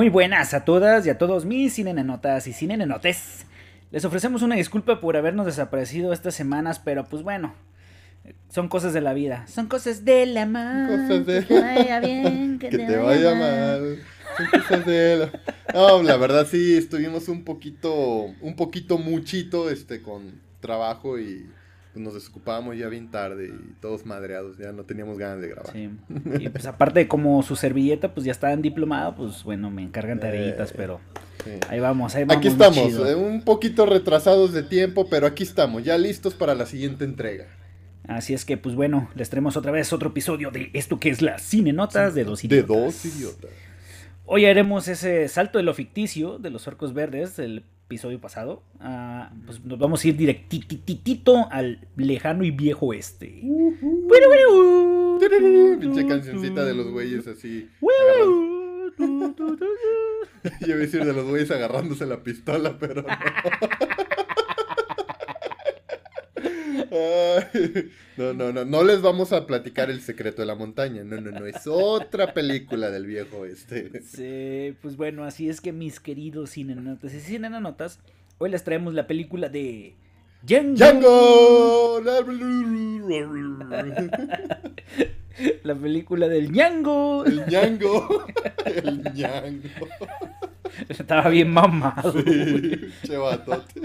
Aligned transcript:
Muy 0.00 0.08
buenas 0.08 0.54
a 0.54 0.64
todas 0.64 1.04
y 1.04 1.10
a 1.10 1.18
todos 1.18 1.44
mis 1.44 1.74
cinenenotas 1.74 2.46
y 2.46 2.54
cinenenotes. 2.54 3.44
Les 3.90 4.02
ofrecemos 4.06 4.40
una 4.40 4.54
disculpa 4.56 4.98
por 4.98 5.14
habernos 5.14 5.44
desaparecido 5.44 6.14
estas 6.14 6.34
semanas, 6.34 6.78
pero 6.82 7.04
pues 7.04 7.22
bueno, 7.22 7.52
son 8.48 8.68
cosas 8.68 8.94
de 8.94 9.02
la 9.02 9.12
vida. 9.12 9.46
Son 9.46 9.66
cosas 9.66 10.06
de 10.06 10.24
la 10.24 10.46
mal. 10.46 10.88
Cosas 10.88 11.26
de- 11.26 11.40
Que 11.40 11.54
te 11.54 11.60
vaya 11.60 12.00
bien, 12.00 12.58
que, 12.60 12.70
que 12.70 12.78
te 12.78 12.96
vaya 12.96 13.34
mal. 13.34 13.98
Son 14.38 14.46
cosas 14.62 14.86
de 14.86 15.16
la- 15.18 15.40
No, 15.74 16.02
la 16.02 16.16
verdad 16.16 16.46
sí, 16.50 16.78
estuvimos 16.78 17.28
un 17.28 17.44
poquito, 17.44 18.24
un 18.40 18.56
poquito 18.56 18.96
muchito, 18.96 19.68
este, 19.68 20.00
con 20.00 20.40
trabajo 20.60 21.18
y 21.18 21.46
pues, 21.92 22.04
nos 22.04 22.14
desocupábamos 22.14 22.76
ya 22.76 22.88
bien 22.88 23.10
tarde 23.10 23.48
y 23.48 23.72
todos 23.80 24.06
madreados, 24.06 24.58
ya 24.58 24.72
no 24.72 24.84
teníamos 24.84 25.18
ganas 25.18 25.40
de 25.40 25.48
grabar. 25.48 25.72
Sí. 25.72 25.90
Y 26.38 26.48
pues 26.48 26.66
aparte 26.66 27.08
como 27.08 27.42
su 27.42 27.56
servilleta 27.56 28.12
pues 28.14 28.24
ya 28.24 28.32
está 28.32 28.52
en 28.52 28.62
diplomado, 28.62 29.14
pues 29.16 29.42
bueno, 29.44 29.70
me 29.70 29.82
encargan 29.82 30.20
tareitas, 30.20 30.70
Eh, 30.70 30.74
pero 30.76 31.00
Sí. 31.44 31.50
ahí 31.68 31.80
vamos, 31.80 32.14
ahí 32.14 32.24
vamos. 32.24 32.36
Aquí 32.38 32.48
estamos, 32.48 33.08
eh, 33.08 33.14
un 33.14 33.42
poquito 33.42 33.86
retrasados 33.86 34.52
de 34.52 34.62
tiempo, 34.62 35.08
pero 35.08 35.26
aquí 35.26 35.42
estamos, 35.42 35.82
ya 35.84 35.96
listos 35.96 36.34
para 36.34 36.54
la 36.54 36.66
siguiente 36.66 37.04
entrega. 37.04 37.46
Así 38.08 38.34
es 38.34 38.44
que 38.44 38.56
pues 38.56 38.74
bueno, 38.74 39.08
les 39.14 39.30
traemos 39.30 39.56
otra 39.56 39.70
vez 39.72 39.92
otro 39.92 40.10
episodio 40.10 40.50
de 40.50 40.70
esto 40.74 40.98
que 41.00 41.10
es 41.10 41.22
las 41.22 41.42
cinenotas 41.42 42.14
de 42.14 42.24
dos 42.24 42.42
De 42.42 42.46
idiotas. 42.48 42.68
dos 42.76 43.04
idiotas. 43.06 43.50
Hoy 44.26 44.46
haremos 44.46 44.86
ese 44.88 45.28
salto 45.28 45.58
de 45.58 45.64
lo 45.64 45.74
ficticio 45.74 46.38
de 46.38 46.50
los 46.50 46.66
orcos 46.68 46.92
verdes 46.94 47.36
del 47.36 47.64
episodio 47.90 48.20
pasado. 48.20 48.62
Ah, 48.78 49.32
pues 49.46 49.64
nos 49.64 49.76
vamos 49.76 50.04
a 50.04 50.08
ir 50.08 50.16
directitito 50.16 51.50
al 51.50 51.88
lejano 51.96 52.44
y 52.44 52.52
viejo 52.52 52.86
oeste. 52.86 53.40
Bueno, 53.42 54.28
bueno. 54.28 55.18
Pinche 55.80 56.06
cancioncita 56.06 56.64
de 56.64 56.74
los 56.74 56.88
güeyes 56.92 57.26
así. 57.26 57.68
Yo 60.60 60.66
iba 60.66 60.76
a 60.76 60.78
decir 60.78 61.04
de 61.04 61.12
los 61.12 61.26
güeyes 61.26 61.50
agarrándose 61.50 62.06
la 62.06 62.22
pistola, 62.22 62.76
pero 62.78 63.02
no. 63.02 63.08
Ay, 66.92 67.59
No, 68.16 68.32
no, 68.34 68.52
no, 68.52 68.64
no 68.66 68.84
les 68.84 69.00
vamos 69.00 69.32
a 69.32 69.46
platicar 69.46 69.90
el 69.90 70.02
secreto 70.02 70.42
de 70.42 70.46
la 70.46 70.54
montaña. 70.54 71.02
No, 71.04 71.18
no, 71.20 71.30
no, 71.30 71.46
es 71.46 71.66
otra 71.66 72.34
película 72.34 72.90
del 72.90 73.06
viejo 73.06 73.46
este. 73.46 74.02
Sí, 74.02 74.76
pues 74.82 74.98
bueno, 74.98 75.24
así 75.24 75.48
es 75.48 75.62
que 75.62 75.72
mis 75.72 76.00
queridos 76.00 76.50
cinenotas 76.50 77.14
y 77.14 77.20
cinenotas, 77.20 77.98
hoy 78.36 78.50
les 78.50 78.62
traemos 78.62 78.92
la 78.92 79.06
película 79.06 79.48
de 79.48 79.94
Django. 80.42 80.76
¡Django! 80.76 82.00
La 85.62 85.74
película 85.74 86.28
del 86.28 86.52
Django. 86.52 87.24
El 87.24 87.46
ñango. 87.46 88.26
El 88.66 89.02
ñango. 89.14 89.88
Estaba 90.88 91.30
bien 91.30 91.50
mamado. 91.50 92.12
Sí, 92.12 92.92
che 93.04 93.16
batote. 93.16 93.80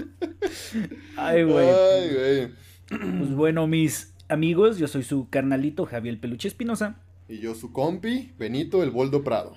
Ay, 1.16 1.44
güey. 1.44 1.68
Ay, 1.68 2.14
güey. 2.14 2.65
Pues 2.88 3.34
bueno, 3.34 3.66
mis 3.66 4.14
amigos, 4.28 4.78
yo 4.78 4.86
soy 4.86 5.02
su 5.02 5.28
carnalito 5.28 5.86
Javier 5.86 6.20
Peluche 6.20 6.48
Espinosa. 6.48 7.00
Y 7.28 7.38
yo 7.38 7.54
su 7.54 7.72
compi, 7.72 8.32
Benito 8.38 8.82
el 8.82 8.90
Boldo 8.90 9.24
Prado. 9.24 9.54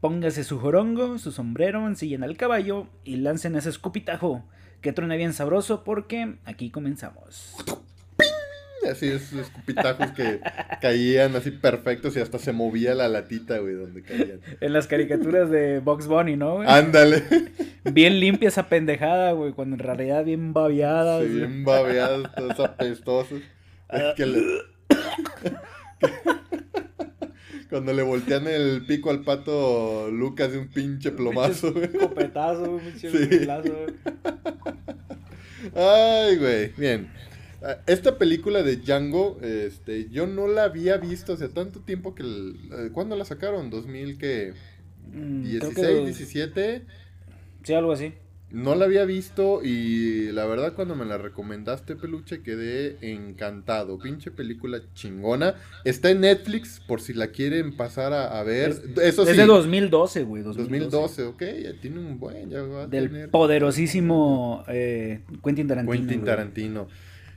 Póngase 0.00 0.44
su 0.44 0.58
jorongo, 0.58 1.18
su 1.18 1.32
sombrero, 1.32 1.86
ensillen 1.86 2.22
al 2.22 2.36
caballo 2.36 2.86
y 3.04 3.16
lancen 3.16 3.56
ese 3.56 3.68
escupitajo 3.68 4.44
que 4.80 4.92
truena 4.92 5.16
bien 5.16 5.32
sabroso 5.32 5.84
porque 5.84 6.36
aquí 6.44 6.70
comenzamos. 6.70 7.56
Así 8.88 9.08
esos 9.08 9.38
escupitajos 9.38 10.10
que 10.12 10.40
caían 10.80 11.36
así 11.36 11.50
perfectos 11.50 12.16
y 12.16 12.20
hasta 12.20 12.38
se 12.38 12.52
movía 12.52 12.94
la 12.94 13.08
latita, 13.08 13.58
güey, 13.58 13.74
donde 13.74 14.02
caían. 14.02 14.40
En 14.60 14.72
las 14.72 14.86
caricaturas 14.86 15.50
de 15.50 15.80
Box 15.80 16.06
Bunny, 16.06 16.36
¿no? 16.36 16.56
güey? 16.56 16.68
Ándale. 16.68 17.22
Bien 17.92 18.18
limpia 18.20 18.48
esa 18.48 18.68
pendejada, 18.68 19.32
güey, 19.32 19.52
cuando 19.52 19.74
en 19.76 19.80
realidad 19.80 20.24
bien 20.24 20.52
babeada. 20.52 21.20
Sí, 21.22 21.28
bien 21.28 21.64
babeados, 21.64 22.28
todos 22.34 22.60
apestosos. 22.60 23.40
Es 23.90 24.14
que 24.16 24.26
le- 24.26 24.40
Cuando 27.68 27.92
le 27.92 28.02
voltean 28.02 28.48
el 28.48 28.84
pico 28.86 29.10
al 29.10 29.22
pato 29.22 30.08
Lucas 30.10 30.50
de 30.52 30.58
un 30.58 30.68
pinche 30.68 31.12
plomazo, 31.12 31.72
güey. 31.72 31.88
Copetazo, 31.92 32.62
un 32.72 32.80
pinche 32.80 33.10
Sí. 33.10 33.26
güey. 33.28 33.48
Ay, 35.76 36.36
güey. 36.36 36.72
Bien. 36.76 37.08
Ah, 37.62 37.78
Esta 37.86 38.16
película 38.18 38.62
de 38.62 38.76
Django, 38.76 39.38
este, 39.42 40.08
yo 40.10 40.26
no 40.26 40.48
la 40.48 40.64
había 40.64 40.96
visto 40.96 41.34
hace 41.34 41.48
tanto 41.48 41.80
tiempo 41.80 42.14
que... 42.14 42.22
el- 42.22 42.56
eh, 42.72 42.90
¿Cuándo 42.92 43.16
la 43.16 43.24
sacaron? 43.24 43.70
¿2000 43.70 44.16
qué? 44.18 44.54
Mm, 45.12 45.42
creo 45.42 45.60
16, 45.70 45.74
que- 45.86 46.04
17. 46.06 46.82
Sí, 47.64 47.74
algo 47.74 47.92
así. 47.92 48.12
No 48.52 48.74
la 48.74 48.86
había 48.86 49.04
visto 49.04 49.60
y 49.62 50.32
la 50.32 50.44
verdad 50.44 50.72
cuando 50.74 50.96
me 50.96 51.04
la 51.04 51.18
recomendaste, 51.18 51.94
peluche, 51.94 52.42
quedé 52.42 52.96
encantado. 53.00 53.96
Pinche 54.00 54.32
película 54.32 54.80
chingona. 54.92 55.54
Está 55.84 56.10
en 56.10 56.22
Netflix 56.22 56.80
por 56.88 57.00
si 57.00 57.14
la 57.14 57.28
quieren 57.28 57.76
pasar 57.76 58.12
a, 58.12 58.40
a 58.40 58.42
ver. 58.42 58.70
Eso 59.00 59.24
sí. 59.24 59.30
Es 59.30 59.36
de 59.36 59.46
2012, 59.46 60.24
güey. 60.24 60.42
2012. 60.42 60.68
2012, 60.80 61.22
ok, 61.26 61.42
ya 61.62 61.80
tiene 61.80 62.00
un 62.00 62.18
buen, 62.18 62.50
ya 62.50 62.62
va 62.62 62.82
a 62.82 62.86
Del 62.88 63.08
tener 63.10 63.30
poderosísimo 63.30 64.64
eh, 64.66 65.20
Quentin 65.44 65.68
Tarantino. 65.68 65.96
Quentin 65.96 66.74
güey. 66.74 66.86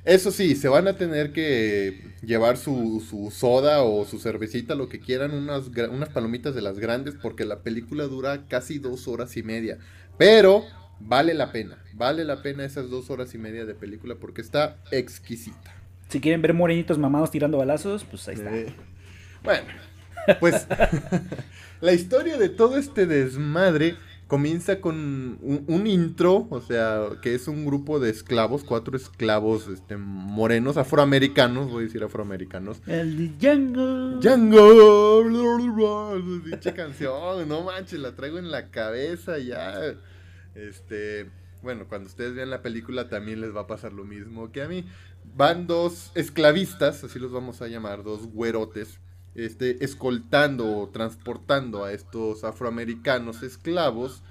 Eso 0.06 0.32
sí, 0.32 0.56
se 0.56 0.68
van 0.68 0.88
a 0.88 0.98
tener 0.98 1.32
que 1.32 2.14
llevar 2.22 2.58
su, 2.58 3.02
su 3.08 3.32
soda 3.32 3.84
o 3.84 4.04
su 4.06 4.20
cervecita, 4.20 4.76
lo 4.76 4.90
que 4.90 5.00
quieran, 5.00 5.32
unas, 5.32 5.68
unas 5.90 6.10
palomitas 6.10 6.54
de 6.54 6.62
las 6.62 6.78
grandes, 6.78 7.16
porque 7.22 7.46
la 7.46 7.62
película 7.62 8.06
dura 8.06 8.46
casi 8.48 8.80
dos 8.80 9.08
horas 9.08 9.38
y 9.38 9.44
media. 9.44 9.78
Pero 10.18 10.66
vale 11.00 11.34
la 11.34 11.52
pena, 11.52 11.82
vale 11.94 12.26
la 12.26 12.42
pena 12.42 12.66
esas 12.66 12.90
dos 12.90 13.10
horas 13.10 13.34
y 13.34 13.38
media 13.38 13.66
de 13.66 13.76
película 13.76 14.16
porque 14.16 14.42
está 14.42 14.78
exquisita. 14.92 15.74
Si 16.10 16.20
quieren 16.20 16.42
ver 16.42 16.54
morenitos 16.54 16.98
mamados 16.98 17.32
tirando 17.32 17.58
balazos, 17.58 18.04
pues 18.04 18.28
ahí 18.28 18.36
está. 18.36 18.56
Eh, 18.56 18.76
bueno, 19.42 19.68
pues 20.40 20.68
la 21.82 21.94
historia 21.94 22.38
de 22.38 22.50
todo 22.50 22.78
este 22.78 23.06
desmadre 23.06 23.96
comienza 24.28 24.82
con 24.82 24.96
un, 25.42 25.66
un 25.68 25.88
intro, 25.88 26.48
o 26.50 26.62
sea, 26.62 27.08
que 27.22 27.36
es 27.36 27.48
un 27.48 27.66
grupo 27.66 28.00
de 28.00 28.10
esclavos, 28.10 28.64
cuatro 28.64 28.98
esclavos 28.98 29.68
este, 29.68 29.98
morenos, 29.98 30.78
afroamericanos, 30.78 31.72
voy 31.72 31.84
a 31.84 31.86
decir 31.86 32.04
afroamericanos. 32.04 32.82
El 32.88 33.18
de 33.18 33.30
Django. 33.40 34.20
Django, 34.20 35.24
dicha 36.46 36.74
canción, 36.74 37.48
no 37.48 37.64
manches, 37.64 38.00
la 38.00 38.16
traigo 38.16 38.40
en 38.40 38.52
la 38.52 38.70
cabeza 38.70 39.38
ya. 39.38 39.96
Este, 40.56 41.30
bueno, 41.62 41.88
cuando 41.88 42.10
ustedes 42.10 42.36
vean 42.36 42.50
la 42.50 42.62
película 42.62 43.10
también 43.10 43.42
les 43.42 43.56
va 43.56 43.62
a 43.62 43.68
pasar 43.68 43.94
lo 43.94 44.04
mismo 44.04 44.52
que 44.52 44.62
a 44.62 44.68
mí. 44.68 44.86
Van 45.36 45.68
dos 45.68 46.12
esclavistas, 46.16 47.04
así 47.04 47.18
los 47.18 47.32
vamos 47.32 47.62
a 47.62 47.68
llamar, 47.68 48.04
dos 48.04 48.28
güerotes, 48.28 49.00
este, 49.36 49.84
escoltando 49.84 50.78
o 50.78 50.90
transportando 50.90 51.84
a 51.84 51.94
estos 51.94 52.44
afroamericanos 52.44 53.44
esclavos. 53.44 54.24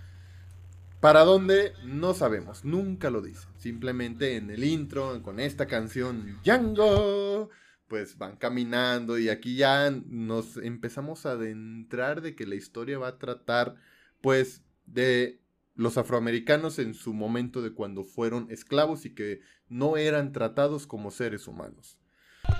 ¿Para 1.01 1.25
dónde? 1.25 1.73
No 1.85 2.15
sabemos, 2.15 2.65
nunca 2.65 3.11
lo 3.11 3.23
dicen. 3.23 3.51
Simplemente 3.59 4.37
en 4.37 4.51
el 4.51 4.63
intro, 4.63 5.21
con 5.23 5.41
esta 5.41 5.67
canción, 5.67 6.39
Django, 6.45 7.51
pues 7.89 8.17
van 8.19 8.37
caminando 8.37 9.19
y 9.19 9.29
aquí 9.29 9.57
ya 9.57 9.91
nos 9.91 10.57
empezamos 10.57 11.27
a 11.27 11.33
adentrar 11.33 12.23
de 12.23 12.35
que 12.37 12.47
la 12.47 12.55
historia 12.55 12.99
va 12.99 13.09
a 13.09 13.19
tratar, 13.19 13.75
pues, 14.21 14.63
de 14.87 15.43
los 15.75 15.99
afroamericanos 15.99 16.79
en 16.79 16.95
su 16.95 17.13
momento 17.13 17.63
de 17.63 17.73
cuando 17.73 18.05
fueron 18.05 18.47
esclavos 18.51 19.05
y 19.05 19.15
que 19.15 19.41
no 19.69 19.97
eran 19.97 20.33
tratados 20.33 20.87
como 20.87 21.11
seres 21.11 21.49
humanos. 21.49 21.99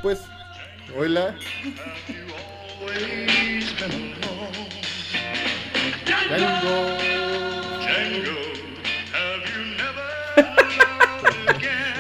Pues, 0.03 0.21
hola. 0.97 1.37
Django. 6.07 6.97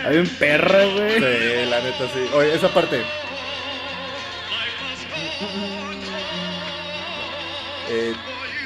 Hay 0.05 0.17
un 0.17 0.29
perro, 0.29 0.93
güey. 0.94 1.14
Sí, 1.14 1.70
la 1.70 1.81
neta 1.81 2.08
sí. 2.12 2.29
Oye, 2.34 2.55
esa 2.55 2.69
parte. 2.75 3.02
Eh, 7.88 8.12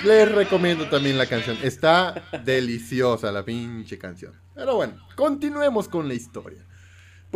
les 0.05 0.33
recomiendo 0.33 0.89
también 0.89 1.19
la 1.19 1.27
canción. 1.27 1.59
Está 1.63 2.23
deliciosa 2.45 3.31
la 3.33 3.45
pinche 3.45 3.99
canción. 3.99 4.33
Pero 4.55 4.77
bueno, 4.77 4.95
continuemos 5.15 5.89
con 5.89 6.09
la 6.09 6.15
historia. 6.15 6.65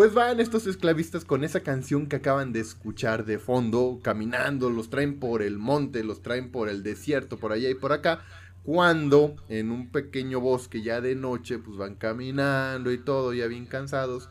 Pues 0.00 0.14
van 0.14 0.40
estos 0.40 0.66
esclavistas 0.66 1.26
con 1.26 1.44
esa 1.44 1.60
canción 1.60 2.06
que 2.06 2.16
acaban 2.16 2.54
de 2.54 2.60
escuchar 2.60 3.26
de 3.26 3.38
fondo, 3.38 4.00
caminando, 4.02 4.70
los 4.70 4.88
traen 4.88 5.20
por 5.20 5.42
el 5.42 5.58
monte, 5.58 6.04
los 6.04 6.22
traen 6.22 6.50
por 6.50 6.70
el 6.70 6.82
desierto, 6.82 7.36
por 7.36 7.52
allá 7.52 7.68
y 7.68 7.74
por 7.74 7.92
acá. 7.92 8.24
Cuando 8.62 9.36
en 9.50 9.70
un 9.70 9.90
pequeño 9.90 10.40
bosque 10.40 10.80
ya 10.80 11.02
de 11.02 11.16
noche, 11.16 11.58
pues 11.58 11.76
van 11.76 11.96
caminando 11.96 12.92
y 12.92 12.96
todo, 12.96 13.34
ya 13.34 13.46
bien 13.46 13.66
cansados. 13.66 14.30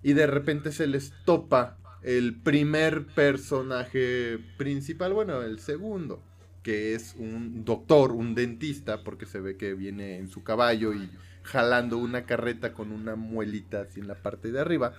Y 0.00 0.12
de 0.12 0.28
repente 0.28 0.70
se 0.70 0.86
les 0.86 1.12
topa 1.24 1.76
el 2.04 2.40
primer 2.40 3.04
personaje 3.06 4.38
principal, 4.58 5.12
bueno, 5.12 5.42
el 5.42 5.58
segundo. 5.58 6.22
que 6.62 6.94
es 6.94 7.16
un 7.18 7.64
doctor, 7.64 8.12
un 8.12 8.36
dentista, 8.36 9.02
porque 9.02 9.26
se 9.26 9.40
ve 9.40 9.56
que 9.56 9.74
viene 9.74 10.18
en 10.18 10.28
su 10.28 10.44
caballo 10.44 10.92
y 10.92 11.10
jalando 11.50 11.98
una 11.98 12.24
carreta 12.24 12.72
con 12.72 12.92
una 12.92 13.16
muelita 13.16 13.82
así 13.82 14.00
en 14.00 14.08
la 14.08 14.14
parte 14.14 14.52
de 14.52 14.60
arriba. 14.60 14.94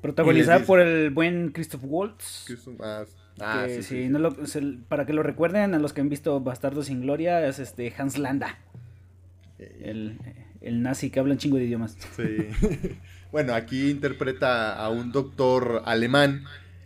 Protagonizada 0.00 0.64
por 0.64 0.80
el 0.80 1.10
buen 1.10 1.50
Christoph 1.50 1.82
Waltz. 1.84 2.46
Ah, 2.80 3.04
ah, 3.40 3.66
sí, 3.68 3.82
sí, 3.82 4.10
para 4.88 5.04
que 5.04 5.12
lo 5.12 5.22
recuerden 5.22 5.74
a 5.74 5.78
los 5.78 5.92
que 5.92 6.00
han 6.00 6.08
visto 6.08 6.40
Bastardos 6.40 6.86
sin 6.86 7.02
Gloria, 7.02 7.46
es 7.46 7.58
este 7.58 7.92
Hans 7.96 8.18
Landa. 8.18 8.58
El, 9.58 10.18
el 10.60 10.82
nazi 10.82 11.10
que 11.10 11.20
habla 11.20 11.32
un 11.32 11.38
chingo 11.38 11.56
de 11.56 11.64
idiomas. 11.64 11.96
Sí. 12.16 12.48
bueno, 13.32 13.54
aquí 13.54 13.90
interpreta 13.90 14.74
a 14.74 14.90
un 14.90 15.12
doctor 15.12 15.82
alemán 15.86 16.44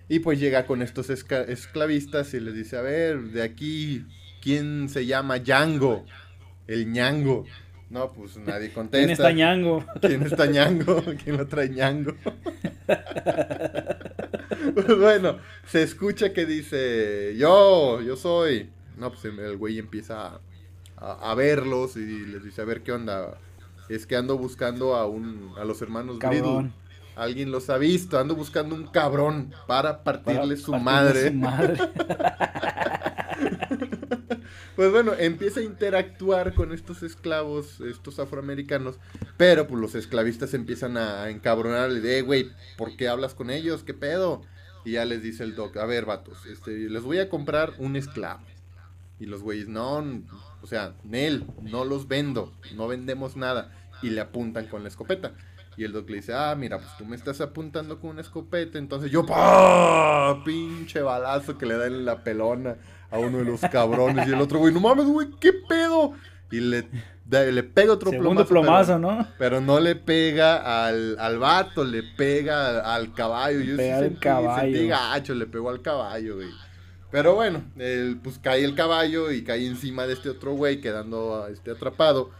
y 0.09 0.19
pues 0.19 0.41
llega 0.41 0.67
con 0.67 0.83
estos 0.83 1.09
esclavistas 1.09 2.35
y 2.35 2.41
les 2.41 2.55
dice, 2.55 2.77
a 2.77 2.83
ver, 2.83 3.21
de 3.31 3.43
aquí, 3.43 4.05
¿quién 4.43 4.89
se 4.89 5.07
llama 5.07 5.37
Yango? 5.37 6.05
El 6.67 6.91
ñango. 6.91 7.45
No, 7.91 8.13
pues 8.13 8.37
nadie 8.39 8.73
contesta. 8.75 8.99
¿Quién 8.99 9.11
está 9.11 9.33
ñango? 9.33 9.85
¿Quién 10.01 10.23
está 10.23 10.47
ñango? 10.47 11.03
¿Quién 11.23 11.37
lo 11.37 11.47
trae 11.47 11.69
ñango? 11.69 12.15
pues 14.75 14.99
bueno, 14.99 15.39
se 15.67 15.83
escucha 15.83 16.33
que 16.33 16.47
dice, 16.47 17.35
yo, 17.37 18.01
yo 18.01 18.17
soy. 18.17 18.71
No, 18.97 19.11
pues 19.11 19.25
el 19.25 19.57
güey 19.57 19.79
empieza 19.79 20.41
a, 20.97 21.35
verlos 21.35 21.97
y 21.97 22.27
les 22.27 22.45
dice, 22.45 22.63
a 22.63 22.65
ver 22.65 22.83
qué 22.83 22.93
onda. 22.93 23.39
Es 23.89 24.07
que 24.07 24.15
ando 24.15 24.39
buscando 24.39 24.95
a 24.95 25.07
un 25.07 25.55
a 25.59 25.65
los 25.65 25.83
hermanos 25.83 26.19
Bridle. 26.19 26.71
Alguien 27.17 27.51
los 27.51 27.71
ha 27.71 27.79
visto, 27.79 28.19
ando 28.19 28.37
buscando 28.37 28.75
un 28.75 28.87
cabrón 28.87 29.53
para 29.67 30.05
partirle 30.05 30.57
su 30.57 30.75
madre. 30.75 31.33
Pues 34.81 34.93
bueno, 34.93 35.13
empieza 35.19 35.61
a 35.61 35.63
interactuar 35.63 36.55
con 36.55 36.73
estos 36.73 37.03
esclavos, 37.03 37.83
estos 37.83 38.19
afroamericanos, 38.19 38.99
pero 39.37 39.67
pues 39.67 39.79
los 39.79 39.95
esclavistas 39.95 40.55
empiezan 40.55 40.97
a 40.97 41.29
encabronarle 41.29 42.01
de, 42.01 42.21
eh, 42.21 42.23
güey, 42.23 42.51
¿por 42.79 42.97
qué 42.97 43.07
hablas 43.07 43.35
con 43.35 43.51
ellos? 43.51 43.83
¿Qué 43.83 43.93
pedo? 43.93 44.41
Y 44.87 44.93
ya 44.93 45.05
les 45.05 45.23
dice 45.23 45.45
el 45.45 45.55
doc, 45.55 45.77
a 45.77 45.85
ver, 45.85 46.07
vatos, 46.07 46.47
este, 46.47 46.71
les 46.89 47.03
voy 47.03 47.19
a 47.19 47.29
comprar 47.29 47.75
un 47.77 47.95
esclavo. 47.95 48.41
Y 49.19 49.27
los 49.27 49.43
güeyes, 49.43 49.69
no, 49.69 49.99
o 50.63 50.67
sea, 50.67 50.95
Nel, 51.05 51.45
no 51.61 51.85
los 51.85 52.09
vendo, 52.09 52.51
no 52.75 52.89
vendemos 52.89 53.37
nada. 53.37 53.91
Y 54.01 54.09
le 54.09 54.23
apuntan 54.23 54.67
con 54.67 54.83
la 54.83 54.89
escopeta. 54.89 55.35
Y 55.77 55.85
el 55.85 55.93
doc 55.93 56.09
le 56.09 56.17
dice, 56.17 56.33
ah, 56.33 56.55
mira, 56.57 56.79
pues 56.79 56.97
tú 56.97 57.05
me 57.05 57.17
estás 57.17 57.43
apuntando 57.43 58.01
con 58.01 58.11
una 58.11 58.23
escopeta. 58.23 58.79
Entonces 58.79 59.11
yo, 59.11 59.27
¡pah! 59.27 60.43
Pinche 60.43 61.03
balazo 61.03 61.59
que 61.59 61.67
le 61.67 61.77
da 61.77 61.87
en 61.87 62.07
la 62.07 62.25
pelona 62.25 62.79
a 63.11 63.19
uno 63.19 63.39
de 63.39 63.45
los 63.45 63.61
cabrones. 63.61 64.27
Y 64.29 64.33
el 64.33 64.41
otro, 64.41 64.59
güey, 64.59 64.73
no 64.73 64.81
mames, 64.81 65.07
güey, 65.07 65.29
¿qué 65.41 65.53
pedo? 65.53 66.15
Y 66.51 66.61
le, 66.61 66.87
le 67.31 67.63
pega 67.63 67.93
otro 67.93 68.11
Segundo 68.11 68.47
plomazo. 68.47 68.99
¿no? 68.99 69.27
Pero 69.39 69.61
no 69.61 69.81
le 69.81 69.95
pega 69.97 70.87
al, 70.87 71.19
al 71.19 71.39
vato, 71.39 71.85
le 71.85 72.03
pega 72.03 72.95
al 72.95 73.15
caballo. 73.15 73.61
Yo 73.61 73.77
pega 73.77 73.99
al 73.99 74.19
caballo. 74.19 74.89
gacho, 74.89 75.35
le 75.35 75.47
pegó 75.47 75.71
al 75.71 75.83
caballo, 75.83 76.37
güey. 76.37 76.49
Pero 77.11 77.35
bueno, 77.35 77.65
pues 78.23 78.39
cae 78.39 78.65
el 78.65 78.75
caballo 78.75 79.33
y 79.33 79.43
cae 79.43 79.67
encima 79.67 80.07
de 80.07 80.13
este 80.13 80.31
otro 80.31 80.53
güey, 80.53 80.81
quedando 80.81 81.47
este, 81.49 81.73
atrapado. 81.73 82.31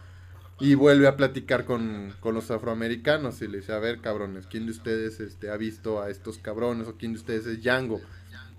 Y 0.61 0.75
vuelve 0.75 1.07
a 1.07 1.17
platicar 1.17 1.65
con, 1.65 2.13
los 2.23 2.51
afroamericanos 2.51 3.41
y 3.41 3.47
le 3.47 3.57
dice, 3.57 3.73
a 3.73 3.79
ver, 3.79 3.99
cabrones, 3.99 4.45
¿quién 4.45 4.65
de 4.65 4.71
ustedes 4.71 5.19
este, 5.19 5.49
ha 5.49 5.57
visto 5.57 6.01
a 6.01 6.09
estos 6.09 6.37
cabrones 6.37 6.87
o 6.87 6.95
quién 6.95 7.13
de 7.13 7.19
ustedes 7.19 7.47
es 7.47 7.63
Django? 7.63 7.99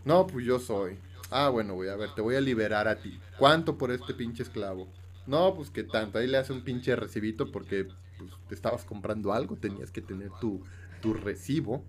No, 0.05 0.27
pues 0.27 0.45
yo 0.45 0.59
soy. 0.59 0.99
Ah, 1.33 1.49
bueno, 1.49 1.75
voy 1.75 1.89
a 1.89 1.97
ver, 1.97 2.15
te 2.15 2.21
voy 2.21 2.37
a 2.37 2.41
liberar 2.41 2.89
a 2.89 2.97
ti. 2.97 3.19
¿Cuánto 3.39 3.79
por 3.79 3.91
este 3.91 4.15
pinche 4.15 4.43
esclavo? 4.43 4.87
No, 5.27 5.55
pues 5.55 5.71
que 5.71 5.83
tanto. 5.83 6.19
Ahí 6.19 6.27
le 6.27 6.39
hace 6.39 6.53
un 6.53 6.63
pinche 6.63 6.95
recibito 6.95 7.51
porque 7.51 7.87
pues, 8.19 8.31
te 8.49 8.55
estabas 8.55 8.85
comprando 8.85 9.33
algo, 9.33 9.57
tenías 9.57 9.91
que 9.91 10.03
tener 10.03 10.31
tu, 10.41 10.63
tu 11.01 11.15
recibo. 11.15 11.83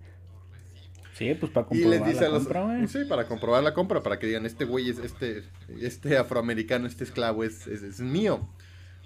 Sí, 1.14 1.34
pues 1.34 1.52
para 1.52 1.66
comprobar 1.66 2.14
la 2.14 2.30
compra, 2.30 2.88
Sí, 2.88 3.04
para 3.08 3.28
comprobar 3.28 3.62
la 3.62 3.74
compra, 3.74 4.02
para 4.02 4.18
que 4.18 4.26
digan, 4.26 4.46
este 4.46 4.64
güey 4.64 4.90
es, 4.90 4.98
este, 4.98 5.44
este 5.80 6.16
afroamericano, 6.16 6.88
este 6.88 7.04
esclavo 7.04 7.44
es, 7.44 7.68
es, 7.68 7.82
es 7.82 8.00
mío. 8.00 8.48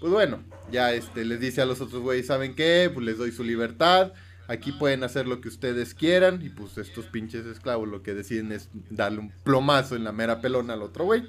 Pues 0.01 0.13
bueno, 0.13 0.43
ya 0.71 0.95
este, 0.95 1.25
les 1.25 1.41
dice 1.41 1.61
a 1.61 1.67
los 1.67 1.81
otros 1.81 2.01
güeyes, 2.03 2.27
¿saben 2.27 2.55
qué? 2.55 2.91
Pues 2.93 3.05
les 3.05 3.19
doy 3.19 3.33
su 3.33 3.45
libertad. 3.45 4.13
Aquí 4.49 4.73
pueden 4.73 5.05
hacer 5.05 5.29
lo 5.29 5.41
que 5.41 5.49
ustedes 5.49 5.95
quieran. 5.95 6.43
Y 6.43 6.49
pues 6.49 6.79
estos 6.79 7.07
pinches 7.07 7.47
esclavos 7.47 7.89
lo 7.89 8.03
que 8.03 8.15
deciden 8.15 8.51
es 8.51 8.71
darle 8.91 9.21
un 9.21 9.33
plomazo 9.45 9.95
en 9.95 10.05
la 10.05 10.13
mera 10.13 10.41
pelona 10.41 10.75
al 10.75 10.83
otro 10.83 11.05
güey. 11.05 11.25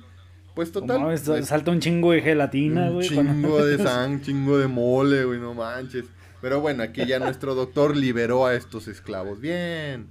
Pues 0.55 0.71
total. 0.71 1.17
salta 1.45 1.71
un 1.71 1.79
chingo 1.79 2.11
de 2.11 2.21
gelatina, 2.21 2.89
güey. 2.89 3.07
Chingo 3.07 3.63
de 3.63 3.77
sang, 3.77 4.21
chingo 4.21 4.57
de 4.57 4.67
mole, 4.67 5.25
güey, 5.25 5.39
no 5.39 5.53
manches. 5.53 6.05
Pero 6.41 6.61
bueno, 6.61 6.83
aquí 6.83 7.05
ya 7.05 7.19
nuestro 7.19 7.53
doctor 7.53 7.95
liberó 7.95 8.45
a 8.45 8.55
estos 8.55 8.87
esclavos. 8.87 9.39
Bien. 9.39 10.07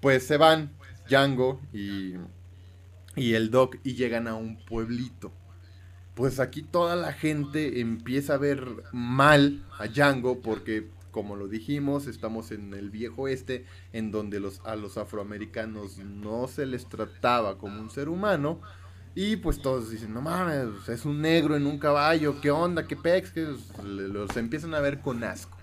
Pues 0.00 0.26
se 0.26 0.36
van 0.36 0.70
Django 1.08 1.60
y, 1.72 2.14
y 3.14 3.34
el 3.34 3.50
Doc 3.50 3.76
y 3.84 3.94
llegan 3.94 4.26
a 4.28 4.34
un 4.34 4.56
pueblito 4.64 5.32
pues 6.14 6.38
aquí 6.38 6.62
toda 6.62 6.96
la 6.96 7.12
gente 7.12 7.80
empieza 7.80 8.34
a 8.34 8.38
ver 8.38 8.84
mal 8.92 9.62
a 9.78 9.86
Django 9.88 10.40
porque 10.40 10.88
como 11.14 11.36
lo 11.36 11.46
dijimos, 11.46 12.08
estamos 12.08 12.50
en 12.50 12.74
el 12.74 12.90
viejo 12.90 13.28
este 13.28 13.66
en 13.92 14.10
donde 14.10 14.40
los, 14.40 14.60
a 14.64 14.74
los 14.74 14.98
afroamericanos 14.98 15.98
no 15.98 16.48
se 16.48 16.66
les 16.66 16.88
trataba 16.88 17.56
como 17.56 17.80
un 17.80 17.88
ser 17.88 18.08
humano 18.08 18.60
y 19.14 19.36
pues 19.36 19.62
todos 19.62 19.92
dicen, 19.92 20.12
no 20.12 20.22
mames, 20.22 20.88
es 20.88 21.04
un 21.04 21.22
negro 21.22 21.54
en 21.54 21.68
un 21.68 21.78
caballo, 21.78 22.40
¿qué 22.40 22.50
onda? 22.50 22.88
¿Qué 22.88 22.96
pex? 22.96 23.30
Que 23.30 23.46
los 23.84 24.36
empiezan 24.36 24.74
a 24.74 24.80
ver 24.80 24.98
con 25.02 25.22
asco. 25.22 25.56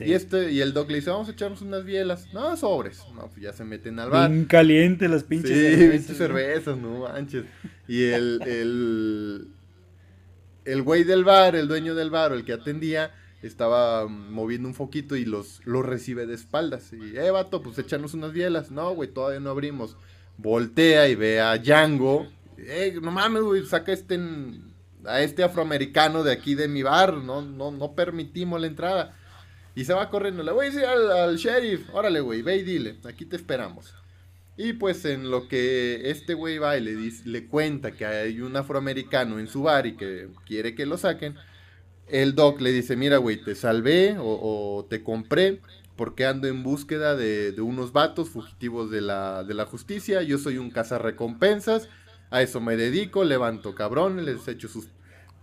Y 0.00 0.12
este, 0.12 0.50
y 0.50 0.60
el 0.60 0.72
doc 0.72 0.90
le 0.90 0.96
dice, 0.96 1.10
vamos 1.10 1.28
a 1.28 1.32
echarnos 1.32 1.62
unas 1.62 1.84
bielas. 1.84 2.26
No, 2.32 2.56
sobres. 2.56 3.00
No, 3.14 3.28
pues 3.28 3.42
ya 3.42 3.52
se 3.52 3.64
meten 3.64 4.00
al 4.00 4.10
bar. 4.10 4.28
Bien 4.28 4.44
caliente 4.46 5.08
las 5.08 5.22
pinches 5.22 5.50
sí, 5.50 5.56
cervezas. 5.56 5.90
pinches 5.92 6.16
cervezas, 6.16 6.78
no 6.78 7.00
manches. 7.00 7.44
Y 7.86 8.06
el, 8.06 8.40
el, 8.44 9.48
el 10.64 10.82
güey 10.82 11.04
del 11.04 11.22
bar, 11.22 11.54
el 11.54 11.68
dueño 11.68 11.94
del 11.94 12.10
bar, 12.10 12.32
o 12.32 12.34
el 12.34 12.44
que 12.44 12.54
atendía, 12.54 13.12
estaba 13.42 14.06
moviendo 14.06 14.68
un 14.68 14.74
foquito 14.74 15.16
y 15.16 15.24
los, 15.24 15.60
los 15.64 15.84
recibe 15.84 16.26
de 16.26 16.34
espaldas. 16.34 16.92
Y, 16.92 17.16
eh, 17.16 17.30
vato, 17.30 17.62
pues 17.62 17.78
échanos 17.78 18.14
unas 18.14 18.32
bielas. 18.32 18.70
No, 18.70 18.94
güey, 18.94 19.08
todavía 19.08 19.40
no 19.40 19.50
abrimos. 19.50 19.96
Voltea 20.36 21.08
y 21.08 21.14
ve 21.14 21.40
a 21.40 21.56
Django. 21.58 22.26
Eh, 22.58 22.98
no 23.00 23.10
mames, 23.10 23.42
güey, 23.42 23.64
saca 23.64 23.92
este, 23.92 24.18
a 25.04 25.22
este 25.22 25.42
afroamericano 25.42 26.22
de 26.22 26.32
aquí 26.32 26.54
de 26.54 26.68
mi 26.68 26.82
bar. 26.82 27.14
No, 27.14 27.42
no, 27.42 27.70
no 27.70 27.92
permitimos 27.94 28.60
la 28.60 28.66
entrada. 28.66 29.16
Y 29.74 29.84
se 29.84 29.94
va 29.94 30.10
corriendo. 30.10 30.42
Le 30.42 30.52
voy 30.52 30.66
a 30.66 30.70
decir 30.70 30.84
al, 30.84 31.10
al 31.10 31.36
sheriff, 31.36 31.88
órale, 31.92 32.20
güey, 32.20 32.42
ve 32.42 32.56
y 32.56 32.62
dile, 32.62 32.98
aquí 33.04 33.24
te 33.24 33.36
esperamos. 33.36 33.94
Y 34.56 34.74
pues 34.74 35.06
en 35.06 35.30
lo 35.30 35.48
que 35.48 36.10
este 36.10 36.34
güey 36.34 36.58
va 36.58 36.76
y 36.76 36.82
le, 36.82 36.94
dice, 36.94 37.22
le 37.26 37.46
cuenta 37.46 37.92
que 37.92 38.04
hay 38.04 38.42
un 38.42 38.54
afroamericano 38.56 39.38
en 39.38 39.46
su 39.46 39.62
bar 39.62 39.86
y 39.86 39.96
que 39.96 40.28
quiere 40.44 40.74
que 40.74 40.84
lo 40.84 40.98
saquen, 40.98 41.36
el 42.10 42.34
doc 42.34 42.60
le 42.60 42.72
dice, 42.72 42.96
mira 42.96 43.18
güey, 43.18 43.42
te 43.42 43.54
salvé 43.54 44.16
o, 44.18 44.86
te 44.88 45.02
compré 45.02 45.60
porque 45.96 46.24
ando 46.24 46.48
en 46.48 46.62
búsqueda 46.62 47.14
de, 47.14 47.54
unos 47.60 47.92
vatos 47.92 48.30
fugitivos 48.30 48.90
de 48.90 49.02
la, 49.02 49.44
de 49.44 49.54
la 49.54 49.66
justicia, 49.66 50.22
yo 50.22 50.38
soy 50.38 50.56
un 50.56 50.70
cazarrecompensas, 50.70 51.88
a 52.30 52.40
eso 52.42 52.60
me 52.60 52.76
dedico, 52.76 53.22
levanto 53.24 53.74
cabrones, 53.74 54.24
les 54.24 54.48
echo 54.48 54.68
sus, 54.68 54.88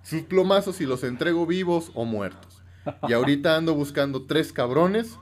sus 0.01 0.23
plomazos 0.23 0.81
y 0.81 0.85
los 0.85 1.03
entrego 1.03 1.45
vivos 1.45 1.91
o 1.93 2.05
muertos. 2.05 2.63
Y 3.07 3.13
ahorita 3.13 3.55
ando 3.55 3.75
buscando 3.75 4.25
tres 4.25 4.51
cabrones, 4.51 5.19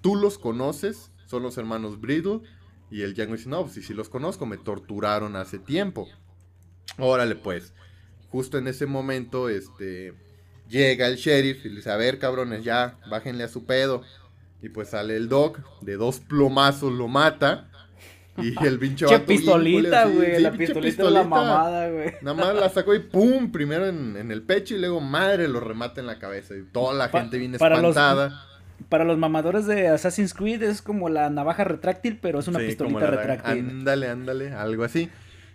tú 0.00 0.16
los 0.16 0.38
conoces, 0.38 1.12
son 1.26 1.42
los 1.42 1.58
hermanos 1.58 2.00
Bridle, 2.00 2.40
y 2.90 3.02
el 3.02 3.14
Django 3.14 3.36
dice, 3.36 3.48
no, 3.48 3.62
pues 3.62 3.74
si, 3.74 3.82
si 3.82 3.94
los 3.94 4.08
conozco, 4.08 4.46
me 4.46 4.58
torturaron 4.58 5.36
hace 5.36 5.58
tiempo. 5.58 6.08
Órale, 6.98 7.36
pues. 7.36 7.72
Justo 8.28 8.58
en 8.58 8.66
ese 8.66 8.86
momento, 8.86 9.48
este, 9.48 10.14
llega 10.68 11.06
el 11.06 11.16
sheriff 11.16 11.64
y 11.64 11.68
le 11.68 11.76
dice, 11.76 11.90
a 11.90 11.96
ver, 11.96 12.18
cabrones, 12.18 12.64
ya, 12.64 12.98
bájenle 13.10 13.44
a 13.44 13.48
su 13.48 13.64
pedo. 13.64 14.02
Y 14.62 14.68
pues 14.68 14.90
sale 14.90 15.16
el 15.16 15.28
doc, 15.28 15.58
de 15.80 15.96
dos 15.96 16.20
plomazos 16.20 16.92
lo 16.92 17.08
mata. 17.08 17.68
Y 18.38 18.54
el 18.66 18.78
pinche 18.78 19.04
vato 19.04 19.26
pistolita, 19.26 20.06
güey. 20.06 20.40
la 20.40 20.52
pistolita, 20.52 21.10
la 21.10 21.24
mamada, 21.24 21.90
güey. 21.90 22.12
Nada 22.22 22.34
más 22.34 22.54
la 22.54 22.68
sacó 22.68 22.94
y 22.94 23.00
pum, 23.00 23.50
primero 23.50 23.86
en, 23.86 24.30
el 24.30 24.42
pecho 24.42 24.76
y 24.76 24.78
luego 24.78 25.00
madre 25.00 25.48
lo 25.48 25.60
remata 25.60 26.00
en 26.00 26.06
la 26.06 26.18
cabeza. 26.18 26.54
Y 26.56 26.62
toda 26.62 26.94
la 26.94 27.08
gente 27.08 27.38
viene 27.38 27.56
espantada 27.56 28.48
para 28.88 29.04
los 29.04 29.18
mamadores 29.18 29.66
de 29.66 29.88
Assassin's 29.88 30.34
Creed 30.34 30.62
es 30.62 30.82
como 30.82 31.08
la 31.08 31.30
navaja 31.30 31.64
retráctil, 31.64 32.18
pero 32.20 32.40
es 32.40 32.48
una 32.48 32.58
pistolita 32.58 33.06
retráctil. 33.06 33.52
Ándale, 33.52 34.08
ándale, 34.08 34.52
algo 34.52 34.84
así. 34.84 35.10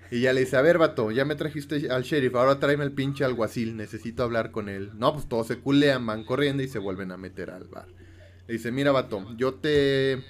Y 0.10 0.22
ya 0.22 0.34
le 0.34 0.42
dice, 0.42 0.58
a 0.58 0.62
ver, 0.62 0.78
vato, 0.78 1.12
ya 1.12 1.26
me 1.26 1.36
trajiste 1.36 1.90
al 1.90 2.04
sheriff, 2.04 2.36
ahora 2.36 2.60
tráeme 2.60 2.86
el 2.86 2.94
pinche 2.94 3.26
alguacil, 3.26 3.76
necesito 3.76 4.24
hablar 4.24 4.52
con 4.52 4.70
él. 4.70 4.92
No, 4.96 5.14
pues 5.14 5.28
todos 5.28 5.48
se 5.48 5.60
culean, 5.60 6.06
van 6.06 6.24
corriendo 6.24 6.64
y 6.64 6.68
se 6.68 6.80
vuelven 6.80 7.12
a 7.12 7.18
meter 7.18 7.50
al 7.50 7.68
bar. 7.68 7.88
Le 8.48 8.54
dice, 8.54 8.72
mira, 8.72 8.92
vato, 8.92 9.26
yo 9.38 9.56
te... 9.56 10.24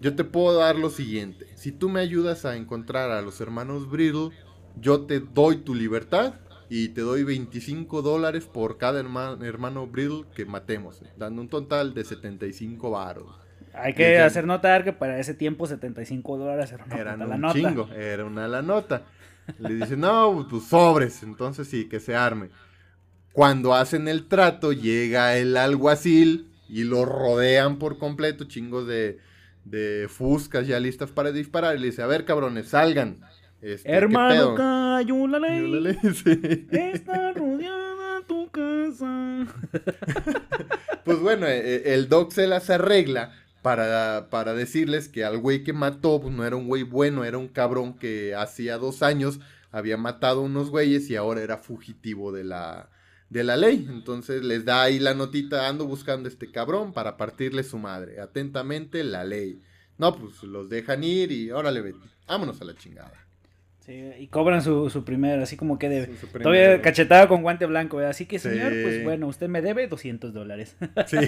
Yo 0.00 0.14
te 0.16 0.24
puedo 0.24 0.58
dar 0.58 0.76
lo 0.76 0.90
siguiente. 0.90 1.46
Si 1.54 1.72
tú 1.72 1.88
me 1.88 2.00
ayudas 2.00 2.44
a 2.44 2.56
encontrar 2.56 3.10
a 3.10 3.22
los 3.22 3.40
hermanos 3.40 3.88
Brittle, 3.88 4.30
yo 4.78 5.02
te 5.06 5.20
doy 5.20 5.58
tu 5.58 5.74
libertad 5.74 6.34
y 6.68 6.88
te 6.88 7.00
doy 7.00 7.24
25 7.24 8.02
dólares 8.02 8.44
por 8.44 8.76
cada 8.76 9.00
hermano, 9.00 9.42
hermano 9.44 9.86
Brittle 9.86 10.24
que 10.34 10.44
matemos, 10.44 11.00
dando 11.16 11.40
un 11.40 11.48
total 11.48 11.94
de 11.94 12.04
75 12.04 12.90
varos. 12.90 13.43
Hay 13.74 13.94
que 13.94 14.18
hacer 14.18 14.46
notar 14.46 14.84
que 14.84 14.92
para 14.92 15.18
ese 15.18 15.34
tiempo 15.34 15.66
75 15.66 16.38
dólares 16.38 16.72
era 16.72 16.84
una 16.84 16.96
Eran 16.96 17.44
un 17.44 17.52
chingo, 17.52 17.88
era 17.92 18.24
una 18.24 18.48
la 18.48 18.62
nota. 18.62 19.02
Le 19.58 19.74
dice, 19.74 19.96
no, 19.96 20.46
pues 20.48 20.64
sobres, 20.64 21.22
entonces 21.22 21.68
sí, 21.68 21.88
que 21.88 22.00
se 22.00 22.14
arme. 22.14 22.48
Cuando 23.32 23.74
hacen 23.74 24.08
el 24.08 24.26
trato, 24.26 24.72
llega 24.72 25.36
el 25.36 25.56
alguacil 25.56 26.50
y 26.68 26.84
lo 26.84 27.04
rodean 27.04 27.78
por 27.78 27.98
completo, 27.98 28.44
chingos 28.44 28.86
de, 28.86 29.18
de 29.64 30.06
fuscas 30.08 30.66
ya 30.66 30.78
listas 30.80 31.10
para 31.10 31.32
disparar. 31.32 31.76
Y 31.76 31.80
le 31.80 31.86
dice, 31.86 32.02
a 32.02 32.06
ver, 32.06 32.24
cabrones, 32.24 32.68
salgan. 32.68 33.18
Este, 33.60 33.90
Hermano, 33.90 34.54
cayó 34.54 35.26
la 35.26 35.38
ley. 35.40 35.98
Está 36.70 37.32
rodeada 37.32 38.20
tu 38.26 38.48
casa. 38.50 39.46
pues 41.04 41.18
bueno, 41.18 41.46
eh, 41.46 41.58
eh, 41.58 41.82
el 41.86 42.08
Doc 42.08 42.32
se 42.32 42.46
las 42.46 42.70
arregla 42.70 43.32
para, 43.64 44.28
para 44.28 44.52
decirles 44.52 45.08
que 45.08 45.24
al 45.24 45.38
güey 45.38 45.64
que 45.64 45.72
mató, 45.72 46.20
pues 46.20 46.34
no 46.34 46.44
era 46.44 46.54
un 46.54 46.68
güey 46.68 46.82
bueno, 46.82 47.24
era 47.24 47.38
un 47.38 47.48
cabrón 47.48 47.94
que 47.94 48.34
hacía 48.34 48.76
dos 48.76 49.02
años 49.02 49.40
había 49.70 49.96
matado 49.96 50.40
a 50.40 50.44
unos 50.44 50.68
güeyes 50.68 51.08
y 51.08 51.16
ahora 51.16 51.40
era 51.40 51.56
fugitivo 51.56 52.30
de 52.30 52.44
la, 52.44 52.90
de 53.30 53.42
la 53.42 53.56
ley. 53.56 53.86
Entonces 53.88 54.44
les 54.44 54.66
da 54.66 54.82
ahí 54.82 54.98
la 54.98 55.14
notita, 55.14 55.66
ando 55.66 55.86
buscando 55.86 56.28
a 56.28 56.32
este 56.32 56.52
cabrón 56.52 56.92
para 56.92 57.16
partirle 57.16 57.62
su 57.62 57.78
madre. 57.78 58.20
Atentamente, 58.20 59.02
la 59.02 59.24
ley. 59.24 59.62
No, 59.96 60.14
pues 60.14 60.42
los 60.42 60.68
dejan 60.68 61.02
ir 61.02 61.32
y 61.32 61.50
órale, 61.50 61.80
vete. 61.80 62.06
Vámonos 62.28 62.60
a 62.60 62.66
la 62.66 62.74
chingada. 62.74 63.14
Sí, 63.80 64.10
y 64.18 64.26
cobran 64.26 64.60
su, 64.60 64.90
su 64.90 65.04
primer, 65.04 65.40
así 65.40 65.56
como 65.56 65.78
que 65.78 65.88
de... 65.88 66.06
Todavía 66.34 66.82
cachetada 66.82 67.28
con 67.28 67.40
guante 67.40 67.64
blanco, 67.64 67.98
Así 68.00 68.26
que, 68.26 68.38
señor, 68.38 68.74
pues 68.82 69.02
bueno, 69.02 69.26
usted 69.26 69.48
me 69.48 69.62
debe 69.62 69.88
200 69.88 70.34
dólares. 70.34 70.76
Sí. 71.06 71.16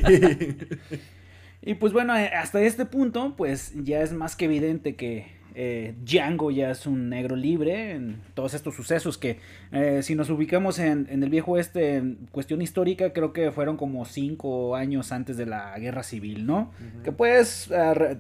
Y 1.62 1.74
pues 1.74 1.92
bueno, 1.92 2.16
eh, 2.16 2.30
hasta 2.34 2.60
este 2.62 2.86
punto, 2.86 3.34
pues 3.36 3.72
ya 3.76 4.00
es 4.00 4.12
más 4.12 4.36
que 4.36 4.44
evidente 4.44 4.94
que 4.94 5.36
eh, 5.54 5.94
Django 6.04 6.50
ya 6.50 6.70
es 6.70 6.86
un 6.86 7.08
negro 7.08 7.34
libre 7.34 7.92
en 7.92 8.20
todos 8.34 8.52
estos 8.52 8.74
sucesos 8.74 9.16
que 9.16 9.38
eh, 9.72 10.00
si 10.02 10.14
nos 10.14 10.28
ubicamos 10.28 10.78
en, 10.78 11.08
el 11.10 11.30
viejo 11.30 11.56
este 11.56 11.96
en 11.96 12.28
cuestión 12.30 12.60
histórica 12.60 13.14
creo 13.14 13.32
que 13.32 13.50
fueron 13.50 13.78
como 13.78 14.04
cinco 14.04 14.76
años 14.76 15.12
antes 15.12 15.38
de 15.38 15.46
la 15.46 15.78
guerra 15.78 16.02
civil, 16.02 16.44
¿no? 16.44 16.72
Que 17.02 17.10
pues 17.10 17.70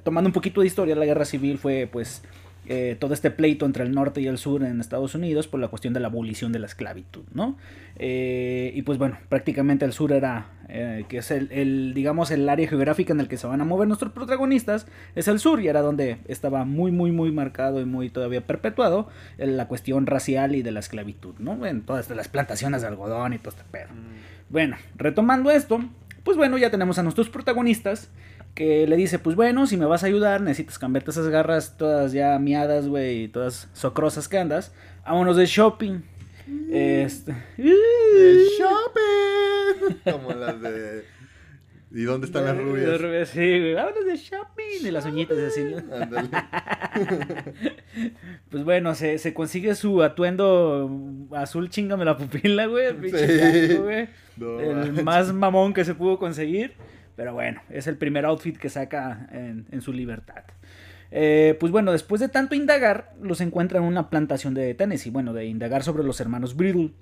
tomando 0.02 0.28
un 0.28 0.32
poquito 0.32 0.62
de 0.62 0.66
historia 0.66 0.96
la 0.96 1.04
guerra 1.04 1.26
civil 1.26 1.58
fue 1.58 1.86
pues 1.92 2.22
eh, 2.68 2.96
todo 2.98 3.14
este 3.14 3.30
pleito 3.30 3.64
entre 3.64 3.84
el 3.84 3.92
norte 3.92 4.20
y 4.20 4.26
el 4.26 4.38
sur 4.38 4.64
en 4.64 4.80
Estados 4.80 5.14
Unidos 5.14 5.46
por 5.46 5.60
la 5.60 5.68
cuestión 5.68 5.94
de 5.94 6.00
la 6.00 6.08
abolición 6.08 6.52
de 6.52 6.58
la 6.58 6.66
esclavitud, 6.66 7.24
¿no? 7.32 7.56
Eh, 7.96 8.72
y 8.74 8.82
pues 8.82 8.98
bueno, 8.98 9.18
prácticamente 9.28 9.84
el 9.84 9.92
sur 9.92 10.12
era, 10.12 10.48
eh, 10.68 11.04
que 11.08 11.18
es 11.18 11.30
el, 11.30 11.94
digamos, 11.94 12.30
el 12.30 12.48
área 12.48 12.68
geográfica 12.68 13.12
en 13.12 13.20
el 13.20 13.28
que 13.28 13.36
se 13.36 13.46
van 13.46 13.60
a 13.60 13.64
mover 13.64 13.86
nuestros 13.86 14.12
protagonistas, 14.12 14.86
es 15.14 15.28
el 15.28 15.38
sur 15.38 15.60
y 15.60 15.68
era 15.68 15.80
donde 15.80 16.18
estaba 16.26 16.64
muy, 16.64 16.90
muy, 16.90 17.12
muy 17.12 17.30
marcado 17.30 17.80
y 17.80 17.84
muy 17.84 18.10
todavía 18.10 18.46
perpetuado 18.46 19.08
la 19.38 19.68
cuestión 19.68 20.06
racial 20.06 20.54
y 20.54 20.62
de 20.62 20.72
la 20.72 20.80
esclavitud, 20.80 21.34
¿no? 21.38 21.66
En 21.66 21.82
todas 21.82 22.10
las 22.10 22.28
plantaciones 22.28 22.82
de 22.82 22.88
algodón 22.88 23.32
y 23.32 23.38
todo 23.38 23.50
este 23.50 23.64
pedo. 23.70 23.88
Mm. 23.92 24.50
Bueno, 24.50 24.76
retomando 24.96 25.50
esto, 25.50 25.80
pues 26.24 26.36
bueno, 26.36 26.58
ya 26.58 26.70
tenemos 26.70 26.98
a 26.98 27.04
nuestros 27.04 27.28
protagonistas 27.28 28.10
que 28.56 28.86
le 28.86 28.96
dice, 28.96 29.18
pues 29.18 29.36
bueno, 29.36 29.66
si 29.66 29.76
me 29.76 29.84
vas 29.84 30.02
a 30.02 30.06
ayudar, 30.06 30.40
necesitas 30.40 30.78
cambiarte 30.78 31.10
esas 31.10 31.28
garras 31.28 31.76
todas 31.76 32.12
ya 32.12 32.38
miadas, 32.38 32.88
güey, 32.88 33.28
todas 33.28 33.68
socrosas 33.74 34.28
que 34.28 34.38
andas. 34.38 34.72
Vámonos 35.04 35.36
de 35.36 35.44
shopping. 35.44 36.00
Este... 36.70 37.32
De 37.58 38.46
shopping. 38.58 40.10
Como 40.10 40.32
las 40.32 40.60
de... 40.62 41.04
¿Y 41.92 42.04
dónde 42.04 42.26
están 42.26 42.46
las 42.46 42.56
rubias? 42.56 43.28
sí, 43.28 43.58
güey. 43.58 43.74
Vámonos 43.74 44.06
de 44.06 44.16
shopping. 44.16 44.86
Y 44.86 44.90
las 44.90 45.04
uñitas 45.04 45.36
así. 45.36 45.60
Ándale. 45.92 46.30
pues 48.50 48.64
bueno, 48.64 48.94
se, 48.94 49.18
se, 49.18 49.34
consigue 49.34 49.74
su 49.74 50.02
atuendo 50.02 50.90
azul 51.32 51.68
chingame 51.68 52.06
la 52.06 52.16
pupila, 52.16 52.66
güey. 52.66 52.86
El, 52.86 53.10
sí. 53.10 53.76
güey. 53.76 54.08
el 54.60 55.04
más 55.04 55.30
mamón 55.34 55.74
que 55.74 55.84
se 55.84 55.94
pudo 55.94 56.18
conseguir. 56.18 56.72
Pero 57.16 57.32
bueno, 57.32 57.62
es 57.70 57.86
el 57.86 57.96
primer 57.96 58.26
outfit 58.26 58.56
que 58.56 58.68
saca 58.68 59.28
en, 59.32 59.80
su 59.80 59.92
libertad. 59.92 60.44
Eh, 61.10 61.56
pues 61.58 61.72
bueno, 61.72 61.92
después 61.92 62.20
de 62.20 62.28
tanto 62.28 62.54
indagar, 62.54 63.14
los 63.20 63.40
encuentra 63.40 63.78
en 63.78 63.84
una 63.84 64.10
plantación 64.10 64.52
de 64.52 64.74
Tennessee. 64.74 65.10
Bueno, 65.10 65.32
de 65.32 65.46
indagar 65.46 65.82
sobre 65.82 66.04
los 66.04 66.20
hermanos 66.20 66.56
Brittle. 66.56 66.92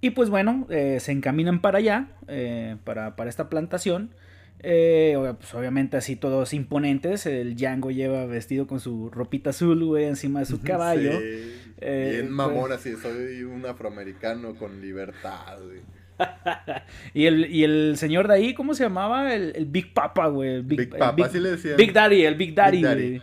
Y 0.00 0.10
pues 0.10 0.30
bueno, 0.30 0.66
eh, 0.70 0.98
se 1.00 1.12
encaminan 1.12 1.60
para 1.60 1.78
allá, 1.78 2.08
eh, 2.28 2.76
para, 2.84 3.14
esta 3.26 3.50
plantación. 3.50 4.14
pues 4.58 5.54
obviamente 5.54 5.98
así 5.98 6.16
todos 6.16 6.54
imponentes. 6.54 7.26
El 7.26 7.56
Django 7.56 7.90
lleva 7.90 8.24
vestido 8.24 8.66
con 8.66 8.80
su 8.80 9.10
ropita 9.10 9.50
azul, 9.50 9.84
güey, 9.84 10.06
encima 10.06 10.40
de 10.40 10.46
su 10.46 10.62
caballo. 10.62 11.12
Sí. 11.20 11.52
Bien 11.80 12.30
mamón, 12.30 12.68
pues 12.68 12.80
así, 12.80 12.96
soy 12.96 13.42
un 13.42 13.66
afroamericano 13.66 14.54
con 14.54 14.80
libertad, 14.80 15.58
güey. 15.62 15.97
y, 17.14 17.26
el, 17.26 17.50
y 17.50 17.64
el 17.64 17.94
señor 17.96 18.28
de 18.28 18.34
ahí, 18.34 18.54
¿cómo 18.54 18.74
se 18.74 18.84
llamaba? 18.84 19.32
El, 19.34 19.66
Big 19.66 19.92
Papa, 19.92 20.26
güey. 20.28 20.62
Big, 20.62 20.96
Papa, 20.96 21.26
así 21.26 21.38
le 21.38 21.52
decían. 21.52 21.76
Big 21.76 21.92
Daddy, 21.92 22.24
el 22.24 22.34
Big 22.34 22.54
Daddy, 22.54 22.82
De, 22.82 23.22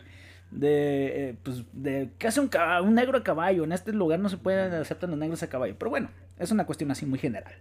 eh, 1.30 1.36
pues, 1.44 1.64
de, 1.74 2.10
¿qué 2.18 2.28
hace 2.28 2.40
un, 2.40 2.50
un, 2.84 2.94
negro 2.94 3.18
a 3.18 3.24
caballo? 3.24 3.64
En 3.64 3.72
este 3.72 3.92
lugar 3.92 4.20
no 4.20 4.30
se 4.30 4.38
pueden 4.38 4.74
aceptar 4.74 5.10
los 5.10 5.20
negros 5.20 5.44
a 5.44 5.50
caballo. 5.50 5.76
Pero 5.78 5.90
bueno, 5.92 6.10
es 6.40 6.52
una 6.52 6.66
cuestión 6.66 6.92
así 6.92 7.06
muy 7.06 7.20
general. 7.20 7.54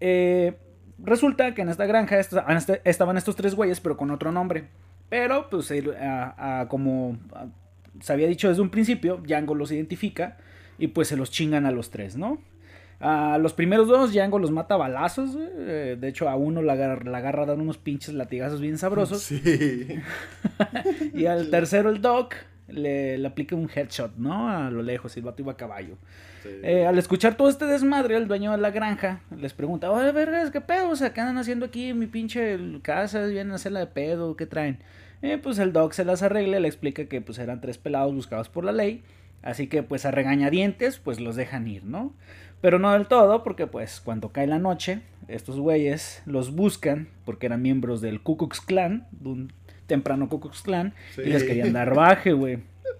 Eh, 0.00 0.56
resulta 0.98 1.54
que 1.54 1.62
en 1.62 1.68
esta 1.68 1.86
granja 1.86 2.18
este, 2.18 2.80
estaban 2.84 3.16
estos 3.16 3.36
tres 3.36 3.54
güeyes, 3.54 3.80
pero 3.80 3.96
con 3.96 4.10
otro 4.10 4.32
nombre. 4.32 4.68
Pero, 5.08 5.50
pues, 5.50 5.72
como 6.68 7.18
se 8.00 8.12
había 8.12 8.28
dicho 8.28 8.48
desde 8.48 8.62
un 8.62 8.70
principio, 8.70 9.20
Django 9.26 9.54
los 9.54 9.72
identifica 9.72 10.36
y 10.78 10.88
pues 10.88 11.08
se 11.08 11.16
los 11.16 11.30
chingan 11.30 11.66
a 11.66 11.70
los 11.70 11.90
tres, 11.90 12.16
¿no? 12.16 12.38
A 13.00 13.38
los 13.38 13.54
primeros 13.54 13.88
dos, 13.88 14.12
Django 14.12 14.38
los 14.38 14.50
mata 14.50 14.74
a 14.74 14.78
balazos. 14.78 15.30
Eh, 15.36 15.96
de 15.98 16.08
hecho, 16.08 16.28
a 16.28 16.36
uno 16.36 16.60
la, 16.60 16.74
la 16.74 17.18
agarra 17.18 17.46
dan 17.46 17.60
unos 17.60 17.78
pinches 17.78 18.14
latigazos 18.14 18.60
bien 18.60 18.76
sabrosos. 18.76 19.22
Sí. 19.22 19.98
y 21.14 21.24
al 21.24 21.48
tercero, 21.50 21.88
el 21.88 22.02
Doc, 22.02 22.34
le, 22.72 23.26
aplica 23.26 23.56
un 23.56 23.70
headshot, 23.74 24.16
¿no? 24.16 24.48
A 24.48 24.70
lo 24.70 24.82
lejos, 24.82 25.16
y 25.16 25.20
el 25.20 25.26
vato 25.26 25.42
iba 25.42 25.52
a 25.52 25.56
caballo. 25.56 25.96
Eh, 26.62 26.86
al 26.86 26.98
escuchar 26.98 27.36
todo 27.36 27.48
este 27.48 27.66
desmadre, 27.66 28.16
el 28.16 28.26
dueño 28.26 28.52
de 28.52 28.58
la 28.58 28.70
granja 28.70 29.20
les 29.36 29.52
pregunta: 29.52 29.90
Oye, 29.90 30.12
vergas, 30.12 30.50
¿qué 30.50 30.60
pedo? 30.60 30.90
O 30.90 30.96
sea, 30.96 31.12
¿qué 31.12 31.20
andan 31.20 31.38
haciendo 31.38 31.66
aquí 31.66 31.86
en 31.86 31.98
mi 31.98 32.06
pinche 32.06 32.58
casa? 32.82 33.26
¿Vienen 33.26 33.52
a 33.52 33.56
hacerla 33.56 33.80
de 33.80 33.86
pedo? 33.86 34.36
¿Qué 34.36 34.46
traen? 34.46 34.78
Eh, 35.22 35.38
pues 35.38 35.58
el 35.58 35.72
Doc 35.72 35.92
se 35.92 36.04
las 36.04 36.22
arregla, 36.22 36.60
le 36.60 36.68
explica 36.68 37.04
que 37.04 37.20
pues 37.20 37.38
eran 37.38 37.60
tres 37.60 37.76
pelados 37.76 38.14
buscados 38.14 38.48
por 38.48 38.64
la 38.64 38.72
ley. 38.72 39.02
Así 39.42 39.68
que 39.68 39.82
pues 39.82 40.04
a 40.04 40.10
regañadientes, 40.10 40.98
pues 40.98 41.20
los 41.20 41.36
dejan 41.36 41.66
ir, 41.66 41.84
¿no? 41.84 42.14
Pero 42.60 42.78
no 42.78 42.92
del 42.92 43.06
todo, 43.06 43.42
porque 43.42 43.66
pues 43.66 44.00
cuando 44.00 44.30
cae 44.30 44.46
la 44.46 44.58
noche, 44.58 45.00
estos 45.28 45.58
güeyes 45.58 46.22
los 46.26 46.54
buscan, 46.54 47.08
porque 47.24 47.46
eran 47.46 47.62
miembros 47.62 48.00
del 48.00 48.20
Ku 48.20 48.36
Klux 48.36 48.60
Klan, 48.60 49.06
de 49.12 49.28
un 49.28 49.52
temprano 49.86 50.28
Ku 50.28 50.40
Klux 50.40 50.62
Klan, 50.62 50.94
y 51.16 51.30
les 51.30 51.44
querían 51.44 51.72
dar 51.72 51.94
baje, 51.94 52.32
güey. 52.32 52.58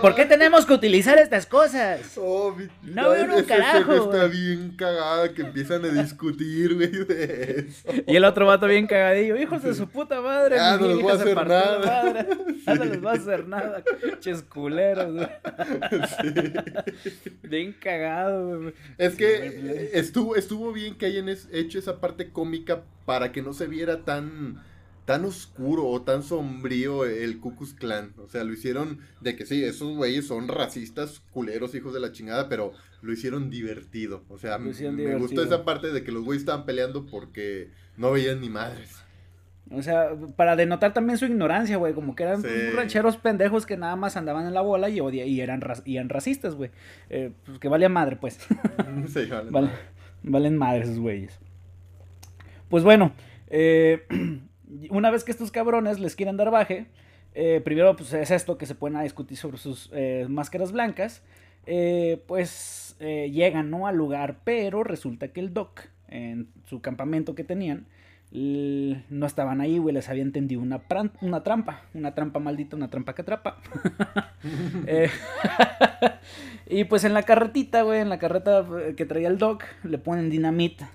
¿Por 0.00 0.14
qué 0.14 0.24
tenemos 0.24 0.64
que 0.64 0.72
utilizar 0.72 1.18
estas 1.18 1.44
cosas? 1.44 2.16
Oh, 2.16 2.56
no 2.82 3.10
veo 3.10 3.36
un 3.36 3.42
carajo. 3.44 4.10
Está 4.10 4.26
bien 4.26 4.74
cagada 4.74 5.34
que 5.34 5.42
empiezan 5.42 5.84
a 5.84 5.88
discutir, 5.88 6.74
güey, 6.74 7.04
de 7.04 7.66
eso. 7.68 7.88
Y 8.06 8.16
el 8.16 8.24
otro 8.24 8.46
vato 8.46 8.66
bien 8.66 8.86
cagadillo. 8.86 9.36
Hijos 9.36 9.62
de 9.62 9.74
su 9.74 9.86
puta 9.86 10.22
madre. 10.22 10.58
Ah, 10.58 10.78
no 10.80 10.88
les 10.94 11.02
voy 11.02 11.12
a 11.12 11.14
hacer 11.14 11.36
nada. 11.36 12.26
Ah, 12.66 12.74
no 12.74 12.84
les 12.86 13.04
va 13.04 13.10
a 13.10 13.14
hacer 13.14 13.46
nada. 13.46 13.82
Ches 14.20 14.42
culeros, 14.42 15.12
güey. 15.12 15.28
Bien 17.42 17.74
cagado, 17.78 18.60
güey. 18.60 18.74
Es 18.96 19.14
que 19.14 19.90
estuvo, 19.92 20.36
estuvo 20.36 20.72
bien 20.72 20.96
que 20.96 21.04
hayan 21.04 21.28
hecho 21.28 21.78
esa 21.78 22.00
parte 22.00 22.30
cómica 22.30 22.82
para 23.04 23.30
que 23.30 23.42
no 23.42 23.52
se 23.52 23.66
viera 23.66 24.04
tan 24.04 24.62
tan 25.06 25.24
oscuro 25.24 25.86
o 25.86 26.02
tan 26.02 26.22
sombrío 26.22 27.06
el 27.06 27.38
Cucus 27.38 27.72
Clan. 27.72 28.12
O 28.18 28.28
sea, 28.28 28.44
lo 28.44 28.52
hicieron 28.52 28.98
de 29.20 29.36
que 29.36 29.46
sí, 29.46 29.64
esos 29.64 29.96
güeyes 29.96 30.26
son 30.26 30.48
racistas, 30.48 31.20
culeros, 31.30 31.74
hijos 31.74 31.94
de 31.94 32.00
la 32.00 32.12
chingada, 32.12 32.48
pero 32.48 32.72
lo 33.00 33.12
hicieron 33.12 33.48
divertido. 33.48 34.24
O 34.28 34.36
sea, 34.36 34.58
me 34.58 35.16
gustó 35.16 35.42
esa 35.42 35.64
parte 35.64 35.92
de 35.92 36.02
que 36.02 36.12
los 36.12 36.24
güeyes 36.24 36.42
estaban 36.42 36.66
peleando 36.66 37.06
porque 37.06 37.70
no 37.96 38.10
veían 38.10 38.40
ni 38.40 38.50
madres. 38.50 39.02
O 39.70 39.82
sea, 39.82 40.10
para 40.36 40.54
denotar 40.54 40.92
también 40.92 41.18
su 41.18 41.26
ignorancia, 41.26 41.76
güey, 41.76 41.94
como 41.94 42.14
que 42.14 42.24
eran 42.24 42.42
rancheros 42.74 43.16
pendejos 43.16 43.64
que 43.64 43.76
nada 43.76 43.96
más 43.96 44.16
andaban 44.16 44.46
en 44.46 44.54
la 44.54 44.60
bola 44.60 44.88
y, 44.88 45.00
odia, 45.00 45.24
y, 45.24 45.40
eran, 45.40 45.62
y 45.84 45.96
eran 45.96 46.08
racistas, 46.08 46.54
güey. 46.56 46.70
Eh, 47.10 47.32
pues 47.44 47.58
que 47.58 47.68
valían 47.68 47.92
madre, 47.92 48.16
pues. 48.16 48.38
sí, 49.08 49.26
valen, 49.26 49.52
valen, 49.52 49.70
valen 50.22 50.56
madre 50.56 50.82
esos 50.82 50.98
güeyes. 50.98 51.38
Pues 52.68 52.84
bueno, 52.84 53.12
eh, 53.48 54.06
una 54.90 55.10
vez 55.10 55.24
que 55.24 55.32
estos 55.32 55.50
cabrones 55.50 55.98
les 55.98 56.16
quieren 56.16 56.36
dar 56.36 56.50
baje, 56.50 56.86
eh, 57.34 57.60
primero 57.62 57.94
pues 57.96 58.12
es 58.14 58.30
esto 58.30 58.56
que 58.56 58.66
se 58.66 58.74
pueden 58.74 59.02
discutir 59.02 59.36
sobre 59.36 59.58
sus 59.58 59.90
eh, 59.92 60.26
máscaras 60.28 60.72
blancas, 60.72 61.22
eh, 61.66 62.22
pues 62.26 62.96
llegan 62.98 63.70
¿no? 63.70 63.86
al 63.86 63.96
lugar, 63.96 64.38
pero 64.42 64.82
resulta 64.82 65.28
que 65.28 65.40
el 65.40 65.52
Doc, 65.52 65.82
en 66.08 66.48
su 66.64 66.80
campamento 66.80 67.34
que 67.34 67.44
tenían, 67.44 67.86
no 68.30 69.26
estaban 69.26 69.60
ahí, 69.60 69.76
güey, 69.76 69.94
les 69.94 70.08
habían 70.08 70.32
tendido 70.32 70.62
una, 70.62 70.80
una 71.20 71.42
trampa, 71.42 71.82
una 71.92 72.14
trampa 72.14 72.38
maldita, 72.38 72.74
una 72.74 72.88
trampa 72.88 73.14
que 73.14 73.22
atrapa. 73.22 73.58
y 76.70 76.84
pues 76.84 77.04
en 77.04 77.12
la 77.12 77.22
carretita, 77.22 77.82
güey, 77.82 78.00
en 78.00 78.08
la 78.08 78.18
carreta 78.18 78.64
que 78.96 79.04
traía 79.04 79.28
el 79.28 79.36
Doc, 79.36 79.64
le 79.84 79.98
ponen 79.98 80.30
dinamita. 80.30 80.90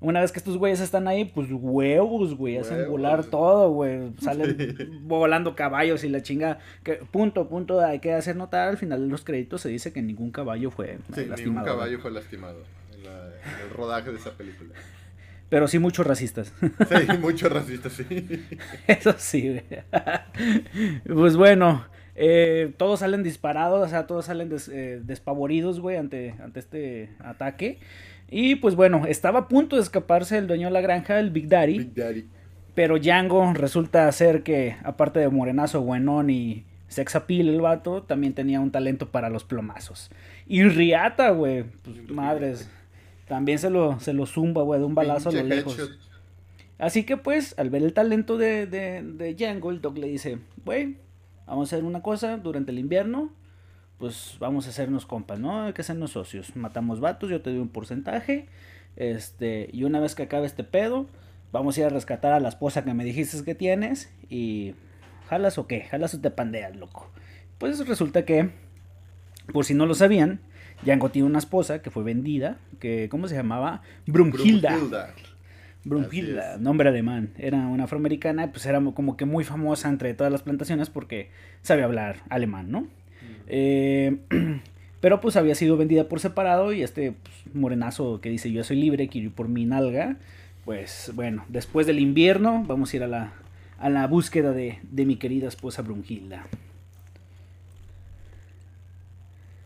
Una 0.00 0.20
vez 0.20 0.32
que 0.32 0.38
estos 0.38 0.56
güeyes 0.56 0.80
están 0.80 1.08
ahí, 1.08 1.26
pues 1.26 1.48
huevos, 1.50 2.34
güey, 2.34 2.56
hacen 2.56 2.88
volar 2.88 3.24
todo, 3.24 3.70
güey. 3.70 4.12
Salen 4.18 5.02
volando 5.02 5.54
caballos 5.54 6.04
y 6.04 6.08
la 6.08 6.22
chinga. 6.22 6.58
Que, 6.82 6.94
punto, 6.94 7.48
punto, 7.48 7.80
hay 7.80 7.98
que 7.98 8.14
hacer 8.14 8.34
notar 8.34 8.68
al 8.68 8.78
final 8.78 9.02
de 9.02 9.08
los 9.08 9.24
créditos 9.24 9.60
se 9.60 9.68
dice 9.68 9.92
que 9.92 10.00
ningún 10.00 10.30
caballo 10.30 10.70
fue 10.70 10.98
sí, 11.14 11.26
lastimado. 11.26 11.36
Ningún 11.36 11.64
caballo 11.64 11.98
fue 12.00 12.10
lastimado 12.12 12.62
en, 12.94 13.00
el 13.04 13.70
rodaje 13.76 14.10
de 14.10 14.16
esa 14.16 14.32
película. 14.32 14.70
Pero 15.50 15.68
sí 15.68 15.78
muchos 15.78 16.06
racistas. 16.06 16.54
Sí, 16.60 17.18
muchos 17.20 17.52
racistas, 17.52 17.92
sí. 17.92 18.04
Eso 18.86 19.14
sí, 19.18 19.48
güey. 19.48 19.82
Pues 21.04 21.36
bueno, 21.36 21.84
eh, 22.14 22.72
todos 22.76 23.00
salen 23.00 23.22
disparados, 23.22 23.86
o 23.86 23.88
sea, 23.90 24.06
todos 24.06 24.26
salen 24.26 24.50
eh, 24.70 25.00
despavoridos, 25.02 25.80
güey, 25.80 25.96
ante, 25.96 26.36
ante 26.40 26.60
este 26.60 27.10
ataque. 27.18 27.80
Y 28.30 28.56
pues 28.56 28.76
bueno, 28.76 29.02
estaba 29.06 29.40
a 29.40 29.48
punto 29.48 29.76
de 29.76 29.82
escaparse 29.82 30.38
el 30.38 30.46
dueño 30.46 30.68
de 30.68 30.72
la 30.72 30.80
granja, 30.80 31.18
el 31.18 31.30
Big 31.30 31.48
Daddy. 31.48 31.78
Big 31.78 31.94
Daddy. 31.94 32.28
Pero 32.74 32.98
Django 32.98 33.52
resulta 33.52 34.10
ser 34.12 34.44
que, 34.44 34.76
aparte 34.84 35.18
de 35.18 35.28
morenazo, 35.28 35.82
buenón 35.82 36.30
y 36.30 36.64
sex 36.86 37.16
appeal 37.16 37.48
el 37.48 37.60
vato, 37.60 38.02
también 38.02 38.32
tenía 38.32 38.60
un 38.60 38.70
talento 38.70 39.10
para 39.10 39.28
los 39.28 39.44
plomazos. 39.44 40.10
Y 40.46 40.62
Riata, 40.62 41.30
güey, 41.30 41.64
pues 41.82 42.08
madres, 42.08 42.70
también 43.26 43.58
se 43.58 43.68
lo, 43.68 43.98
se 43.98 44.12
lo 44.12 44.26
zumba, 44.26 44.62
güey, 44.62 44.78
de 44.78 44.86
un 44.86 44.94
balazo 44.94 45.30
a 45.30 45.32
lo 45.32 45.42
lejos. 45.42 45.98
Así 46.78 47.02
que 47.04 47.16
pues, 47.16 47.58
al 47.58 47.68
ver 47.68 47.82
el 47.82 47.92
talento 47.92 48.38
de, 48.38 48.66
de, 48.66 49.02
de 49.02 49.34
Django, 49.34 49.70
el 49.70 49.80
Doc 49.80 49.98
le 49.98 50.06
dice, 50.06 50.38
güey, 50.64 50.96
vamos 51.46 51.72
a 51.72 51.76
hacer 51.76 51.84
una 51.84 52.00
cosa 52.00 52.36
durante 52.36 52.70
el 52.70 52.78
invierno 52.78 53.32
pues 54.00 54.36
vamos 54.40 54.66
a 54.66 54.70
hacernos 54.70 55.04
compas, 55.04 55.38
¿no? 55.38 55.64
Hay 55.64 55.74
que 55.74 55.82
hacernos 55.82 56.12
socios. 56.12 56.56
Matamos 56.56 57.00
vatos, 57.00 57.30
yo 57.30 57.42
te 57.42 57.50
doy 57.50 57.58
un 57.60 57.68
porcentaje. 57.68 58.48
Este, 58.96 59.68
y 59.72 59.84
una 59.84 60.00
vez 60.00 60.14
que 60.14 60.24
acabe 60.24 60.46
este 60.46 60.64
pedo, 60.64 61.06
vamos 61.52 61.76
a 61.76 61.80
ir 61.80 61.86
a 61.86 61.90
rescatar 61.90 62.32
a 62.32 62.40
la 62.40 62.48
esposa 62.48 62.82
que 62.82 62.94
me 62.94 63.04
dijiste 63.04 63.44
que 63.44 63.54
tienes. 63.54 64.10
Y. 64.28 64.74
¿Jalas 65.28 65.58
o 65.58 65.68
qué? 65.68 65.82
¿Jalas 65.82 66.14
o 66.14 66.20
te 66.20 66.30
pandeas, 66.30 66.74
loco? 66.74 67.08
Pues 67.58 67.86
resulta 67.86 68.24
que, 68.24 68.50
por 69.52 69.64
si 69.64 69.74
no 69.74 69.86
lo 69.86 69.94
sabían, 69.94 70.40
Django 70.82 71.10
tiene 71.10 71.28
una 71.28 71.38
esposa 71.38 71.82
que 71.82 71.90
fue 71.90 72.02
vendida, 72.02 72.58
que, 72.80 73.08
¿cómo 73.10 73.28
se 73.28 73.36
llamaba? 73.36 73.82
Brunhilda. 74.06 74.70
Brunhilda. 74.70 75.14
Brunhilda, 75.84 76.58
nombre 76.58 76.88
alemán. 76.88 77.32
Era 77.38 77.58
una 77.58 77.84
afroamericana, 77.84 78.50
pues 78.50 78.66
era 78.66 78.80
como 78.94 79.16
que 79.16 79.24
muy 79.24 79.44
famosa 79.44 79.88
entre 79.88 80.14
todas 80.14 80.32
las 80.32 80.42
plantaciones 80.42 80.90
porque 80.90 81.30
sabe 81.62 81.82
hablar 81.82 82.16
alemán, 82.28 82.70
¿no? 82.70 82.88
Eh, 83.52 84.18
pero 85.00 85.20
pues 85.20 85.36
había 85.36 85.54
sido 85.54 85.76
vendida 85.76 86.08
por 86.08 86.20
separado 86.20 86.72
y 86.72 86.82
este 86.82 87.12
pues, 87.12 87.54
morenazo 87.54 88.20
que 88.20 88.30
dice 88.30 88.52
yo 88.52 88.62
soy 88.64 88.76
libre, 88.76 89.08
quiero 89.08 89.28
ir 89.28 89.34
por 89.34 89.48
mi 89.48 89.66
nalga. 89.66 90.16
Pues 90.64 91.10
bueno, 91.14 91.44
después 91.48 91.86
del 91.86 91.98
invierno 91.98 92.64
vamos 92.66 92.92
a 92.92 92.96
ir 92.96 93.02
a 93.02 93.08
la, 93.08 93.32
a 93.78 93.90
la 93.90 94.06
búsqueda 94.06 94.52
de, 94.52 94.78
de 94.82 95.04
mi 95.04 95.16
querida 95.16 95.48
esposa 95.48 95.82
Brunhilda. 95.82 96.46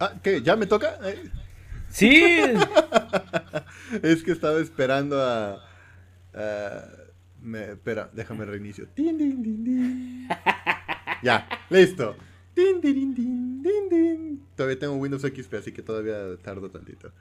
Ah, 0.01 0.15
¿qué? 0.23 0.43
¿Ya 0.43 0.57
me 0.57 0.67
toca? 0.67 0.99
Sí. 1.91 2.21
es 4.03 4.23
que 4.23 4.33
estaba 4.33 4.61
esperando 4.61 5.21
a... 5.21 5.63
me, 7.43 7.73
espera, 7.73 8.11
déjame 8.13 8.45
reinicio. 8.45 8.87
ya, 11.23 11.49
listo. 11.71 12.17
Todavía 14.57 14.79
tengo 14.79 14.95
Windows 14.95 15.23
XP, 15.23 15.55
así 15.55 15.73
que 15.73 15.83
todavía 15.83 16.37
tardo 16.43 16.71
tantito. 16.71 17.13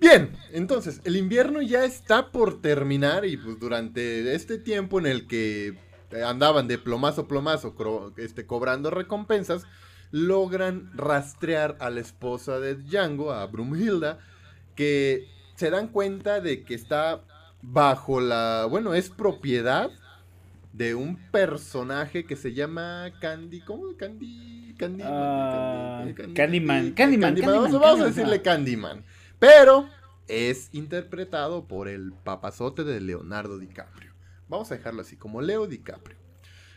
Bien, 0.00 0.36
entonces, 0.52 1.00
el 1.04 1.16
invierno 1.16 1.60
ya 1.60 1.84
está 1.84 2.30
por 2.30 2.60
terminar 2.60 3.24
y 3.24 3.36
pues 3.36 3.58
durante 3.58 4.34
este 4.34 4.58
tiempo 4.58 4.98
en 5.00 5.06
el 5.06 5.26
que 5.26 5.76
andaban 6.24 6.68
de 6.68 6.78
plomazo 6.78 7.26
plomazo 7.26 7.74
este, 8.16 8.46
cobrando 8.46 8.90
recompensas, 8.90 9.64
logran 10.10 10.90
rastrear 10.96 11.76
a 11.80 11.90
la 11.90 12.00
esposa 12.00 12.60
de 12.60 12.76
Django, 12.76 13.32
a 13.32 13.44
Brumhilda, 13.46 14.18
que 14.76 15.26
se 15.56 15.70
dan 15.70 15.88
cuenta 15.88 16.40
de 16.40 16.62
que 16.62 16.74
está 16.74 17.24
bajo 17.60 18.20
la, 18.20 18.66
bueno, 18.70 18.94
es 18.94 19.10
propiedad 19.10 19.90
de 20.72 20.94
un 20.94 21.16
personaje 21.30 22.24
que 22.24 22.36
se 22.36 22.54
llama 22.54 23.12
Candy, 23.20 23.60
¿cómo? 23.60 23.96
Candy, 23.96 24.74
Candy, 24.78 25.02
uh, 25.02 26.14
Candy, 26.14 26.34
Candyman, 26.34 26.92
Candyman, 26.92 27.34
Candyman, 27.34 27.72
Vamos, 27.72 28.00
a 28.00 28.06
decirle 28.06 28.42
Candyman, 28.42 29.04
pero 29.38 29.88
es 30.28 30.68
interpretado 30.72 31.66
por 31.66 31.88
el 31.88 32.12
papazote 32.12 32.84
de 32.84 33.00
Leonardo 33.00 33.58
DiCaprio. 33.58 34.12
Vamos 34.48 34.70
a 34.70 34.76
dejarlo 34.76 35.02
así, 35.02 35.16
como 35.16 35.40
Leo 35.40 35.66
DiCaprio. 35.66 36.16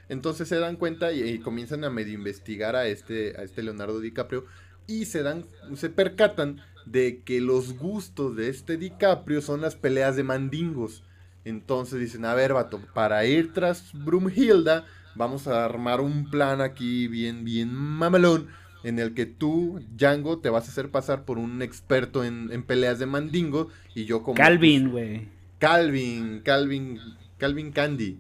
Entonces 0.10 0.50
se 0.50 0.60
dan 0.60 0.76
cuenta 0.76 1.14
y, 1.14 1.40
comienzan 1.40 1.84
a 1.86 1.90
medio 1.90 2.14
investigar 2.14 2.76
a 2.76 2.86
este, 2.88 3.38
a 3.38 3.44
este 3.44 3.64
Leonardo 3.64 4.00
DiCaprio 4.00 4.46
y 4.88 5.06
se 5.06 5.24
dan, 5.24 5.46
se 5.76 5.90
percatan 5.90 6.62
de 6.86 7.22
que 7.24 7.40
los 7.40 7.78
gustos 7.78 8.36
de 8.36 8.50
este 8.50 8.78
DiCaprio 8.78 9.42
son 9.42 9.62
las 9.62 9.76
peleas 9.76 10.16
de 10.16 10.24
mandingos. 10.24 11.04
Entonces 11.44 12.00
dicen, 12.00 12.26
a 12.26 12.34
ver, 12.34 12.54
vato, 12.54 12.80
para 12.94 13.26
ir 13.26 13.54
tras 13.54 13.92
Brumhilda, 13.94 14.86
vamos 15.16 15.48
a 15.48 15.66
armar 15.66 16.02
un 16.02 16.30
plan 16.30 16.62
aquí 16.62 17.08
bien, 17.08 17.44
bien 17.44 17.74
mamelón, 17.74 18.48
en 18.84 19.00
el 19.00 19.14
que 19.14 19.26
tú, 19.26 19.84
Django, 19.96 20.40
te 20.40 20.50
vas 20.50 20.68
a 20.68 20.72
hacer 20.72 20.90
pasar 20.90 21.26
por 21.26 21.38
un 21.38 21.62
experto 21.62 22.24
en, 22.24 22.64
peleas 22.64 23.00
de 23.00 23.06
mandingo, 23.06 23.70
y 23.96 24.06
yo 24.06 24.24
como... 24.24 24.36
Calvin, 24.36 24.92
pues, 24.92 25.10
güey. 25.10 25.28
Calvin, 25.60 26.42
Calvin, 26.44 27.00
Calvin 27.38 27.72
Candy. 27.72 28.20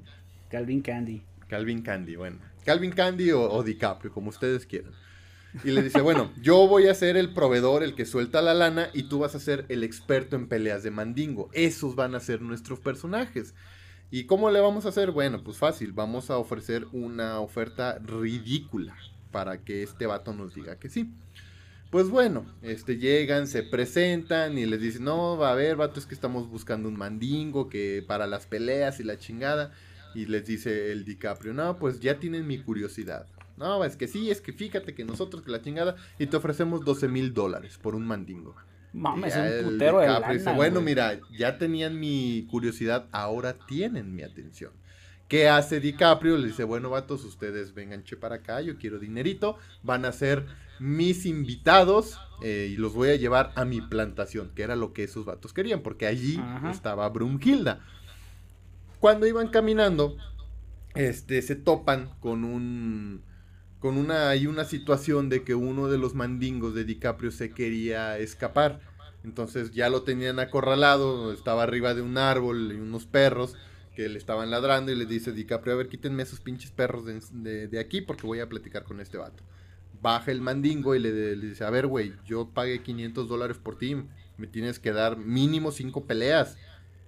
Calvin 0.50 0.82
Candy. 0.82 1.22
Calvin 1.48 1.82
Candy, 1.82 2.16
bueno. 2.16 2.38
Calvin 2.66 2.92
Candy 2.92 3.32
o, 3.32 3.42
o 3.42 3.64
DiCaprio, 3.64 4.12
como 4.12 4.30
ustedes 4.30 4.66
quieran. 4.66 4.94
Y 5.64 5.72
le 5.72 5.84
dice, 5.84 6.02
bueno, 6.02 6.32
yo 6.42 6.68
voy 6.68 6.88
a 6.88 6.94
ser 6.94 7.18
el 7.18 7.34
proveedor, 7.34 7.84
el 7.84 7.94
que 7.94 8.06
suelta 8.06 8.42
la 8.42 8.54
lana, 8.54 8.90
y 8.94 9.04
tú 9.04 9.20
vas 9.20 9.36
a 9.36 9.40
ser 9.40 9.66
el 9.70 9.84
experto 9.84 10.36
en 10.36 10.48
peleas 10.48 10.84
de 10.84 10.92
mandingo. 10.92 11.50
Esos 11.54 11.96
van 11.96 12.16
a 12.16 12.20
ser 12.20 12.42
nuestros 12.42 12.80
personajes. 12.80 13.54
¿Y 14.10 14.26
cómo 14.26 14.50
le 14.50 14.60
vamos 14.60 14.86
a 14.86 14.90
hacer? 14.90 15.12
Bueno, 15.12 15.44
pues 15.44 15.58
fácil, 15.58 15.94
vamos 15.94 16.30
a 16.30 16.38
ofrecer 16.38 16.86
una 16.92 17.40
oferta 17.40 18.00
ridícula 18.00 18.96
para 19.32 19.64
que 19.64 19.84
este 19.84 20.06
vato 20.06 20.34
nos 20.34 20.54
diga 20.54 20.78
que 20.78 20.90
sí. 20.90 21.10
Pues 21.90 22.10
bueno, 22.10 22.46
este 22.62 22.98
llegan, 22.98 23.48
se 23.48 23.64
presentan 23.64 24.58
y 24.58 24.66
les 24.66 24.82
dicen, 24.82 25.04
no, 25.04 25.38
va 25.38 25.52
a 25.52 25.56
ver, 25.56 25.76
vato, 25.76 26.00
es 26.00 26.06
que 26.06 26.16
estamos 26.16 26.50
buscando 26.50 26.88
un 26.88 26.98
mandingo 26.98 27.68
que 27.68 28.04
para 28.08 28.28
las 28.28 28.48
peleas 28.48 29.00
y 29.00 29.04
la 29.04 29.18
chingada. 29.18 29.74
Y 30.16 30.26
les 30.26 30.46
dice 30.46 30.92
el 30.92 31.06
DiCaprio, 31.06 31.54
no, 31.54 31.78
pues 31.80 32.00
ya 32.00 32.20
tienen 32.20 32.48
mi 32.48 32.60
curiosidad. 32.60 33.28
No, 33.62 33.86
es 33.86 33.96
que 33.96 34.08
sí, 34.08 34.32
es 34.32 34.42
que 34.42 34.54
fíjate 34.54 34.96
que 34.96 35.06
nosotros 35.06 35.44
que 35.44 35.52
la 35.52 35.62
chingada 35.62 35.96
y 36.18 36.26
te 36.26 36.36
ofrecemos 36.36 36.84
12 36.84 37.08
mil 37.08 37.32
dólares 37.32 37.78
por 37.78 37.94
un 37.94 38.08
mandingo. 38.08 38.56
Mames, 38.92 39.36
es 39.36 39.64
un 39.64 39.74
putero 39.74 40.00
de 40.00 40.08
lana, 40.08 40.34
dice, 40.34 40.52
bueno, 40.54 40.82
mira, 40.82 41.20
ya 41.38 41.60
tenían 41.60 42.00
mi 42.00 42.48
curiosidad, 42.50 43.06
ahora 43.12 43.54
tienen 43.68 44.16
mi 44.16 44.24
atención. 44.24 44.72
¿Qué 45.28 45.48
hace 45.48 45.80
DiCaprio? 45.80 46.38
Le 46.38 46.48
dice, 46.48 46.64
bueno, 46.64 46.90
vatos, 46.90 47.24
ustedes 47.24 47.76
vengan 47.76 48.04
che 48.04 48.18
para 48.18 48.38
acá, 48.38 48.62
yo 48.62 48.78
quiero 48.78 48.98
dinerito, 48.98 49.58
van 49.84 50.06
a 50.06 50.12
ser 50.12 50.48
mis 50.80 51.28
invitados 51.28 52.20
eh, 52.42 52.70
y 52.72 52.78
los 52.78 52.96
voy 52.96 53.10
a 53.10 53.16
llevar 53.16 53.52
a 53.56 53.64
mi 53.64 53.80
plantación, 53.80 54.52
que 54.56 54.64
era 54.64 54.76
lo 54.76 54.92
que 54.92 55.04
esos 55.04 55.24
vatos 55.24 55.54
querían, 55.54 55.84
porque 55.84 56.08
allí 56.08 56.42
estaba 56.72 57.08
Brunhilda. 57.10 57.80
Cuando 59.00 59.28
iban 59.28 59.50
caminando, 59.50 60.18
este, 60.96 61.44
se 61.44 61.56
topan 61.56 62.10
con 62.20 62.44
un 62.44 63.24
con 63.82 63.98
una, 63.98 64.30
hay 64.30 64.46
una 64.46 64.64
situación 64.64 65.28
de 65.28 65.44
que 65.44 65.56
uno 65.56 65.88
de 65.88 65.98
los 65.98 66.14
mandingos 66.14 66.76
de 66.76 66.86
DiCaprio 66.86 67.32
se 67.32 67.50
quería 67.50 68.20
escapar. 68.20 68.80
Entonces 69.24 69.72
ya 69.72 69.90
lo 69.90 70.04
tenían 70.04 70.40
acorralado, 70.40 71.34
estaba 71.34 71.64
arriba 71.64 71.96
de 71.96 72.04
un 72.04 72.18
árbol 72.18 72.72
y 72.72 72.80
unos 72.80 73.08
perros 73.08 73.56
que 73.96 74.08
le 74.08 74.20
estaban 74.20 74.52
ladrando 74.52 74.92
y 74.92 74.96
le 74.96 75.08
dice 75.08 75.32
DiCaprio, 75.32 75.74
a 75.74 75.78
ver, 75.78 75.90
quítenme 75.90 76.22
esos 76.22 76.40
pinches 76.40 76.70
perros 76.70 77.06
de, 77.06 77.80
aquí 77.80 78.02
porque 78.02 78.28
voy 78.28 78.40
a 78.40 78.48
platicar 78.48 78.84
con 78.84 79.00
este 79.00 79.18
vato. 79.18 79.44
Baja 80.00 80.32
el 80.32 80.42
mandingo 80.42 80.94
y 80.94 81.00
le, 81.00 81.36
dice, 81.36 81.64
a 81.64 81.72
ver, 81.72 81.88
güey, 81.88 82.14
yo 82.24 82.50
pagué 82.54 82.84
500 82.84 83.28
dólares 83.28 83.58
por 83.58 83.80
ti, 83.80 83.96
me 84.38 84.46
tienes 84.46 84.78
que 84.78 84.92
dar 84.92 85.18
mínimo 85.18 85.72
5 85.72 86.06
peleas. 86.06 86.56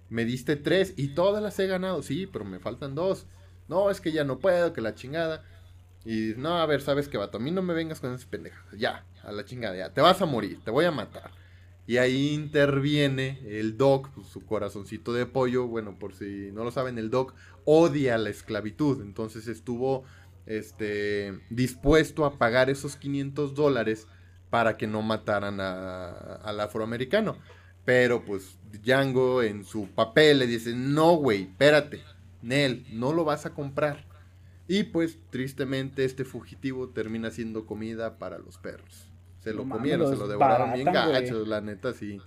Me 0.09 0.25
diste 0.25 0.55
3 0.55 0.95
y 0.97 1.09
todas 1.09 1.41
las 1.41 1.57
he 1.59 1.67
ganado, 1.67 2.01
sí, 2.01 2.27
pero 2.27 2.45
me 2.45 2.59
faltan 2.59 2.95
2. 2.95 3.27
No, 3.67 3.91
es 3.91 4.01
que 4.01 4.11
ya 4.11 4.23
no 4.23 4.39
puedo, 4.39 4.73
que 4.73 4.81
la 4.81 4.95
chingada. 4.95 5.43
Y 6.05 6.33
no, 6.37 6.57
a 6.57 6.65
ver, 6.65 6.81
sabes 6.81 7.07
qué, 7.07 7.17
vato, 7.17 7.37
a 7.37 7.41
mí 7.41 7.51
no 7.51 7.61
me 7.61 7.73
vengas 7.73 7.99
con 7.99 8.13
esas 8.13 8.25
pendejas. 8.25 8.63
Ya, 8.77 9.05
a 9.23 9.31
la 9.31 9.45
chingada, 9.45 9.75
ya. 9.75 9.93
Te 9.93 10.01
vas 10.01 10.21
a 10.21 10.25
morir, 10.25 10.59
te 10.63 10.71
voy 10.71 10.85
a 10.85 10.91
matar. 10.91 11.31
Y 11.85 11.97
ahí 11.97 12.33
interviene 12.33 13.39
el 13.45 13.77
Doc, 13.77 14.09
pues, 14.13 14.27
su 14.27 14.45
corazoncito 14.45 15.13
de 15.13 15.25
pollo. 15.25 15.67
Bueno, 15.67 15.97
por 15.99 16.13
si 16.13 16.51
no 16.51 16.63
lo 16.63 16.71
saben, 16.71 16.97
el 16.97 17.09
Doc 17.09 17.33
odia 17.65 18.17
la 18.17 18.29
esclavitud. 18.29 19.01
Entonces 19.01 19.47
estuvo 19.47 20.03
este, 20.45 21.39
dispuesto 21.49 22.25
a 22.25 22.37
pagar 22.37 22.69
esos 22.69 22.95
500 22.95 23.53
dólares 23.53 24.07
para 24.49 24.77
que 24.77 24.87
no 24.87 25.01
mataran 25.01 25.59
al 25.59 26.59
afroamericano. 26.59 27.37
Pero 27.85 28.23
pues 28.23 28.57
Django 28.71 29.41
en 29.41 29.65
su 29.65 29.87
papel 29.87 30.39
le 30.39 30.47
dice, 30.47 30.73
no, 30.73 31.15
güey, 31.15 31.43
espérate, 31.43 32.01
Nel, 32.41 32.85
no 32.91 33.11
lo 33.11 33.25
vas 33.25 33.45
a 33.45 33.53
comprar. 33.53 34.05
Y 34.73 34.85
pues 34.85 35.19
tristemente 35.29 36.03
este 36.03 36.25
fugitivo 36.25 36.89
termina 36.89 37.29
siendo 37.29 37.67
comida 37.67 38.17
para 38.17 38.39
los 38.39 38.57
perros. 38.57 39.07
Se 39.43 39.53
lo 39.53 39.69
comieron, 39.69 40.09
se 40.09 40.17
lo 40.17 40.27
devoraron 40.27 40.73
bien 40.73 40.91
gachos, 40.91 41.47
la 41.47 41.61
neta, 41.61 41.93
sí. 41.93 42.19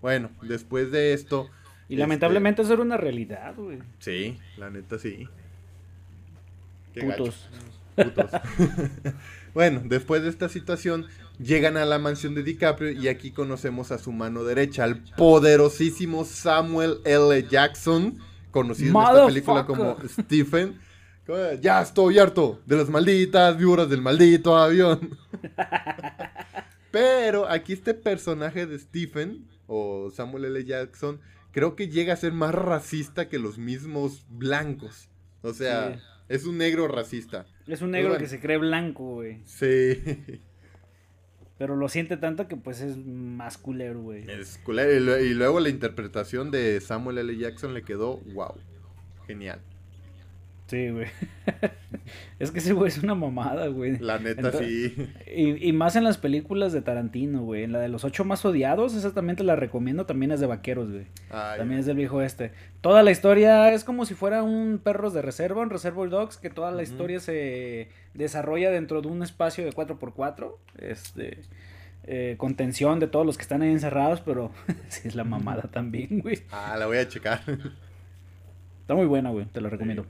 Bueno, 0.00 0.30
después 0.42 0.90
de 0.90 1.12
esto... 1.12 1.48
Y 1.88 1.94
lamentablemente 1.94 2.62
eso 2.62 2.72
era 2.72 2.82
una 2.82 2.96
realidad, 2.96 3.54
güey. 3.54 3.78
Sí, 4.00 4.36
la 4.56 4.68
neta 4.68 4.98
sí. 4.98 5.28
Putos. 7.00 7.48
Putos. 7.94 8.32
bueno, 9.54 9.82
después 9.84 10.24
de 10.24 10.30
esta 10.30 10.48
situación, 10.48 11.06
llegan 11.38 11.76
a 11.76 11.84
la 11.84 12.00
mansión 12.00 12.34
de 12.34 12.42
DiCaprio 12.42 12.90
y 12.90 13.06
aquí 13.06 13.30
conocemos 13.30 13.92
a 13.92 13.98
su 13.98 14.10
mano 14.10 14.42
derecha, 14.42 14.82
al 14.82 15.04
poderosísimo 15.16 16.24
Samuel 16.24 16.96
L. 17.04 17.46
Jackson, 17.48 18.18
conocido 18.50 18.90
en 18.90 19.06
esta 19.06 19.26
película 19.26 19.66
como 19.66 19.98
Stephen. 20.08 20.80
Ya 21.60 21.80
estoy 21.80 22.18
harto 22.18 22.60
de 22.66 22.76
las 22.76 22.88
malditas 22.88 23.56
víboras 23.56 23.88
del 23.88 24.02
maldito 24.02 24.56
avión. 24.56 25.16
Pero 26.90 27.48
aquí 27.48 27.72
este 27.72 27.94
personaje 27.94 28.66
de 28.66 28.78
Stephen, 28.78 29.48
o 29.66 30.10
Samuel 30.10 30.46
L. 30.46 30.64
Jackson, 30.64 31.20
creo 31.52 31.76
que 31.76 31.88
llega 31.88 32.12
a 32.12 32.16
ser 32.16 32.32
más 32.32 32.54
racista 32.54 33.28
que 33.28 33.38
los 33.38 33.56
mismos 33.56 34.26
blancos. 34.28 35.08
O 35.42 35.54
sea, 35.54 35.98
es 36.28 36.44
un 36.44 36.58
negro 36.58 36.88
racista. 36.88 37.46
Es 37.66 37.82
un 37.82 37.92
negro 37.92 38.18
que 38.18 38.26
se 38.26 38.40
cree 38.40 38.58
blanco, 38.58 39.14
güey. 39.14 39.40
Sí. 39.44 40.02
Pero 41.56 41.76
lo 41.76 41.88
siente 41.88 42.16
tanto 42.16 42.48
que 42.48 42.56
pues 42.56 42.80
es 42.80 42.96
más 42.96 43.56
culero, 43.56 44.00
güey. 44.02 44.28
Es 44.28 44.58
culero. 44.64 45.20
Y 45.20 45.32
luego 45.34 45.60
la 45.60 45.68
interpretación 45.68 46.50
de 46.50 46.80
Samuel 46.80 47.18
L. 47.18 47.36
Jackson 47.36 47.72
le 47.72 47.82
quedó 47.82 48.18
wow. 48.34 48.56
Genial. 49.26 49.60
Sí, 50.72 50.88
güey. 50.88 51.06
es 52.38 52.50
que 52.50 52.60
ese 52.60 52.72
güey 52.72 52.88
es 52.88 52.96
una 52.96 53.14
mamada, 53.14 53.66
güey. 53.66 53.98
La 53.98 54.18
neta, 54.18 54.52
sí. 54.52 54.96
Y, 55.26 55.68
y, 55.68 55.72
más 55.74 55.96
en 55.96 56.04
las 56.04 56.16
películas 56.16 56.72
de 56.72 56.80
Tarantino, 56.80 57.42
güey. 57.42 57.64
En 57.64 57.72
la 57.72 57.78
de 57.78 57.90
los 57.90 58.06
ocho 58.06 58.24
más 58.24 58.42
odiados, 58.46 58.96
exactamente 58.96 59.44
la 59.44 59.54
recomiendo. 59.54 60.06
También 60.06 60.32
es 60.32 60.40
de 60.40 60.46
vaqueros, 60.46 60.90
güey. 60.90 61.04
también 61.28 61.80
es 61.80 61.84
del 61.84 61.98
viejo 61.98 62.22
este. 62.22 62.52
Toda 62.80 63.02
la 63.02 63.10
historia 63.10 63.74
es 63.74 63.84
como 63.84 64.06
si 64.06 64.14
fuera 64.14 64.42
un 64.42 64.80
perros 64.82 65.12
de 65.12 65.20
reserva, 65.20 65.60
un 65.60 65.68
Reservoir 65.68 66.08
Dogs, 66.08 66.38
que 66.38 66.48
toda 66.48 66.70
la 66.70 66.82
historia 66.82 67.20
se 67.20 67.90
desarrolla 68.14 68.70
dentro 68.70 69.02
de 69.02 69.08
un 69.08 69.22
espacio 69.22 69.66
de 69.66 69.72
4x4. 69.72 70.54
Este. 70.78 71.40
Eh, 72.04 72.36
contención 72.38 72.98
de 72.98 73.08
todos 73.08 73.26
los 73.26 73.36
que 73.36 73.42
están 73.42 73.60
ahí 73.60 73.72
encerrados, 73.72 74.22
pero 74.22 74.52
sí 74.88 75.06
es 75.06 75.14
la 75.16 75.24
mamada 75.24 75.64
también, 75.70 76.20
güey. 76.20 76.44
Ah, 76.50 76.76
la 76.78 76.86
voy 76.86 76.96
a 76.96 77.06
checar. 77.06 77.42
Está 78.80 78.94
muy 78.94 79.04
buena, 79.04 79.28
güey. 79.28 79.44
Te 79.44 79.60
la 79.60 79.68
recomiendo. 79.68 80.06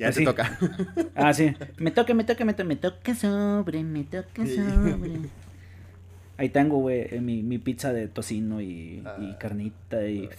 Ya 0.00 0.12
se 0.12 0.24
toca. 0.24 0.58
Ah, 1.14 1.34
sí. 1.34 1.54
Me 1.76 1.90
toca, 1.90 2.14
me 2.14 2.24
toca, 2.24 2.44
me 2.46 2.54
toca, 2.54 2.64
me 2.64 2.76
toca 2.76 3.14
sobre, 3.14 3.84
me 3.84 4.04
toca 4.04 4.46
sobre. 4.46 5.12
Ahí 6.38 6.48
tengo, 6.48 6.78
güey, 6.78 7.06
eh, 7.10 7.20
mi, 7.20 7.42
mi 7.42 7.58
pizza 7.58 7.92
de 7.92 8.08
tocino 8.08 8.62
y, 8.62 8.64
y 8.64 9.02
ah. 9.04 9.36
carnita 9.38 10.06
y... 10.06 10.30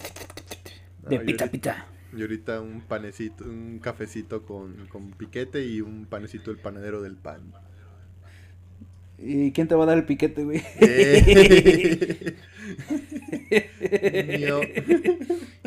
de 1.08 1.20
pizza, 1.20 1.46
pizza. 1.46 1.86
Y 2.16 2.22
ahorita 2.22 2.60
un 2.60 2.80
panecito, 2.80 3.44
un 3.44 3.78
cafecito 3.78 4.42
con, 4.42 4.88
con 4.88 5.12
piquete 5.12 5.64
y 5.64 5.80
un 5.80 6.06
panecito 6.06 6.50
del 6.50 6.58
panadero 6.58 7.00
del 7.00 7.14
pan. 7.14 7.40
¿Y 9.18 9.52
quién 9.52 9.68
te 9.68 9.76
va 9.76 9.84
a 9.84 9.86
dar 9.86 9.98
el 9.98 10.04
piquete, 10.04 10.42
güey? 10.42 10.60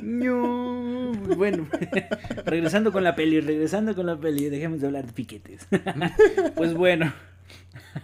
no. 0.01 1.11
Bueno, 1.35 1.67
regresando 2.45 2.91
con 2.91 3.03
la 3.03 3.15
peli, 3.15 3.39
regresando 3.41 3.95
con 3.95 4.05
la 4.05 4.17
peli, 4.17 4.49
dejemos 4.49 4.81
de 4.81 4.87
hablar 4.87 5.05
de 5.05 5.13
piquetes. 5.13 5.67
pues 6.55 6.73
bueno. 6.73 7.13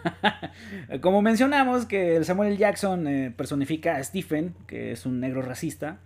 Como 1.01 1.21
mencionamos 1.21 1.85
que 1.85 2.15
el 2.15 2.25
Samuel 2.25 2.57
Jackson 2.57 3.07
eh, 3.07 3.33
personifica 3.35 3.97
a 3.97 4.03
Stephen, 4.03 4.55
que 4.67 4.91
es 4.91 5.05
un 5.05 5.19
negro 5.19 5.41
racista, 5.41 5.97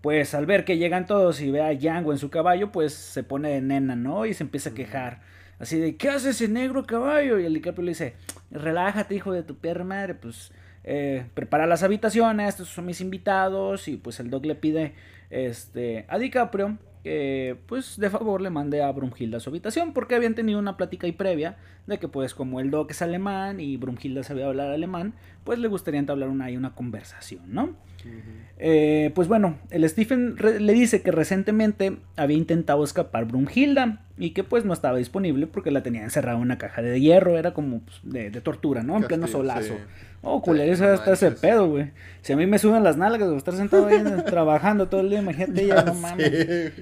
pues 0.00 0.34
al 0.34 0.46
ver 0.46 0.64
que 0.64 0.78
llegan 0.78 1.06
todos 1.06 1.40
y 1.40 1.50
ve 1.50 1.62
a 1.62 1.74
Django 1.74 2.12
en 2.12 2.18
su 2.18 2.30
caballo, 2.30 2.72
pues 2.72 2.92
se 2.92 3.22
pone 3.22 3.50
de 3.50 3.60
nena, 3.60 3.96
¿no? 3.96 4.26
Y 4.26 4.34
se 4.34 4.44
empieza 4.44 4.70
a 4.70 4.74
quejar 4.74 5.20
Así 5.62 5.78
de, 5.78 5.94
¿qué 5.94 6.08
hace 6.08 6.30
ese 6.30 6.48
negro 6.48 6.86
caballo? 6.86 7.38
Y 7.38 7.46
el 7.46 7.54
DiCaprio 7.54 7.84
le 7.84 7.92
dice, 7.92 8.16
relájate, 8.50 9.14
hijo 9.14 9.30
de 9.30 9.44
tu 9.44 9.54
perra 9.58 9.84
madre, 9.84 10.16
pues 10.16 10.50
eh, 10.84 11.26
prepara 11.34 11.66
las 11.66 11.82
habitaciones, 11.82 12.48
estos 12.48 12.68
son 12.68 12.86
mis 12.86 13.00
invitados. 13.00 13.88
Y 13.88 13.96
pues 13.96 14.20
el 14.20 14.30
Doc 14.30 14.44
le 14.46 14.54
pide 14.54 14.94
este, 15.30 16.04
a 16.08 16.18
DiCaprio 16.18 16.78
que 17.02 17.58
pues 17.66 17.98
de 17.98 18.10
favor 18.10 18.40
le 18.40 18.50
mande 18.50 18.82
a 18.82 18.92
Brumhilda 18.92 19.38
a 19.38 19.40
su 19.40 19.50
habitación 19.50 19.92
porque 19.92 20.14
habían 20.14 20.34
tenido 20.34 20.58
una 20.58 20.76
plática 20.76 21.06
ahí 21.06 21.12
previa 21.12 21.56
de 21.86 21.98
que 21.98 22.06
pues 22.06 22.34
como 22.34 22.60
el 22.60 22.70
Doc 22.70 22.92
es 22.92 23.02
alemán 23.02 23.58
y 23.58 23.76
Brumhilda 23.76 24.22
sabía 24.22 24.46
hablar 24.46 24.70
alemán, 24.70 25.14
pues 25.44 25.58
le 25.58 25.68
gustaría 25.68 26.00
entablar 26.00 26.28
una, 26.28 26.46
una 26.46 26.74
conversación, 26.74 27.42
¿no? 27.48 27.74
Eh, 28.58 29.10
pues 29.14 29.28
bueno, 29.28 29.58
el 29.70 29.88
Stephen 29.88 30.36
le 30.36 30.72
dice 30.72 31.02
que 31.02 31.10
recientemente 31.10 31.98
había 32.16 32.36
intentado 32.36 32.84
escapar 32.84 33.26
Brumhilda 33.26 34.00
y 34.18 34.30
que 34.30 34.44
pues 34.44 34.64
no 34.64 34.72
estaba 34.72 34.98
disponible 34.98 35.46
porque 35.46 35.70
la 35.70 35.82
tenía 35.82 36.02
encerrada 36.02 36.36
en 36.36 36.42
una 36.42 36.58
caja 36.58 36.82
de 36.82 37.00
hierro, 37.00 37.38
era 37.38 37.54
como 37.54 37.80
pues, 37.80 38.00
de, 38.02 38.30
tortura, 38.40 38.82
¿no? 38.82 38.96
En 38.96 39.04
pleno 39.04 39.26
solazo. 39.26 39.74
Oh, 40.22 40.40
culero, 40.40 40.72
eso 40.72 40.86
hasta 40.86 41.12
ese 41.14 41.32
pedo, 41.32 41.68
güey. 41.68 41.90
Si 42.20 42.32
a 42.32 42.36
mí 42.36 42.46
me 42.46 42.58
suben 42.58 42.84
las 42.84 42.96
nalgas 42.96 43.28
de 43.28 43.36
estar 43.36 43.54
sentado 43.54 43.86
ahí 43.86 44.00
trabajando 44.26 44.88
todo 44.88 45.00
el 45.00 45.10
día, 45.10 45.20
imagínate 45.20 45.66
ya, 45.66 45.82
no 45.82 45.94
mames. 46.00 46.28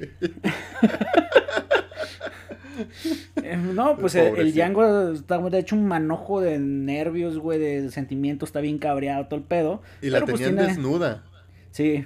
Eh, 3.42 3.56
no, 3.56 3.96
pues 3.96 4.14
el, 4.14 4.52
Django 4.52 5.12
está 5.12 5.38
de 5.38 5.58
hecho 5.58 5.76
un 5.76 5.86
manojo 5.86 6.40
de 6.40 6.58
nervios, 6.58 7.38
güey, 7.38 7.58
de 7.58 7.90
sentimientos, 7.90 8.48
está 8.48 8.60
bien 8.60 8.78
cabreado 8.78 9.26
todo 9.26 9.36
el 9.36 9.44
pedo. 9.44 9.82
Y 10.02 10.10
la 10.10 10.20
pues, 10.20 10.40
tenían 10.40 10.66
desnuda. 10.66 11.24
Sí, 11.70 12.04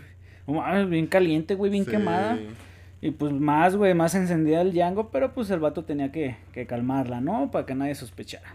bien 0.89 1.07
caliente, 1.07 1.55
güey, 1.55 1.71
bien 1.71 1.85
quemada. 1.85 2.39
Y 3.01 3.11
pues 3.11 3.33
más, 3.33 3.77
güey, 3.77 3.95
más 3.95 4.15
encendida 4.15 4.63
el 4.63 4.73
Django, 4.73 5.11
pero 5.11 5.35
pues 5.35 5.51
el 5.51 5.61
vato 5.61 5.85
tenía 5.85 6.11
que, 6.11 6.37
que 6.53 6.67
calmarla, 6.67 7.21
¿no? 7.21 7.51
Para 7.51 7.67
que 7.67 7.75
nadie 7.75 7.95
sospechara. 7.95 8.55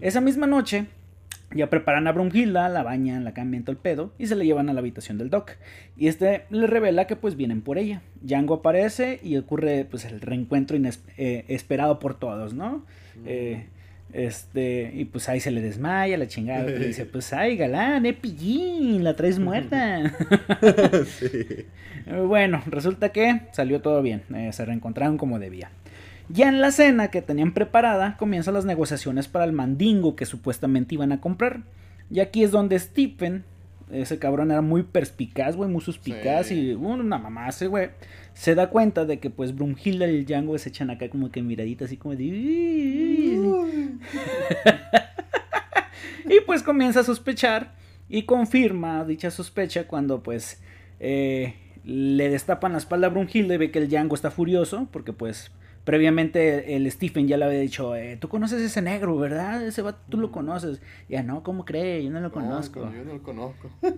Esa 0.00 0.20
misma 0.20 0.46
noche, 0.46 0.86
ya 1.54 1.68
preparan 1.68 2.06
a 2.06 2.12
Brunhilda, 2.12 2.68
la 2.68 2.82
bañan, 2.82 3.24
la 3.24 3.34
cambian 3.34 3.64
todo 3.64 3.72
el 3.72 3.78
pedo 3.78 4.12
y 4.18 4.26
se 4.26 4.36
la 4.36 4.44
llevan 4.44 4.68
a 4.68 4.72
la 4.72 4.80
habitación 4.80 5.18
del 5.18 5.30
Doc. 5.30 5.52
Y 5.96 6.08
este 6.08 6.44
le 6.50 6.66
revela 6.66 7.06
que 7.06 7.16
pues 7.16 7.36
vienen 7.36 7.62
por 7.62 7.78
ella. 7.78 8.02
Django 8.22 8.54
aparece 8.54 9.20
y 9.22 9.36
ocurre 9.36 9.84
pues 9.84 10.04
el 10.04 10.20
reencuentro 10.20 10.78
eh, 11.16 11.44
esperado 11.48 11.98
por 11.98 12.18
todos, 12.18 12.54
¿no? 12.54 12.84
Eh, 13.26 13.66
este, 14.12 14.90
y 14.94 15.04
pues 15.04 15.28
ahí 15.28 15.40
se 15.40 15.50
le 15.50 15.60
desmaya 15.60 16.16
la 16.16 16.28
chingada. 16.28 16.70
Y 16.70 16.84
dice, 16.84 17.04
pues 17.12 17.32
ay, 17.32 17.56
galán, 17.56 18.06
eh, 18.06 18.12
pillín, 18.12 19.02
la 19.02 19.16
traes 19.16 19.38
muerta. 19.40 20.12
Bueno, 22.26 22.62
resulta 22.66 23.10
que 23.10 23.42
salió 23.52 23.80
todo 23.80 24.02
bien. 24.02 24.22
se 24.52 24.64
reencontraron 24.64 25.18
como 25.18 25.38
debía. 25.38 25.70
Ya 26.32 26.48
en 26.48 26.60
la 26.60 26.70
cena 26.70 27.08
que 27.08 27.22
tenían 27.22 27.52
preparada, 27.52 28.16
comienzan 28.16 28.54
las 28.54 28.64
negociaciones 28.64 29.26
para 29.26 29.44
el 29.44 29.52
mandingo 29.52 30.14
que 30.14 30.26
supuestamente 30.26 30.94
iban 30.94 31.10
a 31.10 31.20
comprar. 31.20 31.62
Y 32.08 32.20
aquí 32.20 32.44
es 32.44 32.52
donde 32.52 32.78
Stephen, 32.78 33.42
ese 33.90 34.20
cabrón 34.20 34.52
era 34.52 34.62
muy 34.62 34.84
perspicaz, 34.84 35.56
güey, 35.56 35.68
muy 35.68 35.80
suspicaz 35.80 36.52
y 36.52 36.74
una 36.74 37.18
mamá 37.18 37.48
ese 37.48 37.66
güey, 37.66 37.90
se 38.32 38.54
da 38.54 38.70
cuenta 38.70 39.04
de 39.06 39.18
que 39.18 39.28
pues 39.28 39.56
Brumhilda 39.56 40.06
y 40.06 40.18
el 40.18 40.24
Django 40.24 40.56
se 40.56 40.68
echan 40.68 40.90
acá 40.90 41.08
como 41.08 41.32
que 41.32 41.42
miraditas 41.42 41.86
así 41.86 41.96
como 41.96 42.14
de... 42.14 42.24
y 46.26 46.40
pues 46.46 46.62
comienza 46.62 47.00
a 47.00 47.04
sospechar 47.04 47.74
y 48.08 48.22
confirma 48.22 49.04
dicha 49.04 49.32
sospecha 49.32 49.88
cuando 49.88 50.22
pues 50.22 50.62
eh, 51.00 51.56
le 51.82 52.28
destapan 52.28 52.70
la 52.72 52.78
espalda 52.78 53.08
a 53.08 53.10
Brumhilda 53.10 53.54
y 53.54 53.58
ve 53.58 53.72
que 53.72 53.80
el 53.80 53.88
Django 53.88 54.14
está 54.14 54.30
furioso 54.30 54.86
porque 54.92 55.12
pues 55.12 55.50
previamente 55.84 56.76
el 56.76 56.90
Stephen 56.90 57.26
ya 57.28 57.36
le 57.36 57.44
había 57.44 57.60
dicho, 57.60 57.96
eh, 57.96 58.16
tú 58.16 58.28
conoces 58.28 58.60
ese 58.60 58.82
negro, 58.82 59.16
¿verdad? 59.16 59.66
Ese 59.66 59.82
va, 59.82 59.96
tú 60.08 60.18
lo 60.18 60.30
conoces. 60.30 60.80
Ya 61.08 61.22
no, 61.22 61.42
¿cómo 61.42 61.64
cree? 61.64 62.04
Yo 62.04 62.10
no 62.10 62.20
lo 62.20 62.30
conozco. 62.32 62.90
yo 62.92 63.04
no 63.04 63.14
lo 63.14 63.22
conozco. 63.22 63.70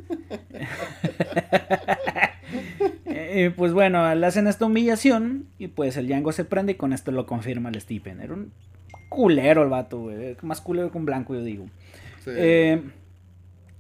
Eh, 3.07 3.51
pues 3.57 3.73
bueno, 3.73 4.15
le 4.15 4.27
hacen 4.27 4.47
esta 4.47 4.67
humillación 4.67 5.47
y 5.59 5.69
pues 5.69 5.97
el 5.97 6.07
Django 6.07 6.33
se 6.33 6.45
prende 6.45 6.73
y 6.73 6.75
con 6.75 6.93
esto 6.93 7.13
lo 7.13 7.25
confirma 7.25 7.71
el 7.71 7.81
Stephen. 7.81 8.21
Era 8.21 8.35
un 8.35 8.53
culero 9.09 9.63
el 9.63 9.71
vato, 9.71 10.01
güey. 10.01 10.37
Más 10.43 10.61
culero 10.61 10.91
que 10.91 10.99
un 10.99 11.07
blanco, 11.07 11.35
yo 11.35 11.43
digo. 11.43 11.67
Eh, 12.27 12.83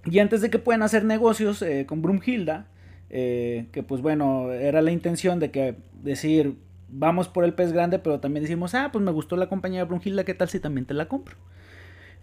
y 0.04 0.18
antes 0.18 0.40
de 0.40 0.50
que 0.50 0.58
puedan 0.58 0.82
hacer 0.82 1.04
negocios 1.04 1.62
eh, 1.62 1.86
con 1.86 2.02
Brumhilda, 2.02 2.66
eh, 3.10 3.66
que 3.72 3.82
pues 3.82 4.02
bueno, 4.02 4.52
era 4.52 4.82
la 4.82 4.90
intención 4.90 5.38
de 5.38 5.50
que 5.50 5.76
decir, 6.02 6.56
vamos 6.92 7.28
por 7.28 7.44
el 7.44 7.54
pez 7.54 7.72
grande, 7.72 7.98
pero 7.98 8.20
también 8.20 8.44
decimos, 8.44 8.74
ah, 8.74 8.90
pues 8.92 9.04
me 9.04 9.10
gustó 9.10 9.36
la 9.36 9.48
compañía 9.48 9.80
de 9.80 9.86
Brumhilda, 9.86 10.24
¿qué 10.24 10.34
tal 10.34 10.48
si 10.48 10.60
también 10.60 10.86
te 10.86 10.94
la 10.94 11.08
compro? 11.08 11.36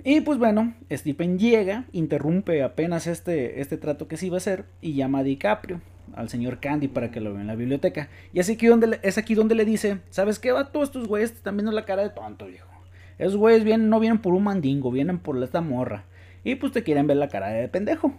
Y 0.04 0.22
pues 0.22 0.38
bueno, 0.38 0.76
Stephen 0.90 1.38
llega, 1.38 1.86
interrumpe 1.92 2.64
apenas 2.64 3.06
este, 3.08 3.60
este 3.60 3.78
trato 3.78 4.08
que 4.08 4.16
se 4.16 4.28
iba 4.28 4.38
a 4.38 4.38
hacer 4.38 4.66
y 4.80 4.94
llama 4.94 5.20
a 5.20 5.24
DiCaprio, 5.24 5.82
al 6.16 6.30
señor 6.30 6.62
Candy, 6.62 6.88
para 6.88 7.12
que 7.12 7.20
lo 7.20 7.34
vea 7.34 7.42
en 7.42 7.48
la 7.48 7.56
biblioteca. 7.56 8.08
Y 8.32 8.40
así 8.40 8.56
donde, 8.56 9.00
es 9.04 9.18
aquí 9.18 9.36
donde 9.36 9.56
le 9.56 9.66
dice, 9.66 10.00
¿sabes 10.10 10.40
qué? 10.40 10.54
Va, 10.54 10.72
todos 10.72 10.88
estos 10.88 11.08
güeyes 11.08 11.32
están 11.32 11.58
viendo 11.58 11.74
la 11.74 11.84
cara 11.84 12.04
de 12.04 12.12
tonto, 12.12 12.46
viejo. 12.46 12.70
Esos 13.18 13.36
güeyes 13.36 13.66
vienen, 13.66 13.90
no 13.90 14.00
vienen 14.00 14.20
por 14.20 14.34
un 14.34 14.44
mandingo, 14.44 14.92
vienen 14.92 15.20
por 15.20 15.44
esta 15.44 15.60
morra. 15.60 16.06
Y 16.46 16.56
pues 16.56 16.72
te 16.72 16.84
quieren 16.84 17.06
ver 17.06 17.18
la 17.18 17.28
cara 17.28 17.50
de 17.50 17.68
pendejo. 17.68 18.14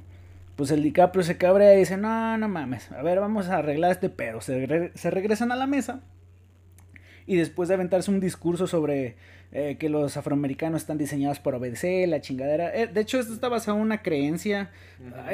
Pues 0.56 0.70
el 0.72 0.82
DiCaprio 0.82 1.22
se 1.22 1.38
cabrea 1.38 1.74
y 1.74 1.78
dice, 1.78 1.96
no, 1.96 2.36
no 2.36 2.46
mames, 2.46 2.92
a 2.92 3.00
ver, 3.02 3.18
vamos 3.20 3.48
a 3.48 3.56
arreglar 3.56 3.92
este 3.92 4.10
pedo. 4.10 4.42
Se 4.42 5.10
regresan 5.10 5.52
a 5.52 5.56
la 5.56 5.66
mesa. 5.66 6.02
Y 7.30 7.36
después 7.36 7.68
de 7.68 7.76
aventarse 7.76 8.10
un 8.10 8.18
discurso 8.18 8.66
sobre 8.66 9.14
eh, 9.52 9.76
que 9.78 9.88
los 9.88 10.16
afroamericanos 10.16 10.80
están 10.80 10.98
diseñados 10.98 11.38
por 11.38 11.54
obedecer, 11.54 12.08
la 12.08 12.20
chingadera. 12.20 12.74
Eh, 12.74 12.88
de 12.88 13.00
hecho, 13.00 13.20
esto 13.20 13.32
está 13.32 13.48
basado 13.48 13.76
en 13.76 13.84
una 13.84 14.02
creencia, 14.02 14.72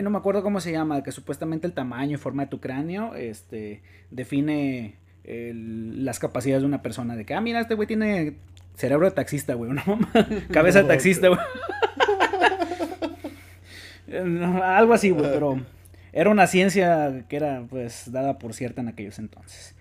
no 0.02 0.10
me 0.10 0.18
acuerdo 0.18 0.42
cómo 0.42 0.60
se 0.60 0.72
llama, 0.72 1.02
que 1.02 1.10
supuestamente 1.10 1.66
el 1.66 1.72
tamaño 1.72 2.16
y 2.16 2.18
forma 2.18 2.42
de 2.42 2.50
tu 2.50 2.60
cráneo 2.60 3.14
este, 3.14 3.80
define 4.10 4.96
las 5.24 6.18
capacidades 6.18 6.64
de 6.64 6.66
una 6.66 6.82
persona. 6.82 7.16
De 7.16 7.24
que, 7.24 7.32
ah, 7.32 7.40
mira, 7.40 7.60
este 7.60 7.72
güey 7.72 7.88
tiene 7.88 8.34
cerebro 8.74 9.06
de 9.06 9.12
taxista, 9.12 9.54
güey, 9.54 9.70
una 9.72 9.82
mamá, 9.86 10.10
cabeza 10.52 10.82
de 10.82 10.88
taxista, 10.88 11.28
güey. 11.28 11.40
Algo 14.62 14.92
así, 14.92 15.08
güey, 15.08 15.32
pero 15.32 15.62
era 16.12 16.28
una 16.28 16.46
ciencia 16.46 17.24
que 17.26 17.36
era, 17.36 17.64
pues, 17.70 18.12
dada 18.12 18.36
por 18.38 18.52
cierta 18.52 18.82
en 18.82 18.88
aquellos 18.88 19.18
entonces. 19.18 19.75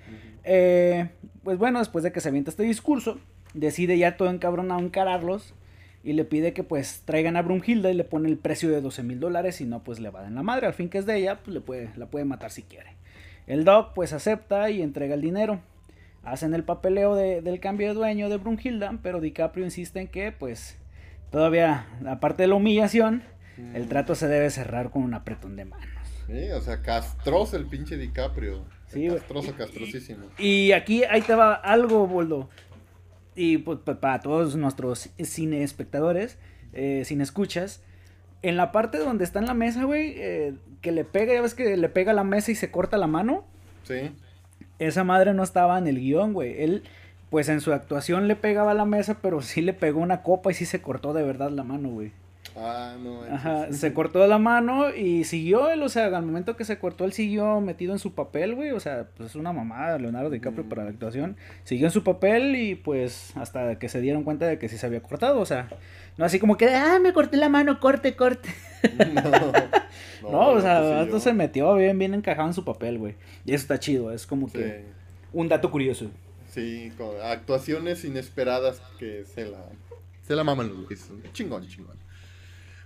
Eh, 0.45 1.09
pues 1.43 1.57
bueno, 1.57 1.79
después 1.79 2.03
de 2.03 2.11
que 2.11 2.21
se 2.21 2.29
avienta 2.29 2.51
este 2.51 2.63
discurso, 2.63 3.19
decide 3.53 3.97
ya 3.97 4.15
todo 4.15 4.29
encabronado 4.29 4.79
encararlos 4.79 5.53
y 6.03 6.13
le 6.13 6.23
pide 6.23 6.53
que 6.53 6.63
pues 6.63 7.01
traigan 7.03 7.35
a 7.35 7.41
Brunhilda 7.41 7.89
y 7.89 7.95
le 7.95 8.03
pone 8.03 8.29
el 8.29 8.37
precio 8.37 8.69
de 8.69 8.79
12 8.79 9.01
mil 9.01 9.19
dólares 9.19 9.59
y 9.59 9.65
no 9.65 9.83
pues 9.83 9.99
le 9.99 10.11
va 10.11 10.27
en 10.27 10.35
la 10.35 10.43
madre, 10.43 10.67
al 10.67 10.73
fin 10.73 10.87
que 10.87 10.99
es 10.99 11.07
de 11.07 11.17
ella, 11.17 11.39
pues 11.43 11.53
le 11.53 11.61
puede, 11.61 11.89
la 11.97 12.05
puede 12.05 12.25
matar 12.25 12.51
si 12.51 12.61
quiere. 12.61 12.95
El 13.47 13.65
Doc 13.65 13.93
pues 13.95 14.13
acepta 14.13 14.69
y 14.69 14.81
entrega 14.81 15.15
el 15.15 15.21
dinero. 15.21 15.59
Hacen 16.23 16.53
el 16.53 16.63
papeleo 16.63 17.15
del 17.15 17.59
cambio 17.59 17.87
de 17.87 17.93
dueño 17.93 18.29
de 18.29 18.37
Brunhilda, 18.37 18.97
pero 19.03 19.19
DiCaprio 19.19 19.65
insiste 19.65 19.99
en 19.99 20.07
que 20.07 20.31
pues 20.31 20.77
todavía, 21.31 21.87
aparte 22.07 22.43
de 22.43 22.47
la 22.47 22.55
humillación, 22.55 23.23
el 23.57 23.85
mm. 23.85 23.89
trato 23.89 24.15
se 24.15 24.27
debe 24.27 24.49
cerrar 24.49 24.89
con 24.89 25.03
un 25.03 25.13
apretón 25.13 25.55
de 25.55 25.65
manos. 25.65 25.87
Sí, 26.27 26.49
o 26.51 26.61
sea, 26.61 26.81
castroso 26.81 27.55
el 27.57 27.67
pinche 27.67 27.97
DiCaprio. 27.97 28.65
Sí, 28.87 29.07
castroso, 29.07 29.55
castrosísimo. 29.55 30.27
Y, 30.37 30.71
aquí 30.71 31.03
ahí 31.03 31.21
te 31.21 31.35
va 31.35 31.53
algo, 31.53 32.07
Boldo. 32.07 32.49
Y 33.35 33.57
pues, 33.57 33.79
para 33.79 34.19
todos 34.19 34.55
nuestros 34.55 35.09
cine 35.19 35.63
espectadores, 35.63 36.37
eh, 36.73 37.03
sin 37.05 37.21
escuchas, 37.21 37.81
en 38.41 38.57
la 38.57 38.71
parte 38.71 38.97
donde 38.97 39.23
está 39.23 39.39
en 39.39 39.45
la 39.45 39.53
mesa, 39.53 39.83
güey, 39.83 40.13
eh, 40.17 40.53
que 40.81 40.91
le 40.91 41.03
pega, 41.03 41.33
ya 41.33 41.41
ves 41.41 41.55
que 41.55 41.75
le 41.75 41.89
pega 41.89 42.13
la 42.13 42.23
mesa 42.23 42.51
y 42.51 42.55
se 42.55 42.71
corta 42.71 42.97
la 42.97 43.07
mano. 43.07 43.45
Sí. 43.83 44.11
Esa 44.79 45.03
madre 45.03 45.33
no 45.33 45.43
estaba 45.43 45.77
en 45.77 45.87
el 45.87 45.99
guion, 45.99 46.33
güey. 46.33 46.61
Él, 46.61 46.83
pues 47.29 47.49
en 47.49 47.59
su 47.59 47.73
actuación 47.73 48.27
le 48.27 48.35
pegaba 48.35 48.73
la 48.73 48.85
mesa, 48.85 49.19
pero 49.21 49.41
sí 49.41 49.61
le 49.61 49.73
pegó 49.73 49.99
una 49.99 50.21
copa 50.21 50.51
y 50.51 50.53
sí 50.53 50.65
se 50.65 50.81
cortó 50.81 51.13
de 51.13 51.23
verdad 51.23 51.49
la 51.49 51.63
mano, 51.63 51.89
güey. 51.89 52.11
Ah, 52.55 52.95
no. 53.01 53.23
Ajá, 53.23 53.67
se 53.71 53.93
cortó 53.93 54.25
la 54.27 54.37
mano 54.37 54.93
y 54.93 55.25
siguió 55.25 55.69
él, 55.69 55.83
o 55.83 55.89
sea, 55.89 56.05
al 56.05 56.25
momento 56.25 56.55
que 56.55 56.63
se 56.63 56.79
cortó, 56.79 57.05
él 57.05 57.13
siguió 57.13 57.59
metido 57.59 57.93
en 57.93 57.99
su 57.99 58.13
papel, 58.13 58.55
güey, 58.55 58.71
o 58.71 58.79
sea, 58.79 59.07
pues 59.17 59.31
es 59.31 59.35
una 59.35 59.51
mamada 59.51 59.97
Leonardo 59.97 60.29
DiCaprio 60.29 60.63
mm. 60.63 60.69
para 60.69 60.83
la 60.83 60.89
actuación. 60.89 61.35
Siguió 61.63 61.87
en 61.87 61.91
su 61.91 62.03
papel 62.03 62.55
y 62.55 62.75
pues 62.75 63.35
hasta 63.35 63.77
que 63.77 63.89
se 63.89 63.99
dieron 64.01 64.23
cuenta 64.23 64.45
de 64.45 64.57
que 64.57 64.69
sí 64.69 64.77
se 64.77 64.85
había 64.85 65.01
cortado, 65.01 65.39
o 65.39 65.45
sea, 65.45 65.67
no 66.17 66.25
así 66.25 66.39
como 66.39 66.57
que, 66.57 66.69
ah, 66.73 66.99
me 66.99 67.13
corté 67.13 67.37
la 67.37 67.49
mano, 67.49 67.79
corte, 67.79 68.15
corte. 68.15 68.49
No, 70.21 70.31
no, 70.31 70.49
o 70.49 70.61
sea, 70.61 71.03
esto 71.03 71.19
se 71.19 71.33
metió 71.33 71.75
bien, 71.75 71.99
bien 71.99 72.15
encajado 72.15 72.47
en 72.47 72.53
su 72.55 72.65
papel, 72.65 72.97
güey. 72.97 73.13
Y 73.45 73.53
eso 73.53 73.61
está 73.61 73.79
chido, 73.79 74.11
es 74.11 74.25
como 74.25 74.51
que 74.51 74.85
un 75.33 75.47
dato 75.49 75.69
curioso. 75.69 76.09
Sí, 76.49 76.91
con 76.97 77.09
actuaciones 77.21 78.05
inesperadas 78.05 78.81
que 78.97 79.23
se 79.25 79.45
la, 79.45 79.59
se 80.25 80.35
la 80.35 80.43
maman 80.43 80.69
los 80.69 81.33
Chingón, 81.33 81.67
chingón. 81.67 82.04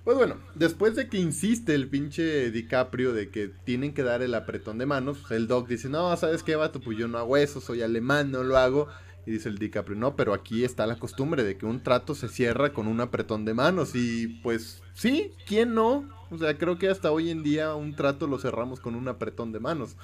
Pues 0.10 0.18
bueno, 0.18 0.38
después 0.56 0.96
de 0.96 1.08
que 1.08 1.20
insiste 1.20 1.76
el 1.76 1.88
pinche 1.88 2.50
DiCaprio 2.50 3.14
de 3.14 3.30
que 3.30 3.52
tienen 3.64 3.94
que 3.94 4.02
dar 4.02 4.24
el 4.24 4.34
apretón 4.34 4.80
de 4.80 4.88
manos, 4.88 5.20
el 5.30 5.48
Doc 5.48 5.68
dice, 5.68 5.88
no, 5.88 6.18
¿sabes 6.18 6.42
qué, 6.42 6.56
vato? 6.56 6.80
Pues 6.80 6.98
yo 6.98 7.08
no 7.08 7.20
hago 7.20 7.38
eso, 7.38 7.62
soy 7.62 7.84
alemán, 7.84 8.32
no 8.32 8.42
lo 8.44 8.58
hago. 8.58 8.88
Y 9.28 9.32
dice 9.34 9.50
el 9.50 9.60
DiCaprio, 9.60 9.96
no, 9.96 10.16
pero 10.16 10.34
aquí 10.34 10.64
está 10.64 10.88
la 10.88 10.96
costumbre 10.96 11.44
de 11.44 11.60
que 11.60 11.68
un 11.68 11.84
trato 11.84 12.16
se 12.16 12.28
cierra 12.28 12.74
con 12.74 12.88
un 12.88 13.02
apretón 13.02 13.46
de 13.46 13.54
manos. 13.54 13.92
Y 13.94 14.40
pues 14.42 14.82
sí, 14.96 15.32
¿quién 15.46 15.76
no? 15.76 16.10
O 16.32 16.40
sea, 16.40 16.58
creo 16.58 16.80
que 16.80 16.90
hasta 16.90 17.12
hoy 17.12 17.30
en 17.30 17.44
día 17.44 17.76
un 17.76 17.96
trato 17.96 18.26
lo 18.26 18.40
cerramos 18.40 18.80
con 18.80 18.96
un 18.96 19.08
apretón 19.10 19.52
de 19.52 19.60
manos. 19.60 19.96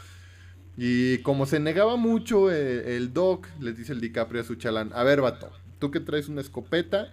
Y 0.78 1.18
como 1.24 1.48
se 1.48 1.60
negaba 1.60 1.96
mucho 1.96 2.52
eh, 2.52 2.96
el 2.96 3.12
Doc, 3.12 3.48
les 3.60 3.76
dice 3.76 3.94
el 3.94 4.02
DiCaprio 4.02 4.42
a 4.42 4.46
su 4.46 4.54
chalán, 4.54 4.92
a 4.94 5.02
ver, 5.02 5.22
vato, 5.22 5.50
tú 5.80 5.90
que 5.90 6.00
traes 6.00 6.30
una 6.30 6.42
escopeta, 6.42 7.12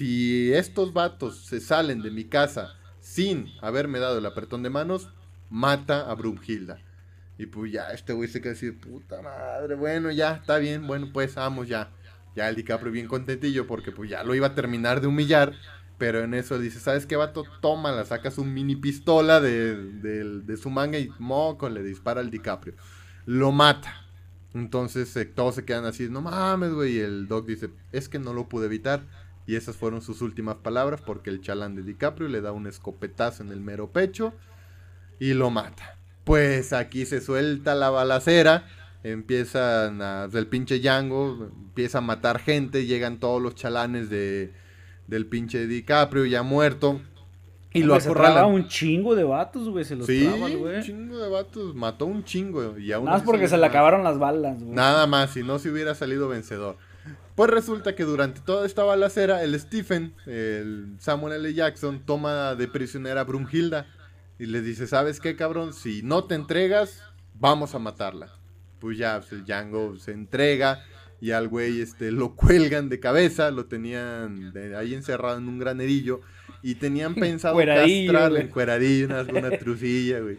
si 0.00 0.50
estos 0.54 0.94
vatos 0.94 1.44
se 1.44 1.60
salen 1.60 2.00
de 2.00 2.10
mi 2.10 2.24
casa 2.24 2.74
sin 3.00 3.48
haberme 3.60 3.98
dado 3.98 4.16
el 4.16 4.24
apretón 4.24 4.62
de 4.62 4.70
manos, 4.70 5.10
mata 5.50 6.10
a 6.10 6.14
Brunhilda. 6.14 6.78
Y 7.36 7.44
pues 7.44 7.70
ya, 7.70 7.90
este 7.90 8.14
güey 8.14 8.26
se 8.26 8.40
queda 8.40 8.54
así, 8.54 8.70
puta 8.70 9.20
madre, 9.20 9.74
bueno, 9.74 10.10
ya, 10.10 10.36
está 10.36 10.56
bien, 10.56 10.86
bueno, 10.86 11.10
pues 11.12 11.34
vamos 11.34 11.68
ya. 11.68 11.90
Ya 12.34 12.48
el 12.48 12.56
DiCaprio 12.56 12.90
bien 12.90 13.08
contentillo 13.08 13.66
porque 13.66 13.92
pues 13.92 14.08
ya 14.08 14.24
lo 14.24 14.34
iba 14.34 14.46
a 14.46 14.54
terminar 14.54 15.02
de 15.02 15.06
humillar. 15.06 15.52
Pero 15.98 16.20
en 16.20 16.32
eso 16.32 16.58
dice, 16.58 16.80
¿sabes 16.80 17.04
qué, 17.04 17.16
vato? 17.16 17.44
Tómala, 17.60 18.06
sacas 18.06 18.38
un 18.38 18.54
mini 18.54 18.76
pistola 18.76 19.38
de, 19.38 20.56
su 20.56 20.70
manga 20.70 20.98
y 20.98 21.10
moco 21.18 21.68
le 21.68 21.82
dispara 21.82 22.22
al 22.22 22.30
DiCaprio. 22.30 22.72
Lo 23.26 23.52
mata. 23.52 24.06
Entonces 24.54 25.14
todos 25.34 25.56
se 25.56 25.66
quedan 25.66 25.84
así, 25.84 26.08
no 26.08 26.22
mames, 26.22 26.72
güey. 26.72 26.96
Y 26.96 27.00
el 27.00 27.28
Doc 27.28 27.46
dice, 27.46 27.68
es 27.92 28.08
que 28.08 28.18
no 28.18 28.32
lo 28.32 28.48
pude 28.48 28.64
evitar. 28.64 29.02
Y 29.46 29.56
esas 29.56 29.76
fueron 29.76 30.02
sus 30.02 30.22
últimas 30.22 30.56
palabras 30.56 31.00
porque 31.00 31.30
el 31.30 31.40
chalán 31.40 31.74
de 31.74 31.82
DiCaprio 31.82 32.28
le 32.28 32.40
da 32.40 32.52
un 32.52 32.66
escopetazo 32.66 33.42
en 33.42 33.50
el 33.50 33.60
mero 33.60 33.90
pecho 33.90 34.32
y 35.18 35.34
lo 35.34 35.50
mata. 35.50 35.96
Pues 36.24 36.72
aquí 36.72 37.06
se 37.06 37.20
suelta 37.20 37.74
la 37.74 37.90
balacera, 37.90 38.66
empiezan 39.02 40.02
a, 40.02 40.28
el 40.32 40.46
pinche 40.46 40.78
Django 40.78 41.50
empieza 41.54 41.98
a 41.98 42.02
matar 42.02 42.40
gente, 42.40 42.86
llegan 42.86 43.18
todos 43.18 43.40
los 43.40 43.54
chalanes 43.54 44.10
de, 44.10 44.52
del 45.06 45.26
pinche 45.26 45.66
DiCaprio 45.66 46.26
ya 46.26 46.42
muerto. 46.42 47.00
Y 47.72 47.84
lo 47.84 47.94
acorrala. 47.94 48.46
un 48.46 48.66
chingo 48.66 49.14
de 49.14 49.22
vatos, 49.22 49.68
güey. 49.68 49.84
Se 49.84 49.94
los 49.94 50.06
sí, 50.06 50.26
un 50.26 50.82
chingo 50.82 51.18
de 51.18 51.28
vatos. 51.28 51.74
Mató 51.74 52.06
un 52.06 52.24
chingo. 52.24 52.76
Y 52.76 52.88
Nada 52.88 53.00
más 53.00 53.22
porque 53.22 53.46
se 53.46 53.56
le 53.56 53.64
acabaron 53.64 54.02
las 54.02 54.18
balas, 54.18 54.60
güey. 54.60 54.74
Nada 54.74 55.06
más, 55.06 55.30
si 55.30 55.44
no 55.44 55.60
se 55.60 55.70
hubiera 55.70 55.94
salido 55.94 56.28
vencedor. 56.28 56.76
Pues 57.40 57.48
resulta 57.48 57.94
que 57.94 58.04
durante 58.04 58.42
toda 58.42 58.66
esta 58.66 58.82
balacera, 58.84 59.42
el 59.42 59.58
Stephen, 59.58 60.12
el 60.26 60.96
Samuel 60.98 61.36
L. 61.36 61.54
Jackson, 61.54 62.04
toma 62.04 62.54
de 62.54 62.68
prisionera 62.68 63.22
a 63.22 63.24
Brunhilda 63.24 63.86
y 64.38 64.44
le 64.44 64.60
dice, 64.60 64.86
¿sabes 64.86 65.20
qué, 65.20 65.36
cabrón? 65.36 65.72
Si 65.72 66.02
no 66.02 66.24
te 66.24 66.34
entregas, 66.34 67.02
vamos 67.32 67.74
a 67.74 67.78
matarla. 67.78 68.28
Pues 68.78 68.98
ya, 68.98 69.20
pues, 69.20 69.32
el 69.32 69.46
Django 69.46 69.96
se 69.96 70.12
entrega 70.12 70.84
y 71.18 71.30
al 71.30 71.48
güey 71.48 71.80
este, 71.80 72.12
lo 72.12 72.34
cuelgan 72.36 72.90
de 72.90 73.00
cabeza, 73.00 73.50
lo 73.50 73.64
tenían 73.64 74.52
ahí 74.76 74.92
encerrado 74.92 75.38
en 75.38 75.48
un 75.48 75.58
granerillo 75.58 76.20
y 76.62 76.74
tenían 76.74 77.14
pensado 77.14 77.56
castrarlo, 77.56 78.36
en 78.36 78.48
cueradillo, 78.48 79.06
una, 79.06 79.22
una 79.22 79.50
trucilla, 79.58 80.20
güey. 80.20 80.36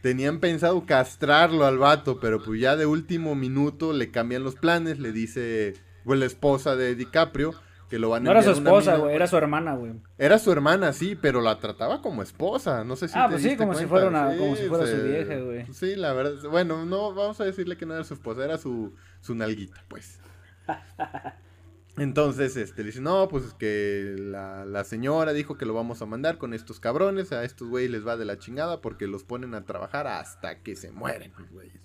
Tenían 0.00 0.40
pensado 0.40 0.86
castrarlo 0.86 1.66
al 1.66 1.76
vato, 1.76 2.18
pero 2.18 2.42
pues 2.42 2.62
ya 2.62 2.76
de 2.76 2.86
último 2.86 3.34
minuto 3.34 3.92
le 3.92 4.10
cambian 4.10 4.42
los 4.42 4.54
planes, 4.54 4.98
le 4.98 5.12
dice 5.12 5.89
fue 6.04 6.16
la 6.16 6.26
esposa 6.26 6.76
de 6.76 6.94
DiCaprio, 6.94 7.54
que 7.88 7.98
lo 7.98 8.10
van 8.10 8.22
a 8.22 8.24
No 8.26 8.30
era 8.30 8.42
su 8.42 8.52
esposa, 8.52 8.96
güey, 8.96 9.14
era 9.14 9.26
su 9.26 9.36
hermana, 9.36 9.74
güey. 9.74 9.94
Era 10.16 10.38
su 10.38 10.52
hermana, 10.52 10.92
sí, 10.92 11.16
pero 11.20 11.40
la 11.40 11.58
trataba 11.58 12.00
como 12.00 12.22
esposa, 12.22 12.84
no 12.84 12.96
sé 12.96 13.08
si 13.08 13.18
Ah, 13.18 13.26
pues 13.28 13.42
sí, 13.42 13.56
como 13.56 13.74
si 13.74 13.86
fuera 13.86 14.08
una, 14.08 14.36
como 14.36 14.54
si 14.56 14.66
fuera 14.66 14.86
su 14.86 15.02
vieja, 15.02 15.36
güey. 15.36 15.66
Sí, 15.72 15.96
la 15.96 16.12
verdad, 16.12 16.48
bueno, 16.48 16.84
no, 16.84 17.12
vamos 17.14 17.40
a 17.40 17.44
decirle 17.44 17.76
que 17.76 17.86
no 17.86 17.94
era 17.94 18.04
su 18.04 18.14
esposa, 18.14 18.44
era 18.44 18.58
su, 18.58 18.94
su 19.20 19.34
nalguita, 19.34 19.84
pues. 19.88 20.20
Entonces, 21.96 22.56
este, 22.56 22.82
le 22.82 22.86
dice, 22.86 23.00
no, 23.00 23.28
pues 23.28 23.52
que 23.54 24.14
la, 24.16 24.64
la, 24.64 24.84
señora 24.84 25.32
dijo 25.32 25.58
que 25.58 25.66
lo 25.66 25.74
vamos 25.74 26.00
a 26.00 26.06
mandar 26.06 26.38
con 26.38 26.54
estos 26.54 26.78
cabrones, 26.78 27.32
a 27.32 27.44
estos 27.44 27.68
güeyes 27.68 27.90
les 27.90 28.06
va 28.06 28.16
de 28.16 28.24
la 28.24 28.38
chingada 28.38 28.80
porque 28.80 29.06
los 29.06 29.24
ponen 29.24 29.54
a 29.54 29.64
trabajar 29.64 30.06
hasta 30.06 30.62
que 30.62 30.76
se 30.76 30.92
mueren, 30.92 31.32
güeyes. 31.50 31.80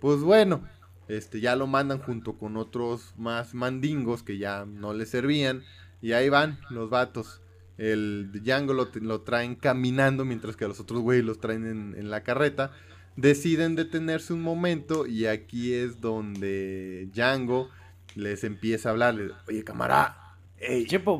Pues 0.00 0.20
bueno, 0.20 0.62
este, 1.08 1.40
ya 1.40 1.56
lo 1.56 1.66
mandan 1.66 1.98
junto 1.98 2.34
con 2.34 2.56
otros 2.56 3.14
más 3.16 3.54
mandingos 3.54 4.22
que 4.22 4.38
ya 4.38 4.64
no 4.64 4.92
le 4.92 5.06
servían. 5.06 5.62
Y 6.02 6.12
ahí 6.12 6.28
van 6.28 6.58
los 6.70 6.90
vatos. 6.90 7.40
El 7.78 8.30
Django 8.32 8.72
lo, 8.72 8.88
lo 8.94 9.20
traen 9.20 9.54
caminando 9.54 10.24
mientras 10.24 10.56
que 10.56 10.64
a 10.64 10.68
los 10.68 10.80
otros 10.80 11.00
güeyes 11.00 11.24
los 11.24 11.40
traen 11.40 11.94
en, 11.96 12.10
la 12.10 12.22
carreta. 12.22 12.72
Deciden 13.16 13.76
detenerse 13.76 14.32
un 14.32 14.42
momento 14.42 15.06
y 15.06 15.26
aquí 15.26 15.72
es 15.72 16.00
donde 16.00 17.08
Django 17.14 17.70
les 18.14 18.44
empieza 18.44 18.88
a 18.88 18.92
hablar. 18.92 19.16
Oye, 19.48 19.64
camarada. 19.64 20.36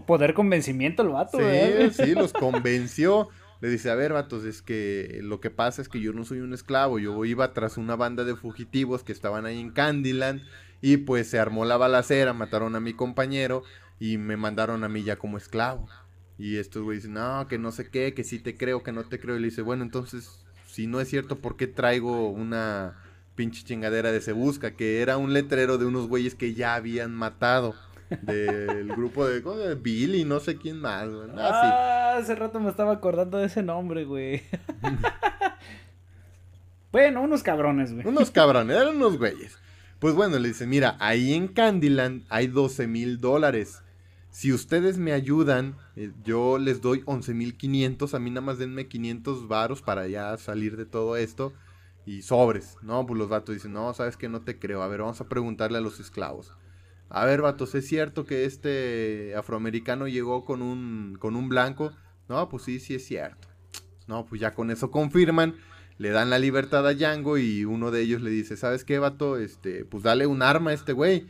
poder 0.06 0.34
convencimiento 0.34 1.02
el 1.02 1.10
vato, 1.10 1.38
Sí, 1.38 1.90
sí, 2.04 2.14
los 2.14 2.32
convenció. 2.32 3.28
Le 3.60 3.70
dice, 3.70 3.90
a 3.90 3.94
ver, 3.94 4.12
vatos, 4.12 4.44
es 4.44 4.62
que 4.62 5.20
lo 5.22 5.40
que 5.40 5.50
pasa 5.50 5.80
es 5.80 5.88
que 5.88 6.00
yo 6.00 6.12
no 6.12 6.24
soy 6.24 6.40
un 6.40 6.52
esclavo, 6.52 6.98
yo 6.98 7.24
iba 7.24 7.52
tras 7.54 7.78
una 7.78 7.96
banda 7.96 8.24
de 8.24 8.36
fugitivos 8.36 9.02
que 9.02 9.12
estaban 9.12 9.46
ahí 9.46 9.58
en 9.58 9.70
Candyland 9.70 10.42
y 10.82 10.98
pues 10.98 11.28
se 11.28 11.38
armó 11.38 11.64
la 11.64 11.76
balacera, 11.76 12.32
mataron 12.32 12.76
a 12.76 12.80
mi 12.80 12.92
compañero 12.92 13.62
y 13.98 14.18
me 14.18 14.36
mandaron 14.36 14.84
a 14.84 14.88
mí 14.88 15.02
ya 15.02 15.16
como 15.16 15.38
esclavo. 15.38 15.88
Y 16.38 16.56
estos 16.56 16.82
güeyes 16.82 17.04
dicen, 17.04 17.14
no, 17.14 17.46
que 17.48 17.58
no 17.58 17.72
sé 17.72 17.88
qué, 17.88 18.12
que 18.12 18.24
sí 18.24 18.38
te 18.38 18.56
creo, 18.56 18.82
que 18.82 18.92
no 18.92 19.04
te 19.04 19.18
creo. 19.18 19.36
Y 19.36 19.40
le 19.40 19.46
dice, 19.46 19.62
bueno, 19.62 19.82
entonces, 19.82 20.44
si 20.66 20.86
no 20.86 21.00
es 21.00 21.08
cierto, 21.08 21.38
¿por 21.38 21.56
qué 21.56 21.66
traigo 21.66 22.28
una 22.30 23.02
pinche 23.34 23.64
chingadera 23.64 24.12
de 24.12 24.20
Se 24.20 24.32
Busca? 24.32 24.72
Que 24.72 25.00
era 25.00 25.16
un 25.16 25.32
letrero 25.32 25.78
de 25.78 25.86
unos 25.86 26.08
güeyes 26.08 26.34
que 26.34 26.52
ya 26.52 26.74
habían 26.74 27.14
matado. 27.14 27.74
Del 28.22 28.88
grupo 28.88 29.26
de, 29.26 29.40
de 29.40 29.74
Billy, 29.74 30.24
no 30.24 30.40
sé 30.40 30.56
quién 30.56 30.80
más, 30.80 31.08
Ah, 31.36 32.16
hace 32.18 32.34
rato 32.34 32.60
me 32.60 32.70
estaba 32.70 32.92
acordando 32.92 33.38
de 33.38 33.46
ese 33.46 33.62
nombre, 33.62 34.04
güey. 34.04 34.42
bueno, 36.92 37.22
unos 37.22 37.42
cabrones, 37.42 37.92
güey. 37.92 38.06
Unos 38.06 38.30
cabrones, 38.30 38.76
eran 38.76 38.96
unos 38.96 39.18
güeyes. 39.18 39.58
Pues 39.98 40.14
bueno, 40.14 40.38
le 40.38 40.48
dice, 40.48 40.66
mira, 40.66 40.96
ahí 41.00 41.34
en 41.34 41.48
Candyland 41.48 42.24
hay 42.28 42.48
12 42.48 42.86
mil 42.86 43.18
dólares. 43.18 43.82
Si 44.30 44.52
ustedes 44.52 44.98
me 44.98 45.12
ayudan, 45.12 45.76
eh, 45.96 46.12
yo 46.22 46.58
les 46.58 46.82
doy 46.82 47.00
11.500. 47.04 48.12
A 48.12 48.18
mí 48.18 48.30
nada 48.30 48.42
más 48.42 48.58
denme 48.58 48.86
500 48.86 49.48
varos 49.48 49.80
para 49.80 50.06
ya 50.08 50.36
salir 50.36 50.76
de 50.76 50.84
todo 50.84 51.16
esto. 51.16 51.54
Y 52.04 52.20
sobres. 52.20 52.76
No, 52.82 53.06
pues 53.06 53.18
los 53.18 53.30
vatos 53.30 53.54
dicen, 53.54 53.72
no, 53.72 53.94
sabes 53.94 54.18
que 54.18 54.28
no 54.28 54.42
te 54.42 54.58
creo. 54.58 54.82
A 54.82 54.88
ver, 54.88 55.00
vamos 55.00 55.22
a 55.22 55.28
preguntarle 55.28 55.78
a 55.78 55.80
los 55.80 55.98
esclavos. 55.98 56.52
A 57.08 57.24
ver, 57.24 57.42
vatos, 57.42 57.74
¿es 57.74 57.86
cierto 57.86 58.24
que 58.26 58.44
este 58.44 59.34
afroamericano 59.36 60.08
llegó 60.08 60.44
con 60.44 60.62
un, 60.62 61.16
con 61.20 61.36
un 61.36 61.48
blanco? 61.48 61.92
No, 62.28 62.48
pues 62.48 62.64
sí, 62.64 62.80
sí 62.80 62.94
es 62.94 63.06
cierto. 63.06 63.48
No, 64.06 64.26
pues 64.26 64.40
ya 64.40 64.54
con 64.54 64.70
eso 64.70 64.90
confirman. 64.90 65.54
Le 65.98 66.10
dan 66.10 66.30
la 66.30 66.38
libertad 66.38 66.86
a 66.86 66.94
Django 66.94 67.38
y 67.38 67.64
uno 67.64 67.90
de 67.90 68.02
ellos 68.02 68.20
le 68.20 68.30
dice, 68.30 68.56
¿sabes 68.56 68.84
qué, 68.84 68.98
vato? 68.98 69.38
Este, 69.38 69.84
pues 69.84 70.02
dale 70.02 70.26
un 70.26 70.42
arma 70.42 70.70
a 70.70 70.74
este 70.74 70.92
güey. 70.92 71.26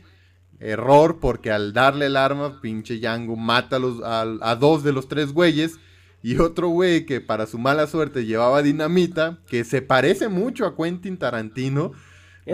Error, 0.59 1.19
porque 1.19 1.51
al 1.51 1.71
darle 1.71 2.07
el 2.07 2.17
arma, 2.17 2.59
pinche 2.59 2.99
Django 2.99 3.35
mata 3.35 3.75
a, 3.75 3.79
los, 3.79 4.01
a, 4.03 4.55
dos 4.55 4.83
de 4.83 4.91
los 4.91 5.07
tres 5.07 5.31
güeyes. 5.31 5.79
Y 6.23 6.39
otro 6.39 6.69
güey 6.69 7.05
que 7.05 7.21
para 7.21 7.45
su 7.45 7.59
mala 7.59 7.87
suerte 7.87 8.25
llevaba 8.25 8.63
dinamita, 8.63 9.39
que 9.47 9.63
se 9.63 9.81
parece 9.81 10.27
mucho 10.27 10.65
a 10.65 10.75
Quentin 10.75 11.17
Tarantino, 11.17 11.93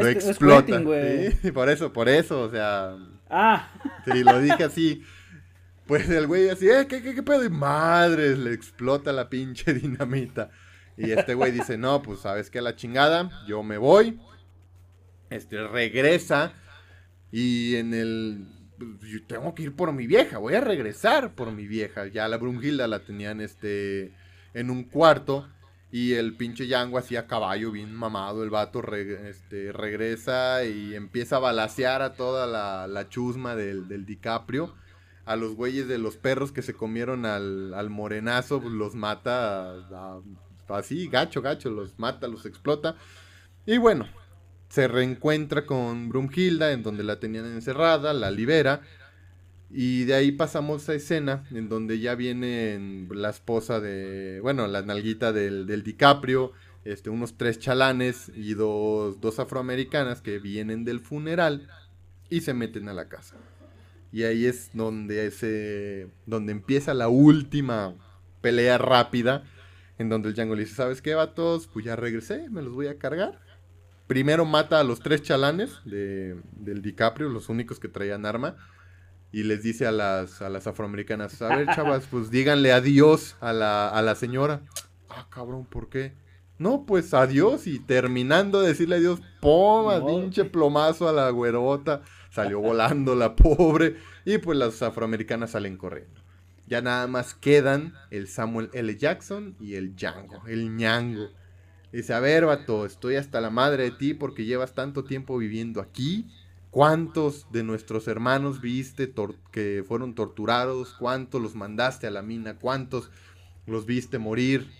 lo 0.01 0.07
explota. 0.07 0.81
Por 1.53 1.69
eso, 1.69 1.93
por 1.93 2.09
eso, 2.09 2.41
o 2.41 2.51
sea. 2.51 2.95
Ah. 3.29 3.69
Sí, 4.05 4.23
lo 4.23 4.39
dije 4.39 4.63
así. 4.63 5.03
Pues 5.85 6.09
el 6.09 6.27
güey 6.27 6.49
así, 6.49 6.69
eh, 6.69 6.87
¿qué, 6.87 7.01
qué, 7.01 7.13
qué 7.13 7.23
pedo? 7.23 7.43
Y 7.43 7.49
madres, 7.49 8.37
le 8.37 8.53
explota 8.53 9.11
la 9.11 9.29
pinche 9.29 9.73
dinamita. 9.73 10.49
Y 10.97 11.11
este 11.11 11.33
güey 11.33 11.51
dice, 11.51 11.77
no, 11.77 12.01
pues 12.01 12.19
sabes 12.19 12.49
que 12.49 12.61
la 12.61 12.75
chingada, 12.75 13.29
yo 13.47 13.63
me 13.63 13.77
voy. 13.77 14.19
Este 15.29 15.67
regresa 15.67 16.53
y 17.31 17.75
en 17.75 17.93
el... 17.93 18.47
Pues, 18.77 19.11
yo 19.11 19.25
tengo 19.25 19.55
que 19.55 19.63
ir 19.63 19.75
por 19.75 19.91
mi 19.91 20.07
vieja, 20.07 20.37
voy 20.37 20.53
a 20.55 20.61
regresar 20.61 21.33
por 21.33 21.51
mi 21.51 21.67
vieja. 21.67 22.07
Ya 22.07 22.27
la 22.27 22.37
Brunhilda 22.37 22.87
la 22.87 22.99
tenían 22.99 23.41
este, 23.41 24.13
en 24.53 24.69
un 24.69 24.83
cuarto. 24.83 25.49
Y 25.93 26.13
el 26.13 26.33
pinche 26.33 26.65
Yango 26.65 26.97
así 26.97 27.17
a 27.17 27.27
caballo, 27.27 27.71
bien 27.71 27.93
mamado. 27.93 28.41
El 28.43 28.49
vato 28.49 28.81
este, 28.95 29.71
regresa 29.71 30.65
y 30.65 30.95
empieza 30.95 31.35
a 31.35 31.39
balasear 31.39 32.01
a 32.01 32.15
toda 32.15 32.47
la, 32.47 33.09
chusma 33.09 33.55
del, 33.55 34.03
DiCaprio. 34.03 34.73
A 35.25 35.35
los 35.35 35.53
güeyes 35.53 35.87
de 35.87 35.99
los 35.99 36.17
perros 36.17 36.51
que 36.51 36.63
se 36.63 36.73
comieron 36.73 37.27
al, 37.27 37.89
morenazo, 37.91 38.59
pues, 38.59 38.73
los 38.73 38.95
mata 38.95 39.75
así, 40.67 41.09
gacho, 41.09 41.43
gacho, 41.43 41.69
los 41.69 41.99
mata, 41.99 42.27
los 42.27 42.47
explota. 42.47 42.95
Y 43.67 43.77
bueno, 43.77 44.07
se 44.69 44.87
reencuentra 44.87 45.67
con 45.67 46.09
Brumhilda, 46.09 46.71
en 46.71 46.81
donde 46.81 47.03
la 47.03 47.19
tenían 47.19 47.45
encerrada, 47.45 48.13
la 48.13 48.31
libera. 48.31 48.81
Y 49.75 50.03
de 50.03 50.13
ahí 50.13 50.31
pasamos 50.31 50.87
a 50.87 50.93
escena 50.93 51.45
en 51.49 51.67
donde 51.67 51.99
ya 51.99 52.13
viene 52.13 53.07
la 53.09 53.31
esposa 53.31 53.79
de, 53.79 54.39
bueno, 54.39 54.67
la 54.67 54.83
nalguita 54.83 55.33
del, 55.33 55.65
del 55.65 55.81
DiCaprio, 55.81 56.51
este, 56.85 57.09
unos 57.09 57.37
tres 57.37 57.57
chalanes 57.57 58.31
y 58.35 58.53
dos, 58.53 59.19
dos 59.19 59.39
afroamericanas 59.39 60.21
que 60.21 60.37
vienen 60.37 60.85
del 60.85 60.99
funeral 60.99 61.67
y 62.29 62.41
se 62.41 62.53
meten 62.53 62.87
a 62.87 62.93
la 62.93 63.09
casa. 63.09 63.35
Y 64.11 64.23
ahí 64.23 64.45
es 64.45 64.69
donde, 64.73 65.25
ese, 65.25 66.07
donde 66.27 66.51
empieza 66.51 66.93
la 66.93 67.07
última 67.07 67.95
pelea 68.41 68.77
rápida, 68.77 69.43
en 69.97 70.07
donde 70.07 70.29
el 70.29 70.35
Django 70.35 70.53
le 70.53 70.65
dice, 70.65 70.75
¿sabes 70.75 71.01
qué, 71.01 71.15
vatos? 71.15 71.67
Pues 71.67 71.83
ya 71.83 71.95
regresé, 71.95 72.47
me 72.49 72.61
los 72.61 72.73
voy 72.73 72.87
a 72.87 72.99
cargar 72.99 73.41
primero 74.07 74.45
mata 74.45 74.79
a 74.79 74.83
los 74.83 74.99
tres 74.99 75.21
chalanes 75.23 75.79
de, 75.85 76.39
del 76.51 76.81
DiCaprio, 76.81 77.29
los 77.29 77.49
únicos 77.49 77.79
que 77.79 77.87
traían 77.87 78.25
arma, 78.25 78.57
y 79.33 79.43
les 79.43 79.63
dice 79.63 79.87
a 79.87 79.91
las, 79.91 80.43
a 80.43 80.49
las 80.49 80.67
afroamericanas, 80.67 81.41
a 81.41 81.55
ver, 81.55 81.67
chavas, 81.73 82.05
pues 82.09 82.29
díganle 82.29 82.71
adiós 82.71 83.35
a 83.41 83.51
la, 83.51 83.89
a 83.89 84.01
la 84.03 84.13
señora. 84.13 84.61
Ah, 85.09 85.27
cabrón, 85.29 85.65
¿por 85.65 85.89
qué? 85.89 86.13
No, 86.59 86.85
pues 86.85 87.15
adiós, 87.15 87.65
y 87.65 87.79
terminando 87.79 88.61
de 88.61 88.69
decirle 88.69 88.97
adiós, 88.97 89.21
¡poma! 89.41 90.05
pinche 90.05 90.45
plomazo 90.45 91.09
a 91.09 91.13
la 91.13 91.31
güerota, 91.31 92.03
salió 92.29 92.59
volando 92.61 93.15
la 93.15 93.35
pobre, 93.35 93.97
y 94.23 94.37
pues 94.37 94.55
las 94.55 94.83
afroamericanas 94.83 95.51
salen 95.51 95.77
corriendo. 95.77 96.21
Ya 96.67 96.81
nada 96.81 97.07
más 97.07 97.33
quedan 97.33 97.95
el 98.11 98.27
Samuel 98.27 98.69
L. 98.71 98.95
Jackson 98.95 99.55
y 99.59 99.73
el 99.73 99.95
Django, 99.95 100.43
el 100.45 100.75
ñango. 100.75 101.29
Dice, 101.91 102.13
a 102.13 102.19
ver, 102.19 102.45
vato, 102.45 102.85
estoy 102.85 103.15
hasta 103.15 103.41
la 103.41 103.49
madre 103.49 103.83
de 103.83 103.91
ti 103.91 104.13
porque 104.13 104.45
llevas 104.45 104.73
tanto 104.73 105.03
tiempo 105.03 105.37
viviendo 105.39 105.81
aquí. 105.81 106.27
¿Cuántos 106.73 107.45
de 107.51 107.61
nuestros 107.61 108.07
hermanos 108.07 108.59
viste 108.59 109.13
que 109.51 109.85
fueron 109.87 110.15
torturados? 110.15 110.95
¿Cuántos 110.95 111.39
los 111.39 111.53
mandaste 111.53 112.07
a 112.07 112.09
la 112.09 112.23
mina? 112.23 112.55
¿Cuántos 112.55 113.11
los 113.67 113.85
viste 113.85 114.17
morir? 114.17 114.71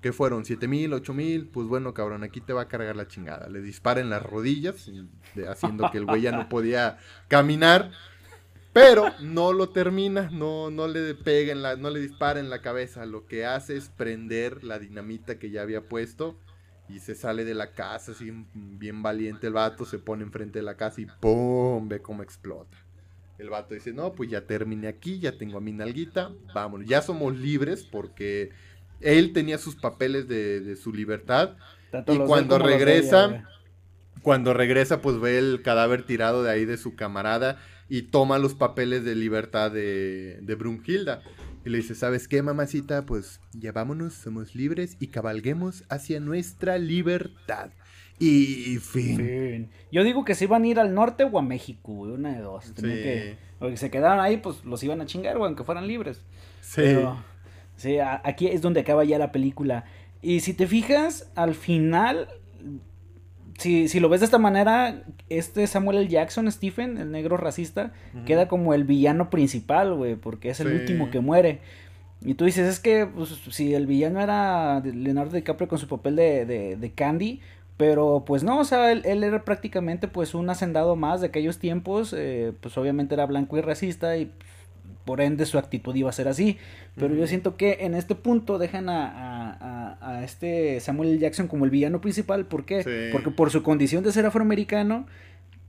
¿Qué 0.00 0.12
fueron? 0.12 0.44
¿Siete 0.44 0.66
mil? 0.66 0.92
¿Ocho 0.92 1.14
mil? 1.14 1.46
Pues 1.46 1.68
bueno, 1.68 1.94
cabrón, 1.94 2.24
aquí 2.24 2.40
te 2.40 2.52
va 2.52 2.62
a 2.62 2.68
cargar 2.68 2.96
la 2.96 3.06
chingada. 3.06 3.48
Le 3.48 3.60
dispara 3.60 4.00
en 4.00 4.10
las 4.10 4.24
rodillas, 4.24 4.90
haciendo 5.48 5.88
que 5.92 5.98
el 5.98 6.06
güey 6.06 6.22
ya 6.22 6.32
no 6.32 6.48
podía 6.48 6.98
caminar. 7.28 7.92
Pero 8.72 9.12
no 9.20 9.52
lo 9.52 9.68
termina, 9.68 10.28
no, 10.32 10.72
no 10.72 10.88
le 10.88 11.14
pega 11.14 11.54
la, 11.54 11.76
no 11.76 11.90
le 11.90 12.00
dispara 12.00 12.40
en 12.40 12.50
la 12.50 12.60
cabeza. 12.60 13.06
Lo 13.06 13.28
que 13.28 13.46
hace 13.46 13.76
es 13.76 13.88
prender 13.88 14.64
la 14.64 14.80
dinamita 14.80 15.38
que 15.38 15.52
ya 15.52 15.62
había 15.62 15.88
puesto 15.88 16.36
y 16.88 17.00
se 17.00 17.14
sale 17.14 17.44
de 17.44 17.54
la 17.54 17.72
casa, 17.72 18.12
así 18.12 18.32
bien 18.54 19.02
valiente 19.02 19.46
el 19.48 19.54
vato, 19.54 19.84
se 19.84 19.98
pone 19.98 20.22
enfrente 20.22 20.60
de 20.60 20.64
la 20.64 20.76
casa 20.76 21.00
y 21.00 21.06
¡pum! 21.06 21.88
Ve 21.88 22.00
cómo 22.00 22.22
explota. 22.22 22.76
El 23.38 23.50
vato 23.50 23.74
dice, 23.74 23.92
no, 23.92 24.12
pues 24.12 24.30
ya 24.30 24.46
terminé 24.46 24.88
aquí, 24.88 25.18
ya 25.18 25.36
tengo 25.36 25.58
a 25.58 25.60
mi 25.60 25.72
nalguita, 25.72 26.32
vámonos, 26.54 26.88
ya 26.88 27.02
somos 27.02 27.36
libres 27.36 27.84
porque 27.84 28.50
él 29.00 29.32
tenía 29.32 29.58
sus 29.58 29.76
papeles 29.76 30.26
de, 30.28 30.76
su 30.76 30.92
libertad. 30.92 31.56
y 32.06 32.18
cuando 32.18 32.58
regresa, 32.58 33.44
cuando 34.22 34.54
regresa, 34.54 35.02
pues 35.02 35.20
ve 35.20 35.38
el 35.38 35.60
cadáver 35.62 36.04
tirado 36.04 36.42
de 36.42 36.50
ahí 36.50 36.64
de 36.64 36.78
su 36.78 36.94
camarada 36.94 37.58
y 37.88 38.02
toma 38.02 38.38
los 38.38 38.54
papeles 38.54 39.04
de 39.04 39.14
libertad 39.14 39.70
de, 39.70 40.38
de 40.40 40.54
Brunhilda. 40.54 41.22
Y 41.66 41.68
le 41.68 41.78
dice, 41.78 41.96
¿sabes 41.96 42.28
qué, 42.28 42.42
mamacita? 42.42 43.04
Pues 43.06 43.40
ya 43.52 43.72
vámonos, 43.72 44.14
somos 44.14 44.54
libres 44.54 44.96
y 45.00 45.08
cabalguemos 45.08 45.82
hacia 45.88 46.20
nuestra 46.20 46.78
libertad. 46.78 47.70
Y 48.20 48.78
fin. 48.78 49.68
Yo 49.90 50.04
digo 50.04 50.24
que 50.24 50.36
se 50.36 50.44
iban 50.44 50.62
a 50.62 50.66
ir 50.68 50.78
al 50.78 50.94
norte 50.94 51.24
o 51.24 51.36
a 51.40 51.42
México, 51.42 51.90
una 51.90 52.34
de 52.34 52.40
dos. 52.40 52.66
Sí. 52.66 52.82
Que, 52.82 53.36
porque 53.58 53.76
se 53.78 53.90
quedaron 53.90 54.20
ahí, 54.20 54.36
pues 54.36 54.64
los 54.64 54.80
iban 54.84 55.00
a 55.00 55.06
chingar, 55.06 55.38
güey, 55.38 55.48
aunque 55.48 55.64
fueran 55.64 55.88
libres. 55.88 56.22
Sí. 56.60 56.98
sí, 57.74 57.98
aquí 57.98 58.46
es 58.46 58.62
donde 58.62 58.82
acaba 58.82 59.02
ya 59.02 59.18
la 59.18 59.32
película. 59.32 59.86
Y 60.22 60.40
si 60.40 60.54
te 60.54 60.68
fijas, 60.68 61.32
al 61.34 61.56
final 61.56 62.28
si, 63.58 63.88
si 63.88 64.00
lo 64.00 64.08
ves 64.08 64.20
de 64.20 64.26
esta 64.26 64.38
manera, 64.38 65.02
este 65.28 65.66
Samuel 65.66 65.98
L. 65.98 66.08
Jackson, 66.08 66.50
Stephen, 66.50 66.98
el 66.98 67.10
negro 67.10 67.36
racista, 67.36 67.92
queda 68.24 68.48
como 68.48 68.74
el 68.74 68.84
villano 68.84 69.30
principal, 69.30 69.94
güey, 69.94 70.16
porque 70.16 70.50
es 70.50 70.60
el 70.60 70.72
último 70.72 71.10
que 71.10 71.20
muere. 71.20 71.60
Y 72.22 72.34
tú 72.34 72.44
dices, 72.46 72.68
es 72.68 72.80
que 72.80 73.06
pues, 73.06 73.30
si 73.50 73.74
el 73.74 73.86
villano 73.86 74.20
era 74.20 74.80
Leonardo 74.80 75.32
DiCaprio 75.36 75.68
con 75.68 75.78
su 75.78 75.88
papel 75.88 76.16
de, 76.16 76.46
de, 76.46 76.76
de 76.76 76.92
Candy, 76.92 77.40
Pero 77.76 78.24
pues 78.26 78.42
no, 78.42 78.58
o 78.60 78.64
sea, 78.64 78.90
él, 78.92 79.02
él 79.04 79.22
era 79.22 79.44
prácticamente 79.44 80.08
pues 80.08 80.34
un 80.34 80.48
hacendado 80.48 80.96
más 80.96 81.20
de 81.20 81.26
aquellos 81.28 81.58
tiempos, 81.58 82.14
eh, 82.16 82.54
pues 82.60 82.76
obviamente 82.78 83.14
era 83.14 83.26
blanco 83.26 83.58
y 83.58 83.60
racista 83.60 84.16
y 84.16 84.32
por 85.06 85.22
ende 85.22 85.46
su 85.46 85.56
actitud 85.56 85.94
iba 85.94 86.10
a 86.10 86.12
ser 86.12 86.28
así. 86.28 86.58
Pero 86.96 87.14
yo 87.14 87.26
siento 87.26 87.56
que 87.56 87.78
en 87.80 87.94
este 87.94 88.14
punto 88.14 88.58
dejan 88.58 88.90
a, 88.90 89.06
a, 89.52 89.98
a, 90.00 90.24
este 90.24 90.80
Samuel 90.80 91.18
Jackson 91.18 91.46
como 91.46 91.64
el 91.64 91.70
villano 91.70 92.02
principal. 92.02 92.44
¿Por 92.44 92.66
qué? 92.66 92.82
Sí. 92.82 93.12
Porque 93.12 93.30
por 93.30 93.50
su 93.50 93.62
condición 93.62 94.02
de 94.02 94.12
ser 94.12 94.26
afroamericano, 94.26 95.06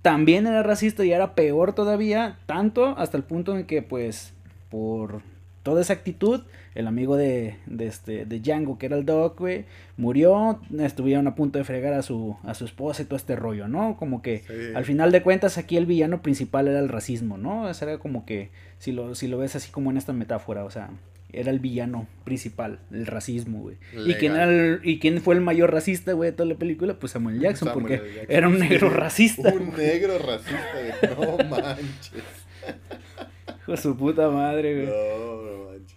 también 0.02 0.48
era 0.48 0.64
racista 0.64 1.06
y 1.06 1.12
era 1.12 1.36
peor 1.36 1.74
todavía, 1.74 2.40
tanto 2.48 2.98
hasta 2.98 3.16
el 3.16 3.24
punto 3.24 3.56
en 3.56 3.66
que 3.66 3.84
pues 3.84 4.34
por 4.70 5.22
toda 5.64 5.82
esa 5.82 5.94
actitud, 5.94 6.42
el 6.78 6.88
amigo 6.88 7.18
de, 7.18 7.56
de, 7.66 7.88
este, 7.88 8.26
de 8.26 8.40
Django, 8.40 8.78
que 8.78 8.86
era 8.86 8.96
el 8.98 9.06
Doc, 9.06 9.40
güey, 9.40 9.66
murió, 9.98 10.60
estuvieron 10.80 11.26
a 11.28 11.34
punto 11.36 11.58
de 11.58 11.66
fregar 11.66 11.94
a 11.94 12.04
su, 12.04 12.38
a 12.44 12.54
su 12.54 12.66
esposa 12.66 13.02
y 13.02 13.06
todo 13.06 13.16
este 13.18 13.36
rollo, 13.36 13.68
¿no? 13.68 13.98
Como 13.98 14.22
que 14.22 14.40
Sí. 14.48 14.54
al 14.76 14.86
final 14.86 15.12
de 15.12 15.24
cuentas 15.24 15.58
aquí 15.58 15.76
el 15.78 15.86
villano 15.88 16.22
principal 16.22 16.68
era 16.68 16.80
el 16.80 16.90
racismo, 16.90 17.38
¿no? 17.38 17.70
Ese 17.70 17.86
era 17.86 17.98
como 17.98 18.26
que, 18.26 18.52
si 18.78 18.92
lo, 18.92 19.16
si 19.16 19.28
lo 19.28 19.38
ves 19.40 19.56
así 19.56 19.72
como 19.72 19.90
en 19.90 19.98
esta 19.98 20.14
metáfora, 20.14 20.66
o 20.66 20.70
sea, 20.70 20.92
era 21.34 21.50
el 21.52 21.60
villano 21.60 22.08
principal, 22.24 22.80
el 22.92 23.06
racismo, 23.08 23.60
güey. 23.62 23.76
¿Y 24.06 24.14
quién, 24.14 24.34
era 24.34 24.44
el- 24.46 24.80
¿Y 24.84 25.00
quién 25.00 25.20
fue 25.20 25.34
el 25.36 25.42
mayor 25.42 25.74
racista, 25.74 26.14
güey, 26.14 26.30
de 26.32 26.38
toda 26.38 26.48
la 26.48 26.56
película? 26.56 26.94
Pues 27.00 27.12
Samuel 27.12 27.40
Jackson, 27.40 27.68
Samuel 27.70 27.82
porque 28.00 28.08
Jackson. 28.16 28.26
era 28.30 28.48
un 28.48 28.60
negro 28.60 28.90
racista. 28.92 29.52
Un 29.54 29.76
negro 29.76 30.20
racista, 30.20 30.74
güey. 31.12 31.38
No 31.38 31.38
manches. 31.50 32.24
Hijo 33.62 33.72
de 33.72 33.78
su 33.78 33.98
puta 33.98 34.30
madre, 34.30 34.76
güey. 34.76 34.88
No, 34.88 35.42
no 35.42 35.70
manches. 35.72 35.97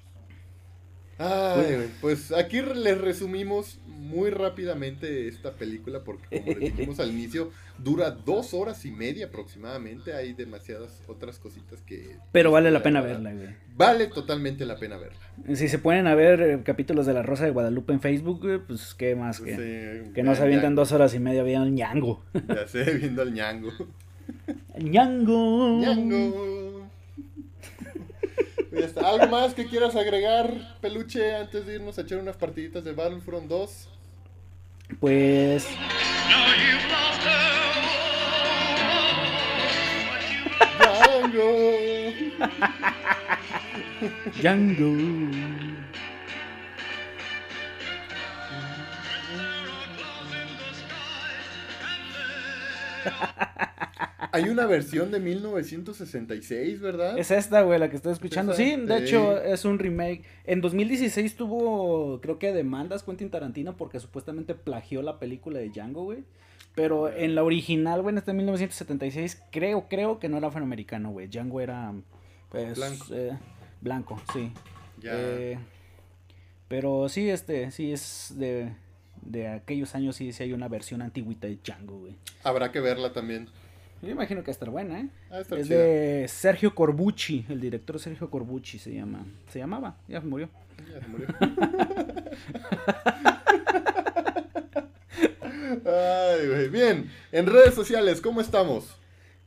Ay, 1.20 1.90
pues 2.00 2.32
aquí 2.32 2.62
les 2.62 2.98
resumimos 2.98 3.78
muy 3.86 4.30
rápidamente 4.30 5.28
esta 5.28 5.52
película 5.52 6.00
porque 6.02 6.40
como 6.40 6.58
les 6.58 6.74
dijimos 6.74 6.98
al 6.98 7.10
inicio, 7.10 7.50
dura 7.78 8.10
dos 8.10 8.54
horas 8.54 8.86
y 8.86 8.90
media 8.90 9.26
aproximadamente. 9.26 10.14
Hay 10.14 10.32
demasiadas 10.32 11.02
otras 11.06 11.38
cositas 11.38 11.82
que... 11.82 12.16
Pero 12.32 12.50
vale 12.50 12.70
la 12.70 12.82
pena 12.82 13.02
verla, 13.02 13.34
güey. 13.34 13.48
Vale 13.76 14.06
totalmente 14.06 14.64
la 14.64 14.76
pena 14.76 14.96
verla. 14.96 15.18
Si 15.54 15.68
se 15.68 15.78
ponen 15.78 16.06
a 16.06 16.14
ver 16.14 16.40
eh, 16.40 16.60
capítulos 16.64 17.04
de 17.04 17.12
La 17.12 17.22
Rosa 17.22 17.44
de 17.44 17.50
Guadalupe 17.50 17.92
en 17.92 18.00
Facebook, 18.00 18.40
güey, 18.40 18.58
pues 18.58 18.94
qué 18.94 19.14
más 19.14 19.40
que, 19.40 20.04
Sí, 20.04 20.12
que 20.12 20.22
no 20.22 20.34
se 20.34 20.42
avientan 20.42 20.74
dos 20.74 20.92
horas 20.92 21.14
y 21.14 21.20
media 21.20 21.42
viendo 21.42 21.66
el 21.66 21.74
ñango. 21.74 22.24
Ya 22.48 22.66
sé, 22.66 22.84
viendo 22.94 23.22
al 23.22 23.34
ñango. 23.34 23.70
El 24.74 24.90
ñango. 24.90 25.80
ñango. 25.80 26.79
Está. 28.72 29.08
¿Algo 29.08 29.26
más 29.28 29.54
que 29.54 29.66
quieras 29.66 29.96
agregar, 29.96 30.78
peluche, 30.80 31.34
antes 31.34 31.66
de 31.66 31.74
irnos 31.74 31.98
a 31.98 32.02
echar 32.02 32.18
unas 32.18 32.36
partiditas 32.36 32.84
de 32.84 32.92
Battlefront 32.92 33.48
2? 33.48 33.88
Pues 35.00 35.66
Django. 41.20 41.50
Django. 44.40 44.90
Hay 54.32 54.48
una 54.48 54.66
versión 54.66 55.10
de 55.10 55.20
1966, 55.20 56.80
¿verdad? 56.80 57.18
Es 57.18 57.30
esta, 57.30 57.62
güey, 57.62 57.78
la 57.78 57.90
que 57.90 57.96
estoy 57.96 58.12
escuchando. 58.12 58.54
Sí, 58.54 58.76
de 58.76 58.98
hecho 58.98 59.40
es 59.40 59.64
un 59.64 59.78
remake. 59.78 60.22
En 60.44 60.60
2016 60.60 61.36
tuvo, 61.36 62.20
creo 62.20 62.38
que 62.38 62.52
demandas 62.52 63.02
Quentin 63.02 63.30
Tarantino 63.30 63.76
porque 63.76 64.00
supuestamente 64.00 64.54
plagió 64.54 65.02
la 65.02 65.18
película 65.18 65.58
de 65.58 65.68
Django, 65.70 66.04
güey. 66.04 66.24
Pero 66.74 67.12
en 67.12 67.34
la 67.34 67.42
original, 67.42 68.02
güey, 68.02 68.12
en 68.12 68.18
este 68.18 68.32
1976, 68.32 69.42
creo, 69.50 69.88
creo 69.88 70.18
que 70.20 70.28
no 70.28 70.36
era 70.38 70.48
afroamericano, 70.48 71.10
güey. 71.10 71.26
Django 71.26 71.60
era, 71.60 71.92
pues, 72.48 72.76
Blanco. 72.76 73.06
eh, 73.10 73.38
blanco, 73.80 74.22
sí. 74.32 74.52
Ya. 75.00 75.10
Eh, 75.14 75.58
pero 76.68 77.08
sí, 77.08 77.28
este, 77.28 77.70
sí 77.72 77.92
es 77.92 78.34
de, 78.36 78.72
de 79.22 79.48
aquellos 79.48 79.94
años, 79.96 80.14
sí, 80.14 80.32
sí 80.32 80.44
hay 80.44 80.52
una 80.52 80.68
versión 80.68 81.02
antigüita 81.02 81.48
de 81.48 81.56
Django, 81.56 81.98
güey. 81.98 82.16
Habrá 82.44 82.70
que 82.70 82.78
verla 82.80 83.12
también. 83.12 83.48
Yo 84.02 84.10
imagino 84.10 84.40
que 84.40 84.46
va 84.46 84.50
a 84.50 84.52
estar 84.52 84.70
buena, 84.70 85.00
¿eh? 85.00 85.08
Ah, 85.30 85.40
está 85.40 85.58
es 85.58 85.66
chida. 85.66 85.78
de 85.78 86.26
Sergio 86.28 86.74
Corbucci, 86.74 87.44
el 87.48 87.60
director 87.60 87.98
Sergio 87.98 88.30
Corbucci 88.30 88.78
se 88.78 88.94
llama. 88.94 89.24
Se 89.48 89.58
llamaba, 89.58 89.96
ya 90.08 90.20
murió. 90.20 90.48
Ya 90.92 91.00
se 91.00 91.08
murió. 91.08 91.26
Ay, 95.84 96.48
güey. 96.48 96.68
Bien, 96.68 97.10
en 97.32 97.46
redes 97.46 97.74
sociales, 97.74 98.20
¿cómo 98.20 98.40
estamos? 98.40 98.96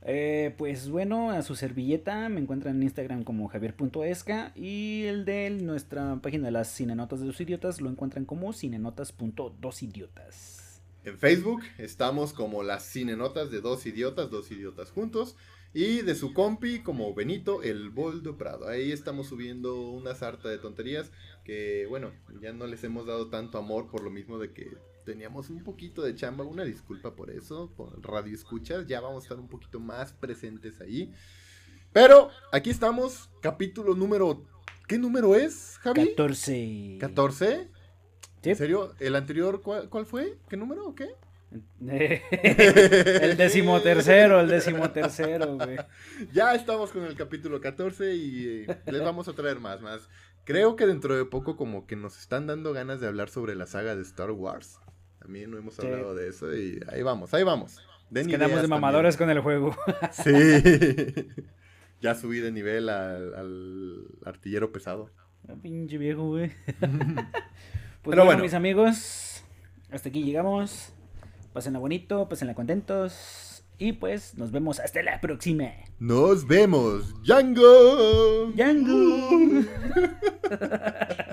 Eh, 0.06 0.54
pues 0.58 0.90
bueno, 0.90 1.30
a 1.30 1.40
su 1.42 1.54
servilleta 1.56 2.28
me 2.28 2.38
encuentran 2.40 2.76
en 2.76 2.82
Instagram 2.82 3.24
como 3.24 3.48
javier.esca 3.48 4.52
y 4.54 5.04
el 5.04 5.24
de 5.24 5.48
nuestra 5.50 6.16
página 6.16 6.44
de 6.46 6.50
las 6.52 6.68
cinenotas 6.68 7.20
de 7.20 7.26
dos 7.26 7.40
idiotas 7.40 7.80
lo 7.80 7.88
encuentran 7.88 8.26
como 8.26 8.52
cinenotas.dosidiotas. 8.52 10.63
En 11.04 11.18
Facebook 11.18 11.62
estamos 11.76 12.32
como 12.32 12.62
las 12.62 12.84
cinenotas 12.90 13.50
de 13.50 13.60
dos 13.60 13.84
idiotas, 13.84 14.30
dos 14.30 14.50
idiotas 14.50 14.90
juntos. 14.90 15.36
Y 15.76 16.02
de 16.02 16.14
su 16.14 16.32
compi 16.32 16.80
como 16.82 17.12
Benito 17.14 17.62
el 17.62 17.90
Boldo 17.90 18.38
Prado. 18.38 18.68
Ahí 18.68 18.92
estamos 18.92 19.26
subiendo 19.26 19.90
una 19.90 20.14
sarta 20.14 20.48
de 20.48 20.58
tonterías 20.58 21.10
que, 21.44 21.86
bueno, 21.88 22.12
ya 22.40 22.52
no 22.52 22.68
les 22.68 22.84
hemos 22.84 23.06
dado 23.06 23.28
tanto 23.28 23.58
amor 23.58 23.90
por 23.90 24.04
lo 24.04 24.10
mismo 24.10 24.38
de 24.38 24.52
que 24.52 24.70
teníamos 25.04 25.50
un 25.50 25.64
poquito 25.64 26.02
de 26.02 26.14
chamba. 26.14 26.44
Una 26.44 26.62
disculpa 26.62 27.16
por 27.16 27.28
eso, 27.30 27.72
por 27.76 28.00
radio 28.08 28.32
escuchas. 28.32 28.86
Ya 28.86 29.00
vamos 29.00 29.24
a 29.24 29.26
estar 29.26 29.38
un 29.40 29.48
poquito 29.48 29.80
más 29.80 30.12
presentes 30.12 30.80
ahí. 30.80 31.12
Pero 31.92 32.30
aquí 32.52 32.70
estamos, 32.70 33.28
capítulo 33.42 33.94
número... 33.94 34.46
¿Qué 34.86 34.98
número 34.98 35.34
es, 35.34 35.78
Javi? 35.80 36.10
14. 36.10 36.98
¿14? 37.00 37.68
Sí. 38.44 38.50
¿En 38.50 38.56
serio? 38.56 38.94
¿El 39.00 39.16
anterior 39.16 39.60
cuál, 39.62 39.88
cuál 39.88 40.06
fue? 40.06 40.36
¿Qué 40.48 40.56
número 40.56 40.86
o 40.86 40.94
qué? 40.94 41.08
el 41.86 43.36
decimotercero, 43.36 44.40
el 44.40 44.48
decimotercero, 44.48 45.56
güey. 45.56 45.76
Ya 46.32 46.54
estamos 46.54 46.90
con 46.90 47.04
el 47.04 47.14
capítulo 47.14 47.60
14 47.60 48.14
y 48.14 48.64
eh, 48.68 48.78
les 48.86 49.02
vamos 49.02 49.28
a 49.28 49.32
traer 49.34 49.60
más, 49.60 49.80
más. 49.80 50.08
Creo 50.44 50.76
que 50.76 50.86
dentro 50.86 51.16
de 51.16 51.24
poco 51.24 51.56
como 51.56 51.86
que 51.86 51.96
nos 51.96 52.18
están 52.18 52.46
dando 52.46 52.72
ganas 52.72 53.00
de 53.00 53.06
hablar 53.06 53.28
sobre 53.30 53.54
la 53.54 53.66
saga 53.66 53.94
de 53.96 54.02
Star 54.02 54.30
Wars. 54.32 54.78
También 55.20 55.50
no 55.50 55.56
hemos 55.58 55.74
Sí. 55.76 55.86
hablado 55.86 56.14
de 56.14 56.28
eso 56.28 56.54
y 56.54 56.80
ahí 56.92 57.02
vamos, 57.02 57.32
ahí 57.34 57.44
vamos. 57.44 57.78
Den 58.10 58.26
quedamos 58.28 58.60
de 58.60 58.68
mamadores 58.68 59.16
con 59.16 59.30
el 59.30 59.40
juego. 59.40 59.74
Sí. 60.12 60.32
ya 62.00 62.14
subí 62.14 62.40
de 62.40 62.52
nivel 62.52 62.88
al, 62.88 63.34
al 63.34 64.06
artillero 64.24 64.70
pesado. 64.72 65.10
Pinche 65.62 65.98
viejo, 65.98 66.26
güey. 66.28 66.52
Pues 68.04 68.12
Pero 68.12 68.24
bueno, 68.24 68.26
bueno. 68.26 68.42
mis 68.42 68.52
amigos, 68.54 69.42
hasta 69.90 70.10
aquí 70.10 70.22
llegamos. 70.22 70.92
Pásenla 71.54 71.78
bonito, 71.78 72.28
pásenla 72.28 72.54
contentos. 72.54 73.64
Y 73.78 73.92
pues 73.92 74.36
nos 74.36 74.52
vemos 74.52 74.78
hasta 74.78 75.02
la 75.02 75.20
próxima. 75.20 75.72
Nos 75.98 76.46
vemos, 76.46 77.14
Django. 77.24 78.52
Django. 78.54 79.64